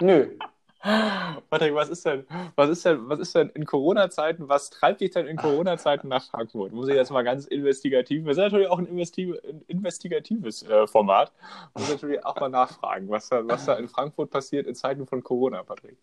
Nö. 0.00 0.38
Patrick, 0.80 1.74
was 1.74 1.88
ist 1.88 2.06
denn, 2.06 2.24
was 2.54 2.70
ist 2.70 2.84
denn, 2.84 3.08
was 3.08 3.18
ist 3.18 3.34
denn 3.34 3.48
in 3.50 3.64
Corona-Zeiten, 3.64 4.48
was 4.48 4.70
treibt 4.70 5.00
dich 5.00 5.10
denn 5.10 5.26
in 5.26 5.36
Corona-Zeiten 5.36 6.06
nach 6.06 6.24
Frankfurt? 6.24 6.72
Muss 6.72 6.88
ich 6.88 6.94
jetzt 6.94 7.10
mal 7.10 7.24
ganz 7.24 7.46
investigativ, 7.46 8.24
wir 8.24 8.34
sind 8.34 8.44
natürlich 8.44 8.68
auch 8.68 8.78
ein, 8.78 8.86
investi 8.86 9.34
ein 9.48 9.62
investigatives 9.66 10.62
äh, 10.62 10.86
Format, 10.86 11.32
muss 11.74 11.90
natürlich 11.90 12.24
auch 12.24 12.38
mal 12.38 12.48
nachfragen, 12.48 13.08
was 13.08 13.28
da, 13.28 13.46
was 13.46 13.64
da 13.64 13.74
in 13.74 13.88
Frankfurt 13.88 14.30
passiert 14.30 14.66
in 14.66 14.74
Zeiten 14.76 15.06
von 15.06 15.22
Corona, 15.22 15.64
Patrick. 15.64 15.98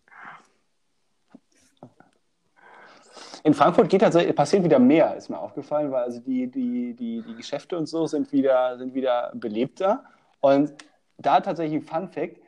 In 3.46 3.54
Frankfurt 3.54 3.88
geht 3.88 4.00
tatsächlich, 4.00 4.34
passiert 4.34 4.64
wieder 4.64 4.80
mehr, 4.80 5.16
ist 5.16 5.30
mir 5.30 5.38
aufgefallen, 5.38 5.90
weil 5.92 6.02
also 6.02 6.20
die, 6.20 6.50
die, 6.50 6.94
die, 6.94 7.22
die 7.22 7.34
Geschäfte 7.34 7.78
und 7.78 7.86
so 7.86 8.06
sind 8.06 8.32
wieder, 8.32 8.76
sind 8.76 8.92
wieder 8.92 9.30
belebter. 9.34 10.04
Und 10.40 10.74
da 11.16 11.40
tatsächlich 11.40 11.80
ein 11.80 11.86
Fun 11.86 12.08
Fact, 12.08 12.40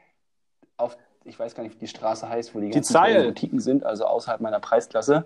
auf, 0.77 0.99
ich 1.29 1.39
weiß 1.39 1.55
gar 1.55 1.63
nicht, 1.63 1.75
wie 1.75 1.81
die 1.81 1.87
Straße 1.89 2.29
heißt, 2.29 2.55
wo 2.55 2.61
die 2.61 2.71
ganzen 2.71 2.93
Zeil. 2.93 3.25
Boutiquen 3.27 3.61
sind, 3.61 3.85
also 3.85 4.05
außerhalb 4.07 4.41
meiner 4.41 4.61
Preisklasse. 4.61 5.25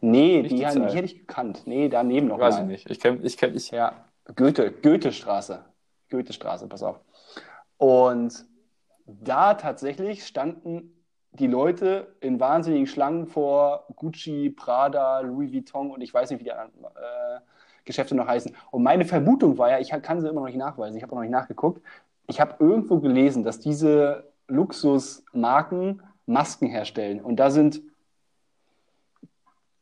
Nee, 0.00 0.42
Nicht 0.42 0.52
die, 0.52 0.56
die 0.56 0.64
die, 0.64 0.70
Zeil. 0.70 0.94
hätte 0.94 1.04
ich 1.06 1.18
gekannt. 1.18 1.62
Nee, 1.66 1.88
daneben 1.88 2.28
noch 2.28 2.38
Weiß 2.38 2.56
mal. 2.56 2.62
ich 2.62 2.68
nicht. 2.68 2.90
Ich 2.90 3.00
kenne, 3.00 3.18
ich 3.22 3.36
kenne, 3.36 3.54
ich. 3.54 3.70
Ja, 3.70 3.92
Goethe, 4.36 4.70
Goethestraße. 4.70 5.64
Goethestraße, 6.10 6.66
pass 6.68 6.82
auf. 6.82 7.00
Und 7.78 8.44
da 9.06 9.54
tatsächlich 9.54 10.26
standen 10.26 10.94
die 11.32 11.46
Leute 11.46 12.14
in 12.20 12.40
wahnsinnigen 12.40 12.86
Schlangen 12.86 13.26
vor 13.26 13.86
Gucci, 13.96 14.50
Prada, 14.50 15.20
Louis 15.20 15.52
Vuitton 15.52 15.90
und 15.90 16.00
ich 16.00 16.12
weiß 16.12 16.30
nicht, 16.30 16.40
wie 16.40 16.44
die 16.44 16.52
anderen 16.52 16.84
äh, 16.84 17.40
Geschäfte 17.84 18.14
noch 18.14 18.26
heißen. 18.26 18.54
Und 18.70 18.82
meine 18.82 19.04
Vermutung 19.04 19.58
war 19.58 19.70
ja, 19.70 19.78
ich 19.78 19.90
kann 20.02 20.20
sie 20.20 20.28
immer 20.28 20.40
noch 20.40 20.46
nicht 20.46 20.56
nachweisen, 20.56 20.96
ich 20.96 21.02
habe 21.02 21.14
noch 21.14 21.22
nicht 21.22 21.30
nachgeguckt. 21.30 21.82
Ich 22.26 22.40
habe 22.40 22.54
irgendwo 22.58 22.98
gelesen, 23.00 23.44
dass 23.44 23.60
diese 23.60 24.30
Luxusmarken 24.48 26.02
Masken 26.26 26.68
herstellen. 26.68 27.20
Und 27.20 27.36
da 27.36 27.50
sind 27.50 27.80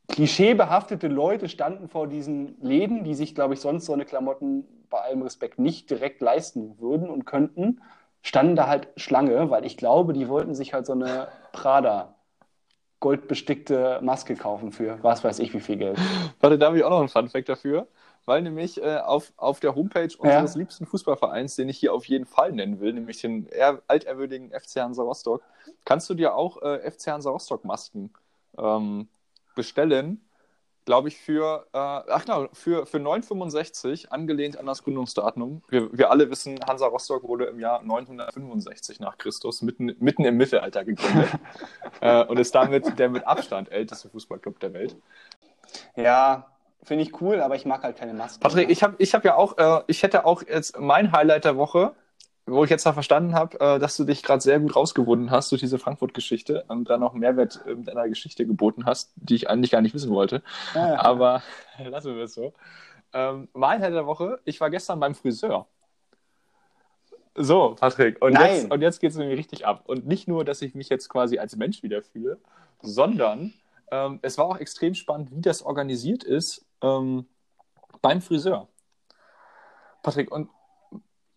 klischeebehaftete 0.07 1.07
Leute 1.07 1.49
standen 1.49 1.89
vor 1.89 2.07
diesen 2.07 2.59
Läden, 2.61 3.03
die 3.03 3.13
sich, 3.13 3.35
glaube 3.35 3.53
ich, 3.53 3.59
sonst 3.59 3.85
so 3.85 3.93
eine 3.93 4.05
Klamotten 4.05 4.65
bei 4.89 4.99
allem 4.99 5.21
Respekt 5.21 5.59
nicht 5.59 5.89
direkt 5.89 6.21
leisten 6.21 6.79
würden 6.79 7.09
und 7.09 7.25
könnten, 7.25 7.81
standen 8.21 8.55
da 8.55 8.67
halt 8.67 8.87
Schlange, 8.95 9.49
weil 9.49 9.65
ich 9.65 9.77
glaube, 9.77 10.13
die 10.13 10.29
wollten 10.29 10.55
sich 10.55 10.73
halt 10.73 10.85
so 10.85 10.93
eine 10.93 11.27
Prada 11.51 12.15
goldbestickte 12.99 13.99
Maske 14.01 14.35
kaufen 14.35 14.71
für 14.71 14.97
was 15.03 15.23
weiß 15.23 15.39
ich 15.39 15.53
wie 15.53 15.59
viel 15.59 15.77
Geld. 15.77 15.99
Warte, 16.39 16.57
da 16.57 16.67
habe 16.67 16.77
ich 16.77 16.83
auch 16.83 16.89
noch 16.89 16.99
einen 16.99 17.09
Funfact 17.09 17.49
dafür, 17.49 17.87
weil 18.27 18.41
nämlich 18.41 18.81
äh, 18.81 18.97
auf, 18.97 19.31
auf 19.37 19.59
der 19.61 19.73
Homepage 19.73 20.09
unseres 20.17 20.55
liebsten 20.55 20.85
Fußballvereins, 20.85 21.55
den 21.55 21.69
ich 21.69 21.79
hier 21.79 21.93
auf 21.93 22.05
jeden 22.05 22.25
Fall 22.25 22.51
nennen 22.51 22.79
will, 22.81 22.93
nämlich 22.93 23.21
den 23.21 23.47
ehr, 23.47 23.81
altehrwürdigen 23.87 24.51
FC 24.51 24.81
Hansa 24.81 25.01
Rostock, 25.01 25.41
kannst 25.85 26.09
du 26.09 26.13
dir 26.13 26.35
auch 26.35 26.61
äh, 26.61 26.91
FC 26.91 27.07
Hansa 27.07 27.29
Rostock 27.29 27.63
Masken 27.63 28.11
ähm, 28.57 29.07
bestellen, 29.55 30.21
glaube 30.83 31.07
ich, 31.07 31.17
für, 31.17 31.67
äh, 31.71 31.77
ach 31.77 32.25
genau, 32.25 32.47
für, 32.51 32.85
für 32.85 32.97
9,65, 32.97 34.09
angelehnt 34.09 34.59
an 34.59 34.65
das 34.65 34.83
Gründungsdatum. 34.83 35.61
Wir, 35.69 35.97
wir 35.97 36.11
alle 36.11 36.29
wissen, 36.29 36.59
Hansa 36.67 36.87
Rostock 36.87 37.23
wurde 37.23 37.45
im 37.45 37.61
Jahr 37.61 37.81
965 37.81 38.99
nach 38.99 39.17
Christus, 39.17 39.61
mitten, 39.61 39.95
mitten 39.99 40.25
im 40.25 40.35
Mittelalter 40.35 40.83
gegründet 40.83 41.29
äh, 42.01 42.25
und 42.25 42.39
ist 42.39 42.53
damit 42.53 42.99
der 42.99 43.09
mit 43.09 43.25
Abstand 43.25 43.71
älteste 43.71 44.09
Fußballclub 44.09 44.59
der 44.59 44.73
Welt. 44.73 44.97
Ja, 45.95 46.56
finde 46.87 47.03
ich 47.03 47.21
cool, 47.21 47.41
aber 47.41 47.55
ich 47.55 47.65
mag 47.65 47.83
halt 47.83 47.97
keine 47.97 48.13
Masken. 48.13 48.39
Patrick, 48.39 48.69
ich 48.69 48.81
habe 48.81 48.95
ich 48.97 49.13
hab 49.13 49.25
ja 49.25 49.35
auch, 49.35 49.57
äh, 49.57 49.83
ich 49.87 50.03
hätte 50.03 50.25
auch 50.25 50.41
jetzt 50.41 50.79
mein 50.79 51.11
Highlight 51.11 51.45
der 51.45 51.57
Woche, 51.57 51.93
wo 52.45 52.63
ich 52.63 52.69
jetzt 52.69 52.85
noch 52.85 52.93
verstanden 52.93 53.35
habe, 53.35 53.59
äh, 53.59 53.77
dass 53.77 53.97
du 53.97 54.05
dich 54.05 54.23
gerade 54.23 54.41
sehr 54.41 54.59
gut 54.59 54.75
rausgewunden 54.75 55.29
hast 55.29 55.51
durch 55.51 55.59
diese 55.59 55.77
Frankfurt-Geschichte 55.77 56.63
und 56.69 56.89
dann 56.89 57.01
noch 57.01 57.13
Mehrwert 57.13 57.61
äh, 57.67 57.75
mit 57.75 57.89
einer 57.89 58.07
Geschichte 58.07 58.47
geboten 58.47 58.85
hast, 58.85 59.11
die 59.15 59.35
ich 59.35 59.49
eigentlich 59.49 59.71
gar 59.71 59.81
nicht 59.81 59.93
wissen 59.93 60.11
wollte. 60.11 60.41
Ja, 60.73 60.93
ja. 60.93 60.99
Aber 61.01 61.43
lassen 61.85 62.15
wir 62.15 62.23
es 62.23 62.33
so. 62.33 62.53
Ähm, 63.13 63.49
mein 63.53 63.81
Highlight 63.81 63.95
der 63.95 64.07
Woche, 64.07 64.39
ich 64.45 64.59
war 64.61 64.69
gestern 64.69 64.99
beim 64.99 65.13
Friseur. 65.13 65.67
So, 67.35 67.75
Patrick, 67.79 68.19
und 68.23 68.33
Nein. 68.33 68.55
jetzt, 68.55 68.71
und 68.71 68.81
jetzt 68.81 68.99
geht 68.99 69.11
es 69.11 69.17
nämlich 69.17 69.37
richtig 69.37 69.67
ab. 69.67 69.83
Und 69.85 70.07
nicht 70.07 70.27
nur, 70.27 70.43
dass 70.43 70.61
ich 70.61 70.73
mich 70.73 70.89
jetzt 70.89 71.09
quasi 71.09 71.37
als 71.37 71.55
Mensch 71.55 71.83
wieder 71.83 72.01
fühle, 72.01 72.39
sondern 72.81 73.53
ähm, 73.91 74.19
es 74.21 74.37
war 74.37 74.45
auch 74.45 74.57
extrem 74.57 74.95
spannend, 74.95 75.31
wie 75.31 75.41
das 75.41 75.61
organisiert 75.61 76.23
ist 76.23 76.66
ähm, 76.81 77.25
beim 78.01 78.21
Friseur. 78.21 78.67
Patrick, 80.03 80.31
und 80.31 80.49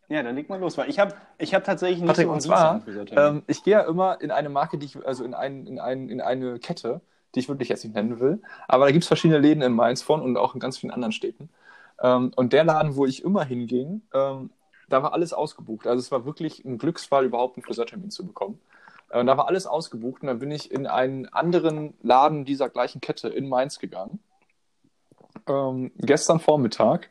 ja, 0.09 0.25
dann 0.25 0.35
leg 0.35 0.49
mal 0.49 0.59
los, 0.59 0.77
weil 0.77 0.91
ich 0.91 0.99
habe 0.99 1.15
ich 1.39 1.55
hab 1.55 1.63
tatsächlich 1.63 2.01
nicht 2.01 2.09
Patrick, 2.09 2.27
so 2.27 2.33
und 2.33 2.41
zwar, 2.41 2.83
ähm, 3.13 3.43
ich 3.47 3.63
gehe 3.63 3.75
ja 3.75 3.83
immer 3.83 4.21
in 4.21 4.33
eine 4.33 4.49
Marke, 4.49 4.77
die 4.77 4.87
ich, 4.87 5.07
also 5.07 5.25
in, 5.25 5.35
ein, 5.35 5.67
in, 5.67 5.79
ein, 5.79 6.09
in 6.09 6.21
eine 6.21 6.59
Kette, 6.59 7.01
die 7.35 7.41
ich 7.41 7.49
wirklich 7.49 7.69
jetzt 7.69 7.85
nicht 7.85 7.95
nennen 7.95 8.19
will. 8.19 8.43
Aber 8.67 8.87
da 8.87 8.91
gibt 8.91 9.05
es 9.05 9.09
verschiedene 9.09 9.39
Läden 9.39 9.63
in 9.63 9.73
Mainz 9.73 10.03
von 10.03 10.21
und 10.21 10.37
auch 10.37 10.55
in 10.55 10.61
ganz 10.61 10.79
vielen 10.79 10.91
anderen 10.91 11.13
Städten. 11.13 11.49
Ähm, 12.03 12.33
und 12.35 12.53
der 12.53 12.65
Laden, 12.65 12.97
wo 12.97 13.07
ich 13.07 13.23
immer 13.23 13.45
hinging, 13.45 14.03
ähm, 14.13 14.51
da 14.89 15.03
war 15.03 15.13
alles 15.13 15.33
ausgebucht. 15.33 15.87
Also 15.87 16.01
es 16.01 16.11
war 16.11 16.25
wirklich 16.25 16.65
ein 16.65 16.79
Glücksfall, 16.79 17.25
überhaupt 17.25 17.57
einen 17.57 17.63
Friseurtermin 17.63 18.11
zu 18.11 18.27
bekommen. 18.27 18.59
Äh, 19.11 19.25
da 19.25 19.37
war 19.37 19.47
alles 19.47 19.67
ausgebucht 19.67 20.23
und 20.23 20.29
dann 20.29 20.41
bin 20.41 20.51
ich 20.51 20.73
in 20.73 20.87
einen 20.87 21.27
anderen 21.29 21.95
Laden 22.03 22.45
dieser 22.45 22.69
gleichen 22.69 23.01
Kette 23.01 23.29
in 23.29 23.49
Mainz 23.49 23.79
gegangen. 23.79 24.19
Ähm, 25.51 25.91
gestern 25.97 26.39
Vormittag 26.39 27.11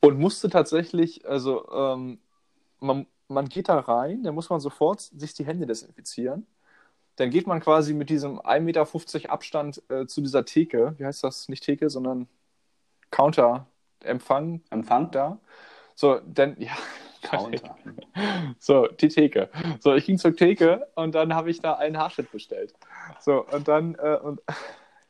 und 0.00 0.18
musste 0.18 0.48
tatsächlich, 0.48 1.28
also 1.28 1.68
ähm, 1.70 2.18
man, 2.80 3.06
man 3.28 3.48
geht 3.48 3.68
da 3.68 3.78
rein, 3.78 4.22
dann 4.22 4.34
muss 4.34 4.48
man 4.48 4.60
sofort 4.60 5.00
sich 5.00 5.34
die 5.34 5.44
Hände 5.44 5.66
desinfizieren. 5.66 6.46
Dann 7.16 7.30
geht 7.30 7.46
man 7.46 7.60
quasi 7.60 7.92
mit 7.94 8.08
diesem 8.10 8.40
1,50 8.40 8.60
Meter 8.60 9.30
Abstand 9.30 9.82
äh, 9.90 10.06
zu 10.06 10.22
dieser 10.22 10.44
Theke, 10.44 10.94
wie 10.98 11.04
heißt 11.04 11.24
das? 11.24 11.48
Nicht 11.48 11.64
Theke, 11.64 11.90
sondern 11.90 12.26
Counter, 13.10 13.66
Empfang 14.02 14.62
Empfang? 14.70 15.10
da. 15.10 15.38
So, 15.94 16.20
dann, 16.24 16.56
ja, 16.58 16.72
Counter. 17.22 17.76
so, 18.58 18.86
die 18.86 19.08
Theke. 19.08 19.50
So, 19.80 19.94
ich 19.94 20.06
ging 20.06 20.16
zur 20.16 20.34
Theke 20.34 20.86
und 20.94 21.14
dann 21.14 21.34
habe 21.34 21.50
ich 21.50 21.60
da 21.60 21.74
einen 21.74 21.98
Haarschnitt 21.98 22.30
bestellt. 22.30 22.72
So, 23.20 23.44
und 23.44 23.68
dann, 23.68 23.96
äh, 23.96 24.18
und, 24.22 24.40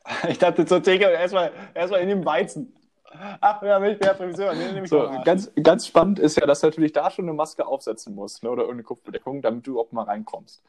Ich 0.29 0.37
dachte 0.37 0.65
zur 0.65 0.81
Theke 0.81 1.05
erstmal 1.05 1.51
erstmal 1.73 2.01
in 2.01 2.09
dem 2.09 2.25
Weizen. 2.25 2.73
Ach 3.41 3.61
ja, 3.63 3.83
ich 3.83 3.97
bin 3.97 4.07
ja 4.07 4.13
Friseur. 4.13 4.53
Nee, 4.53 4.81
ich 4.83 4.89
so, 4.89 5.07
auch 5.07 5.23
ganz, 5.23 5.51
ganz 5.61 5.87
spannend 5.87 6.19
ist 6.19 6.39
ja, 6.39 6.45
dass 6.45 6.61
du 6.61 6.67
natürlich 6.67 6.93
da 6.93 7.09
schon 7.09 7.25
eine 7.25 7.33
Maske 7.33 7.65
aufsetzen 7.65 8.13
musst, 8.13 8.43
ne, 8.43 8.49
oder 8.51 8.63
irgendeine 8.63 8.83
Kopfbedeckung, 8.83 9.41
damit 9.41 9.65
du 9.65 9.71
überhaupt 9.71 9.93
mal 9.93 10.03
reinkommst. 10.03 10.61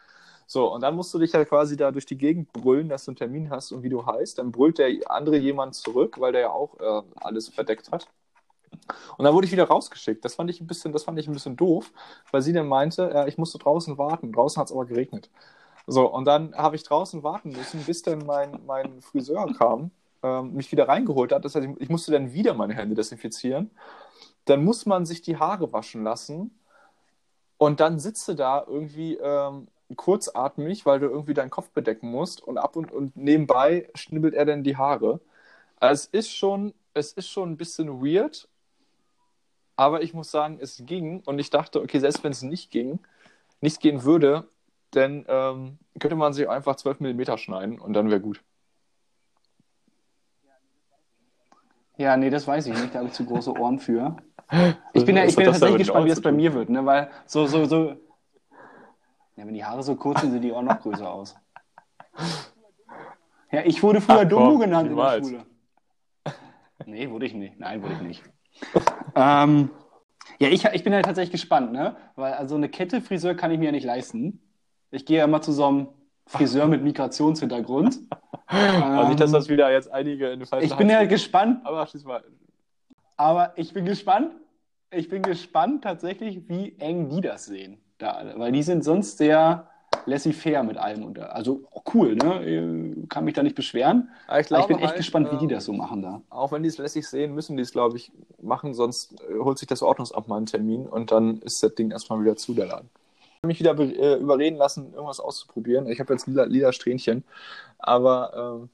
So, 0.47 0.73
und 0.73 0.81
dann 0.81 0.97
musst 0.97 1.13
du 1.15 1.19
dich 1.19 1.33
ja 1.33 1.45
quasi 1.45 1.77
da 1.77 1.93
durch 1.93 2.07
die 2.07 2.19
Gegend 2.19 2.53
brüllen, 2.53 2.89
dass 2.89 3.05
du 3.05 3.11
einen 3.11 3.17
Termin 3.17 3.51
hast 3.51 3.73
und 3.73 3.83
wie 3.83 3.89
du 3.89 4.05
heißt. 4.05 4.39
Dann 4.39 4.51
brüllt 4.51 4.79
der 4.79 4.91
andere 5.07 5.37
jemand 5.37 5.75
zurück, 5.75 6.17
weil 6.19 6.33
der 6.33 6.41
ja 6.41 6.51
auch 6.51 6.81
äh, 6.81 7.03
alles 7.17 7.49
verdeckt 7.49 7.93
hat. 7.93 8.09
Und 9.17 9.25
dann 9.25 9.35
wurde 9.35 9.47
ich 9.47 9.53
wieder 9.53 9.69
rausgeschickt. 9.69 10.25
Das 10.25 10.35
fand 10.35 10.51
ich 10.51 10.61
ein 10.61 10.67
bisschen, 10.67 10.93
das 10.93 11.05
fand 11.05 11.19
ich 11.19 11.29
ein 11.29 11.35
bisschen 11.35 11.57
doof, 11.57 11.93
weil 12.33 12.43
sie 12.43 12.53
dann 12.53 12.67
meinte, 12.67 13.13
äh, 13.15 13.29
ich 13.29 13.39
musste 13.39 13.59
draußen 13.59 13.99
warten. 13.99 14.33
Draußen 14.33 14.61
hat 14.61 14.67
es 14.69 14.73
aber 14.73 14.87
geregnet. 14.87 15.31
So, 15.87 16.13
und 16.13 16.25
dann 16.25 16.55
habe 16.55 16.77
ich 16.77 16.83
draußen 16.83 17.23
warten 17.23 17.51
müssen, 17.51 17.83
bis 17.85 18.03
dann 18.03 18.25
mein, 18.27 18.61
mein 18.67 19.01
Friseur 19.01 19.53
kam, 19.57 19.91
ähm, 20.23 20.55
mich 20.55 20.71
wieder 20.73 20.89
reingeholt 20.89 21.33
hat. 21.33 21.45
Das 21.45 21.55
heißt, 21.55 21.67
ich, 21.67 21.81
ich 21.81 21.89
musste 21.89 22.13
dann 22.13 22.33
wieder 22.33 22.55
meine 22.55 22.75
Hände 22.75 22.95
desinfizieren. 22.95 23.71
Dann 24.45 24.65
muss 24.65 24.87
man 24.87 25.07
sich 25.07 25.23
die 25.23 25.37
Haare 25.37 25.73
waschen 25.73 26.05
lassen. 26.05 26.59
Und 27.59 27.81
dann 27.81 27.99
sitze 27.99 28.35
da 28.35 28.65
irgendwie 28.67 29.17
ähm, 29.17 29.69
kurzatmig, 29.97 30.87
weil 30.87 31.01
du 31.01 31.07
irgendwie 31.07 31.35
deinen 31.35 31.51
Kopf 31.51 31.71
bedecken 31.71 32.11
musst. 32.11 32.43
Und 32.43 32.59
ab 32.59 32.77
und, 32.77 32.93
und 32.93 33.17
nebenbei 33.17 33.89
schnibbelt 33.95 34.35
er 34.35 34.47
dann 34.47 34.65
die 34.65 34.77
Haare. 34.77 35.21
Also 35.79 36.09
es 36.13 36.27
ist 36.27 36.37
schon, 36.37 36.75
es 36.95 37.13
ist 37.13 37.29
schon 37.29 37.53
ein 37.53 37.57
bisschen 37.57 38.03
weird. 38.03 38.49
Aber 39.77 40.03
ich 40.03 40.15
muss 40.15 40.31
sagen, 40.31 40.59
es 40.61 40.83
ging. 40.85 41.23
Und 41.25 41.39
ich 41.39 41.51
dachte, 41.51 41.81
okay, 41.81 41.99
selbst 41.99 42.23
wenn 42.25 42.33
es 42.33 42.43
nicht 42.43 42.71
ging, 42.71 42.99
nicht 43.61 43.81
gehen 43.81 44.05
würde, 44.05 44.47
dann 44.93 45.25
ähm, 45.29 45.79
könnte 45.99 46.17
man 46.17 46.33
sich 46.33 46.49
einfach 46.49 46.77
12 46.77 47.01
mm 47.01 47.37
schneiden 47.37 47.79
und 47.79 47.93
dann 47.93 48.11
wäre 48.11 48.21
gut. 48.21 48.43
Ja, 51.97 52.17
nee, 52.17 52.31
das 52.31 52.47
weiß 52.47 52.67
ich 52.67 52.73
nicht. 52.75 52.95
Da 52.95 53.01
habe 53.01 53.09
ich 53.09 53.15
zu 53.15 53.27
große 53.27 53.53
Ohren 53.53 53.79
für. 53.79 54.17
Ich 54.93 55.05
bin 55.05 55.17
ja, 55.17 55.25
ich 55.25 55.37
bin 55.37 55.45
ja 55.45 55.53
tatsächlich 55.53 55.79
gespannt, 55.79 56.07
wie 56.07 56.11
es 56.11 56.21
bei 56.21 56.33
mir 56.33 56.53
wird, 56.53 56.71
ne? 56.71 56.85
Weil 56.85 57.09
so, 57.25 57.47
so, 57.47 57.67
so. 57.67 57.91
Ja, 59.37 59.47
wenn 59.47 59.55
die 59.55 59.65
Haare 59.65 59.85
so 59.85 59.95
kurz 59.95 60.23
sind, 60.23 60.33
sehen 60.33 60.43
die 60.43 60.51
Ohren 60.51 60.65
noch 60.65 60.81
größer 60.81 61.09
aus. 61.09 61.37
Ja, 63.53 63.61
ich 63.65 63.81
wurde 63.81 64.01
früher 64.01 64.23
Ach, 64.23 64.29
Dumbo 64.29 64.51
komm, 64.51 64.61
genannt 64.63 64.91
in 64.91 64.97
der 64.97 65.05
niemals. 65.05 65.29
Schule. 65.29 65.47
Nee, 66.87 67.11
wurde 67.11 67.27
ich 67.27 67.35
nicht. 67.35 67.61
Nein, 67.61 67.81
wurde 67.81 67.95
ich 67.95 68.01
nicht. 68.01 68.25
ähm, 69.15 69.71
ja, 70.41 70.49
ich, 70.49 70.65
ich 70.65 70.83
bin 70.83 70.93
ja 70.93 71.03
tatsächlich 71.03 71.31
gespannt, 71.31 71.73
ne? 71.73 71.97
Weil 72.17 72.33
also 72.33 72.57
eine 72.57 72.69
Kette 72.69 73.01
Friseur 73.01 73.35
kann 73.35 73.53
ich 73.53 73.61
mir 73.61 73.67
ja 73.67 73.73
nicht 73.73 73.85
leisten. 73.85 74.43
Ich 74.91 75.07
gehe 75.07 75.19
ja 75.19 75.25
immer 75.25 75.41
zu 75.43 75.53
so 75.53 75.67
einem 75.67 75.89
Friseur 76.27 76.67
mit 76.67 76.83
Migrationshintergrund. 76.83 77.99
Also 78.53 79.09
nicht, 79.09 79.21
dass 79.21 79.31
Ähm, 79.31 79.35
das 79.35 79.49
wieder 79.49 79.71
jetzt 79.71 79.93
einige 79.93 80.31
in 80.31 80.41
den 80.41 80.47
falschen 80.47 80.67
Ich 80.67 80.77
bin 80.77 80.91
ja 80.91 81.05
gespannt, 81.05 81.61
Aber 81.65 81.87
schieß 81.87 82.05
mal. 82.05 82.25
aber 83.17 83.53
ich 83.57 83.73
bin 83.73 83.85
gespannt. 83.85 84.33
Ich 84.91 85.09
bin 85.09 85.23
gespannt 85.23 85.85
tatsächlich, 85.85 86.49
wie 86.49 86.75
eng 86.81 87.09
die 87.11 87.21
das 87.21 87.45
sehen. 87.45 87.79
Da 87.99 88.11
alle. 88.11 88.37
Weil 88.37 88.51
die 88.51 88.65
sind 88.65 88.83
sonst 88.83 89.19
sehr 89.19 89.69
laissez-faire 90.07 90.65
mit 90.65 90.79
allem. 90.79 91.05
Und, 91.05 91.21
also 91.21 91.63
auch 91.73 91.85
cool, 91.95 92.17
ne? 92.17 92.45
Ich 92.45 93.09
Kann 93.09 93.25
mich 93.25 93.35
da 93.35 93.45
nicht 93.45 93.55
beschweren. 93.55 94.09
Aber 94.27 94.41
ich, 94.41 94.47
Aber 94.47 94.61
ich 94.63 94.67
glaube 94.67 94.67
bin 94.69 94.79
echt 94.79 94.89
halt, 94.89 94.97
gespannt, 94.97 95.31
wie 95.31 95.37
die 95.37 95.45
ähm, 95.45 95.51
das 95.51 95.65
so 95.67 95.73
machen 95.73 96.03
da. 96.03 96.21
Auch 96.31 96.51
wenn 96.51 96.65
die 96.65 96.69
es 96.69 96.79
lässig 96.79 97.07
sehen, 97.07 97.35
müssen 97.35 97.57
die 97.57 97.63
es, 97.63 97.71
glaube 97.71 97.97
ich, 97.99 98.11
machen, 98.43 98.75
sonst 98.75 99.15
äh, 99.31 99.39
holt 99.39 99.59
sich 99.59 99.69
das 99.69 99.83
Ordnungsamt 99.83 100.27
mal 100.27 100.39
einen 100.39 100.47
Termin 100.47 100.87
und 100.89 101.13
dann 101.13 101.39
ist 101.43 101.63
das 101.63 101.75
Ding 101.77 101.93
erstmal 101.93 102.21
wieder 102.21 102.35
zu, 102.35 102.53
der 102.55 102.67
Laden. 102.67 102.91
Ich 103.41 103.45
habe 103.45 103.49
mich 103.49 103.61
wieder 103.61 103.79
äh, 103.99 104.21
überreden 104.21 104.59
lassen, 104.59 104.93
irgendwas 104.93 105.19
auszuprobieren. 105.19 105.87
Ich 105.87 105.99
habe 105.99 106.13
jetzt 106.13 106.27
lila, 106.27 106.45
lila 106.45 106.75
Strähnchen, 106.75 107.25
aber 107.79 108.61
ähm, 108.61 108.69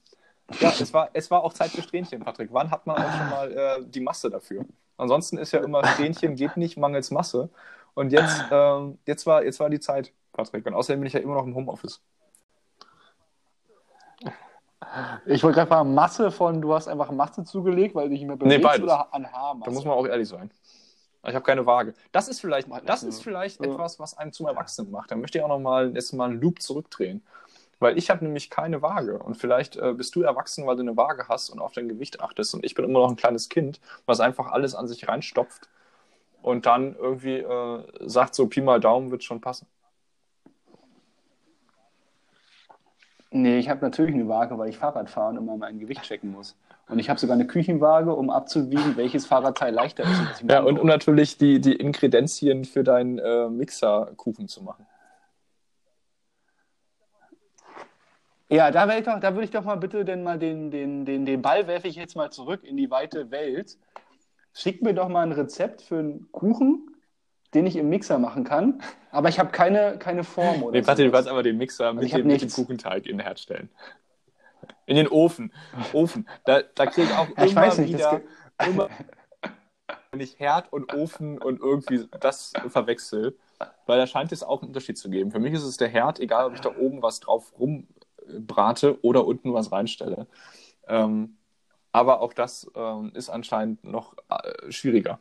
ja, 0.59 0.73
es 0.77 0.93
war, 0.93 1.09
es 1.13 1.31
war 1.31 1.41
auch 1.41 1.53
Zeit 1.53 1.69
für 1.69 1.81
Strähnchen, 1.81 2.19
Patrick. 2.19 2.49
Wann 2.51 2.69
hat 2.69 2.85
man 2.85 2.97
auch 2.97 3.17
schon 3.17 3.29
mal 3.29 3.51
äh, 3.53 3.85
die 3.85 4.01
Masse 4.01 4.29
dafür? 4.29 4.65
Ansonsten 4.97 5.37
ist 5.37 5.53
ja 5.53 5.63
immer 5.63 5.87
Strähnchen 5.87 6.35
geht 6.35 6.57
nicht, 6.57 6.75
mangels 6.75 7.11
Masse. 7.11 7.47
Und 7.93 8.11
jetzt, 8.11 8.43
ähm, 8.51 8.97
jetzt, 9.05 9.25
war, 9.25 9.41
jetzt 9.45 9.61
war 9.61 9.69
die 9.69 9.79
Zeit, 9.79 10.11
Patrick. 10.33 10.65
Und 10.65 10.73
außerdem 10.73 10.99
bin 10.99 11.07
ich 11.07 11.13
ja 11.13 11.21
immer 11.21 11.35
noch 11.35 11.45
im 11.45 11.55
Homeoffice. 11.55 12.01
Ich 15.27 15.43
wollte 15.43 15.55
gerade 15.55 15.69
fragen, 15.69 15.93
Masse 15.93 16.29
von, 16.29 16.61
du 16.61 16.73
hast 16.73 16.89
einfach 16.89 17.11
Masse 17.11 17.45
zugelegt, 17.45 17.95
weil 17.95 18.05
du 18.05 18.09
dich 18.09 18.19
nicht 18.19 18.27
mehr 18.27 18.35
bewegst 18.35 18.63
beides. 18.63 18.83
oder 18.83 19.13
an 19.13 19.31
Haarmasse? 19.31 19.69
Da 19.69 19.73
muss 19.73 19.85
man 19.85 19.93
auch 19.93 20.05
ehrlich 20.05 20.27
sein. 20.27 20.51
Ich 21.25 21.35
habe 21.35 21.43
keine 21.43 21.65
Waage. 21.65 21.93
Das 22.11 22.27
ist 22.27 22.39
vielleicht, 22.39 22.69
das 22.85 23.01
Ja. 23.01 23.07
ist 23.09 23.21
vielleicht 23.23 23.59
Ja. 23.59 23.71
etwas, 23.71 23.99
was 23.99 24.17
einen 24.17 24.31
zum 24.31 24.47
Erwachsenen 24.47 24.91
macht. 24.91 25.11
Da 25.11 25.15
möchte 25.15 25.37
ich 25.37 25.43
auch 25.43 25.49
noch 25.49 25.59
mal, 25.59 25.93
jetzt 25.93 26.13
mal 26.13 26.29
einen 26.29 26.39
Loop 26.39 26.61
zurückdrehen. 26.61 27.21
Weil 27.79 27.97
ich 27.97 28.09
habe 28.09 28.25
nämlich 28.25 28.49
keine 28.49 28.81
Waage. 28.81 29.19
Und 29.19 29.35
vielleicht 29.35 29.75
äh, 29.75 29.93
bist 29.93 30.15
du 30.15 30.21
erwachsen, 30.23 30.65
weil 30.65 30.75
du 30.77 30.81
eine 30.81 30.97
Waage 30.97 31.27
hast 31.27 31.49
und 31.49 31.59
auf 31.59 31.73
dein 31.73 31.87
Gewicht 31.87 32.21
achtest. 32.21 32.53
Und 32.55 32.65
ich 32.65 32.73
bin 32.73 32.85
immer 32.85 33.01
noch 33.01 33.09
ein 33.09 33.15
kleines 33.17 33.49
Kind, 33.49 33.79
was 34.05 34.19
einfach 34.19 34.51
alles 34.51 34.73
an 34.73 34.87
sich 34.87 35.07
reinstopft 35.07 35.69
und 36.41 36.65
dann 36.65 36.95
irgendwie 36.95 37.37
äh, 37.37 37.83
sagt, 38.07 38.33
so 38.33 38.47
Pi 38.47 38.61
mal 38.61 38.79
Daumen 38.79 39.11
wird 39.11 39.23
schon 39.23 39.41
passen. 39.41 39.67
Nee, 43.29 43.59
ich 43.59 43.69
habe 43.69 43.81
natürlich 43.81 44.15
eine 44.15 44.27
Waage, 44.27 44.57
weil 44.57 44.69
ich 44.69 44.77
Fahrrad 44.77 45.09
fahre 45.09 45.31
und 45.31 45.37
immer 45.37 45.57
mein 45.57 45.79
Gewicht 45.79 46.01
checken 46.03 46.31
muss. 46.31 46.55
Und 46.89 46.99
ich 46.99 47.09
habe 47.09 47.19
sogar 47.19 47.35
eine 47.35 47.45
Küchenwaage, 47.45 48.15
um 48.15 48.29
abzuwiegen, 48.29 48.95
welches 48.95 49.25
Fahrradteil 49.25 49.73
leichter 49.73 50.03
ist. 50.03 50.43
Ja, 50.49 50.61
und 50.61 50.79
um 50.79 50.87
natürlich 50.87 51.37
die, 51.37 51.59
die 51.59 51.73
Inkredenzien 51.73 52.63
für 52.63 52.83
deinen 52.83 53.19
äh, 53.19 53.49
Mixerkuchen 53.49 54.47
zu 54.47 54.63
machen. 54.63 54.85
Ja, 58.49 58.71
da, 58.71 58.87
wär 58.87 58.99
ich 58.99 59.03
doch, 59.03 59.19
da 59.19 59.33
würde 59.33 59.43
ich 59.43 59.51
doch 59.51 59.65
mal 59.65 59.75
bitte 59.75 60.05
denn 60.05 60.23
mal 60.23 60.39
den, 60.39 60.71
den, 60.71 61.03
den, 61.05 61.25
den 61.25 61.41
Ball 61.41 61.67
werfe 61.67 61.89
ich 61.89 61.95
jetzt 61.95 62.15
mal 62.15 62.31
zurück 62.31 62.63
in 62.63 62.77
die 62.77 62.89
weite 62.89 63.29
Welt. 63.31 63.77
Schickt 64.53 64.81
mir 64.81 64.93
doch 64.93 65.09
mal 65.09 65.23
ein 65.23 65.33
Rezept 65.33 65.81
für 65.81 65.99
einen 65.99 66.31
Kuchen, 66.31 66.95
den 67.53 67.67
ich 67.67 67.75
im 67.75 67.89
Mixer 67.89 68.17
machen 68.19 68.45
kann. 68.45 68.81
Aber 69.11 69.27
ich 69.27 69.39
habe 69.39 69.51
keine, 69.51 69.97
keine 69.99 70.23
Form 70.23 70.63
oder 70.63 70.71
Nee, 70.71 70.85
Patrick, 70.85 71.07
du 71.07 71.09
sowas. 71.09 71.17
kannst 71.19 71.29
aber 71.29 71.43
den 71.43 71.57
Mixer 71.57 71.91
mit, 71.93 72.05
ich 72.05 72.13
hab 72.13 72.21
dem, 72.21 72.27
mit 72.27 72.41
dem. 72.41 72.49
Kuchenteig 72.49 73.05
in 73.05 73.17
den 73.17 73.25
Herd 73.25 73.41
stellen. 73.41 73.69
In 74.85 74.95
den 74.95 75.07
Ofen. 75.07 75.53
Ofen. 75.93 76.27
Da, 76.45 76.61
da 76.61 76.85
kriege 76.85 77.07
ich 77.07 77.13
auch 77.13 77.27
ich 77.29 77.51
immer 77.51 77.61
weiß 77.61 77.77
nicht, 77.79 77.93
wieder, 77.93 78.21
immer, 78.65 78.89
wenn 80.11 80.19
ich 80.19 80.39
Herd 80.39 80.71
und 80.71 80.93
Ofen 80.93 81.37
und 81.37 81.59
irgendwie 81.59 82.07
das 82.19 82.53
verwechsel, 82.69 83.37
weil 83.85 83.97
da 83.97 84.07
scheint 84.07 84.31
es 84.31 84.43
auch 84.43 84.61
einen 84.61 84.69
Unterschied 84.69 84.97
zu 84.97 85.09
geben. 85.09 85.31
Für 85.31 85.39
mich 85.39 85.53
ist 85.53 85.63
es 85.63 85.77
der 85.77 85.89
Herd, 85.89 86.19
egal 86.19 86.47
ob 86.47 86.53
ich 86.53 86.61
da 86.61 86.71
oben 86.77 87.01
was 87.01 87.19
drauf 87.19 87.53
rumbrate 87.59 89.03
oder 89.03 89.25
unten 89.25 89.53
was 89.53 89.71
reinstelle. 89.71 90.27
Ähm, 90.87 91.37
aber 91.91 92.21
auch 92.21 92.33
das 92.33 92.69
ähm, 92.75 93.11
ist 93.15 93.29
anscheinend 93.29 93.83
noch 93.83 94.15
äh, 94.29 94.71
schwieriger. 94.71 95.19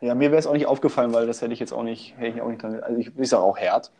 Ja, 0.00 0.14
mir 0.14 0.30
wäre 0.30 0.38
es 0.38 0.46
auch 0.46 0.54
nicht 0.54 0.66
aufgefallen, 0.66 1.12
weil 1.12 1.26
das 1.26 1.42
hätte 1.42 1.52
ich 1.52 1.60
jetzt 1.60 1.72
auch 1.72 1.82
nicht, 1.82 2.16
hätte 2.16 2.36
ich 2.36 2.42
auch 2.42 2.48
nicht. 2.48 2.64
Also 2.64 2.98
ich, 2.98 3.16
ich 3.16 3.28
sage 3.28 3.42
auch 3.42 3.58
Herd. 3.58 3.92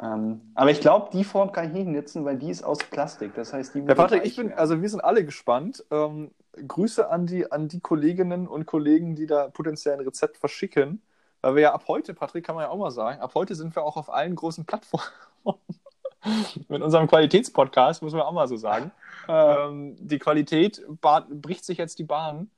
Ähm, 0.00 0.40
aber 0.54 0.70
ich 0.70 0.80
glaube, 0.80 1.10
die 1.12 1.24
Form 1.24 1.52
kann 1.52 1.66
ich 1.66 1.72
nicht 1.72 1.86
nutzen, 1.86 2.24
weil 2.24 2.38
die 2.38 2.50
ist 2.50 2.62
aus 2.64 2.78
Plastik. 2.78 3.34
Das 3.34 3.52
heißt, 3.52 3.74
die 3.74 3.80
Ja, 3.80 3.94
würde 3.94 3.94
Patrick, 3.94 4.24
ich 4.24 4.36
bin, 4.36 4.48
werden. 4.48 4.58
also 4.58 4.80
wir 4.80 4.88
sind 4.88 5.00
alle 5.00 5.24
gespannt. 5.24 5.84
Ähm, 5.90 6.30
Grüße 6.66 7.08
an 7.10 7.26
die, 7.26 7.50
an 7.50 7.68
die 7.68 7.80
Kolleginnen 7.80 8.46
und 8.46 8.66
Kollegen, 8.66 9.14
die 9.14 9.26
da 9.26 9.48
potenziell 9.48 9.94
ein 9.94 10.00
Rezept 10.04 10.36
verschicken. 10.38 11.02
Weil 11.40 11.56
wir 11.56 11.62
ja 11.62 11.74
ab 11.74 11.84
heute, 11.88 12.14
Patrick, 12.14 12.44
kann 12.46 12.54
man 12.54 12.64
ja 12.64 12.70
auch 12.70 12.78
mal 12.78 12.90
sagen, 12.90 13.20
ab 13.20 13.32
heute 13.34 13.54
sind 13.54 13.74
wir 13.74 13.82
auch 13.82 13.96
auf 13.96 14.10
allen 14.10 14.34
großen 14.34 14.64
Plattformen. 14.64 15.06
Mit 16.68 16.82
unserem 16.82 17.08
Qualitätspodcast, 17.08 18.02
muss 18.02 18.12
man 18.12 18.22
auch 18.22 18.32
mal 18.32 18.46
so 18.46 18.56
sagen. 18.56 18.92
Ähm, 19.28 19.96
die 19.98 20.18
Qualität 20.18 20.82
bricht 21.30 21.64
sich 21.64 21.78
jetzt 21.78 21.98
die 21.98 22.04
Bahn 22.04 22.50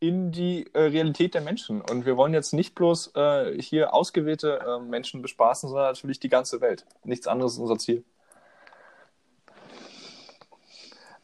in 0.00 0.32
die 0.32 0.66
äh, 0.72 0.80
Realität 0.80 1.34
der 1.34 1.42
Menschen. 1.42 1.82
Und 1.82 2.06
wir 2.06 2.16
wollen 2.16 2.32
jetzt 2.32 2.54
nicht 2.54 2.74
bloß 2.74 3.12
äh, 3.14 3.60
hier 3.60 3.92
ausgewählte 3.92 4.58
äh, 4.66 4.82
Menschen 4.82 5.20
bespaßen, 5.20 5.68
sondern 5.68 5.88
natürlich 5.88 6.18
die 6.18 6.30
ganze 6.30 6.62
Welt. 6.62 6.86
Nichts 7.04 7.26
anderes 7.26 7.52
ist 7.52 7.58
unser 7.58 7.78
Ziel. 7.78 8.02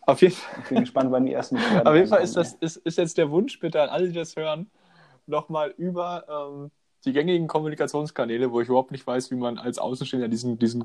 Auf 0.02 0.20
jeden 0.20 0.34
Fall. 0.34 0.60
Ich 0.62 0.68
bin 0.68 0.80
gespannt, 0.80 1.10
wann 1.10 1.24
die 1.24 1.32
ersten 1.32 1.56
Auf 1.84 1.94
jeden 1.94 2.06
Fall 2.06 2.22
ist, 2.22 2.36
das, 2.36 2.52
ist, 2.52 2.76
ist 2.76 2.98
jetzt 2.98 3.18
der 3.18 3.30
Wunsch, 3.30 3.58
bitte 3.58 3.82
an 3.82 3.88
alle, 3.88 4.08
die 4.08 4.14
das 4.14 4.36
hören, 4.36 4.70
nochmal 5.26 5.70
über 5.78 6.26
ähm, 6.28 6.70
die 7.06 7.12
gängigen 7.12 7.48
Kommunikationskanäle, 7.48 8.52
wo 8.52 8.60
ich 8.60 8.68
überhaupt 8.68 8.92
nicht 8.92 9.06
weiß, 9.06 9.30
wie 9.30 9.36
man 9.36 9.58
als 9.58 9.78
Außenstehender 9.78 10.28
diesen, 10.28 10.58
diesen 10.58 10.84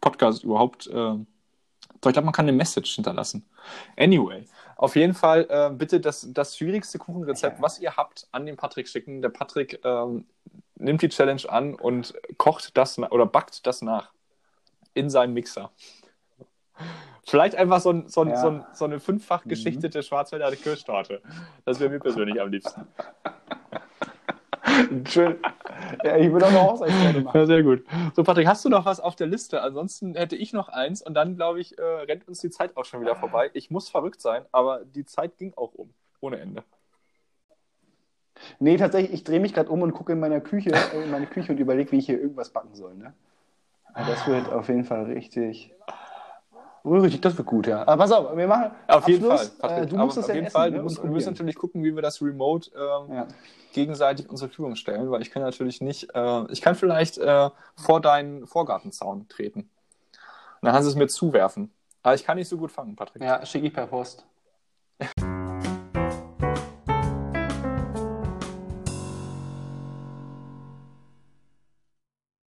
Podcast 0.00 0.42
überhaupt. 0.42 0.86
doch, 0.86 1.16
ich 1.90 2.00
glaube, 2.00 2.22
man 2.22 2.32
kann 2.32 2.46
eine 2.46 2.56
Message 2.56 2.94
hinterlassen. 2.94 3.46
Anyway, 3.96 4.46
auf 4.76 4.96
jeden 4.96 5.14
Fall 5.14 5.46
äh, 5.48 5.70
bitte 5.72 6.00
das, 6.00 6.26
das 6.32 6.56
schwierigste 6.56 6.98
Kuchenrezept, 6.98 7.60
was 7.62 7.78
ihr 7.78 7.96
habt, 7.96 8.26
an 8.32 8.46
den 8.46 8.56
Patrick 8.56 8.88
schicken. 8.88 9.22
Der 9.22 9.28
Patrick 9.28 9.80
ähm, 9.84 10.26
nimmt 10.76 11.02
die 11.02 11.08
Challenge 11.08 11.42
an 11.48 11.74
und 11.74 12.14
kocht 12.36 12.76
das 12.76 12.98
oder 12.98 13.26
backt 13.26 13.66
das 13.66 13.82
nach 13.82 14.12
in 14.94 15.10
seinen 15.10 15.34
Mixer. 15.34 15.70
Vielleicht 17.26 17.54
einfach 17.54 17.80
so, 17.80 17.90
ein, 17.90 18.08
so, 18.08 18.22
ein, 18.22 18.30
Ja. 18.30 18.36
so, 18.36 18.48
ein, 18.48 18.66
so 18.72 18.84
eine 18.84 19.00
fünffach 19.00 19.44
geschichtete 19.44 20.02
Schwarzwälder 20.02 20.50
Kirschtorte. 20.56 21.22
Das 21.64 21.80
wäre 21.80 21.90
mir 21.90 22.00
persönlich 22.00 22.40
am 22.40 22.50
liebsten. 22.50 22.86
Schön. 25.08 25.36
Ja, 26.02 26.16
ich 26.16 26.30
würde 26.32 26.46
auch 26.46 26.50
eine 26.50 26.62
Hochzeitstorte 26.62 27.20
machen. 27.20 27.38
Ja, 27.38 27.46
sehr 27.46 27.62
gut. 27.62 27.84
So, 28.14 28.22
Patrick, 28.22 28.46
hast 28.46 28.64
du 28.64 28.68
noch 28.68 28.84
was 28.84 29.00
auf 29.00 29.16
der 29.16 29.26
Liste? 29.26 29.62
Ansonsten 29.62 30.14
hätte 30.14 30.36
ich 30.36 30.52
noch 30.52 30.68
eins 30.68 31.02
und 31.02 31.14
dann, 31.14 31.36
glaube 31.36 31.60
ich, 31.60 31.78
äh, 31.78 31.82
rennt 31.82 32.26
uns 32.28 32.40
die 32.40 32.50
Zeit 32.50 32.76
auch 32.76 32.84
schon 32.84 33.00
wieder 33.00 33.16
vorbei. 33.16 33.50
Ich 33.54 33.70
muss 33.70 33.88
verrückt 33.88 34.20
sein, 34.20 34.44
aber 34.52 34.84
die 34.84 35.04
Zeit 35.04 35.36
ging 35.38 35.52
auch 35.56 35.74
um. 35.74 35.90
Ohne 36.20 36.38
Ende. 36.40 36.62
Nee, 38.58 38.76
tatsächlich, 38.76 39.12
ich 39.12 39.24
drehe 39.24 39.40
mich 39.40 39.54
gerade 39.54 39.70
um 39.70 39.82
und 39.82 39.92
gucke 39.92 40.12
in 40.12 40.20
meiner 40.20 40.40
Küche, 40.40 40.70
äh, 40.70 41.04
in 41.04 41.10
meine 41.10 41.26
Küche 41.26 41.52
und 41.52 41.58
überlege, 41.58 41.92
wie 41.92 41.98
ich 41.98 42.06
hier 42.06 42.20
irgendwas 42.20 42.50
backen 42.50 42.74
soll. 42.74 42.94
Ne? 42.94 43.14
Das 43.94 44.26
wird 44.26 44.48
auf 44.50 44.68
jeden 44.68 44.84
Fall 44.84 45.04
richtig. 45.04 45.72
Richtig, 46.84 47.22
das 47.22 47.36
wird 47.38 47.48
gut, 47.48 47.66
ja. 47.66 47.80
Aber 47.82 47.96
pass 47.96 48.12
auf, 48.12 48.36
wir 48.36 48.46
machen. 48.46 48.70
Auf 48.88 49.08
jeden 49.08 49.24
Fall. 49.26 49.38
Abschluss. 49.58 49.70
Äh, 49.70 49.86
du 49.86 49.96
musst 49.96 50.16
das 50.18 50.24
auf 50.24 50.28
ja 50.28 50.34
jeden 50.34 50.46
essen, 50.46 50.52
Fall. 50.52 50.70
ne? 50.70 50.82
Musst, 50.82 51.02
wir 51.02 51.10
müssen 51.10 51.30
natürlich 51.30 51.56
gucken, 51.56 51.82
wie 51.82 51.94
wir 51.94 52.02
das 52.02 52.20
Remote 52.20 52.70
ähm, 52.76 53.14
Ja. 53.16 53.26
gegenseitig 53.72 54.28
uns 54.28 54.40
zur 54.40 54.48
Verfügung 54.48 54.76
stellen, 54.76 55.10
weil 55.10 55.22
ich 55.22 55.30
kann 55.30 55.42
natürlich 55.42 55.80
nicht, 55.80 56.14
äh, 56.14 56.52
ich 56.52 56.60
kann 56.60 56.74
vielleicht 56.74 57.16
äh, 57.18 57.48
vor 57.74 58.00
deinen 58.02 58.46
Vorgartenzaun 58.46 59.28
treten. 59.28 59.60
Und 59.60 59.68
dann 60.60 60.72
kannst 60.72 60.86
du 60.86 60.90
es 60.90 60.96
mir 60.96 61.08
zuwerfen. 61.08 61.72
Aber 62.02 62.14
ich 62.14 62.24
kann 62.24 62.36
nicht 62.36 62.48
so 62.48 62.58
gut 62.58 62.70
fangen, 62.70 62.96
Patrick. 62.96 63.22
ja, 63.22 63.44
schicke 63.46 63.66
ich 63.68 63.72
per 63.72 63.86
Post. 63.86 64.26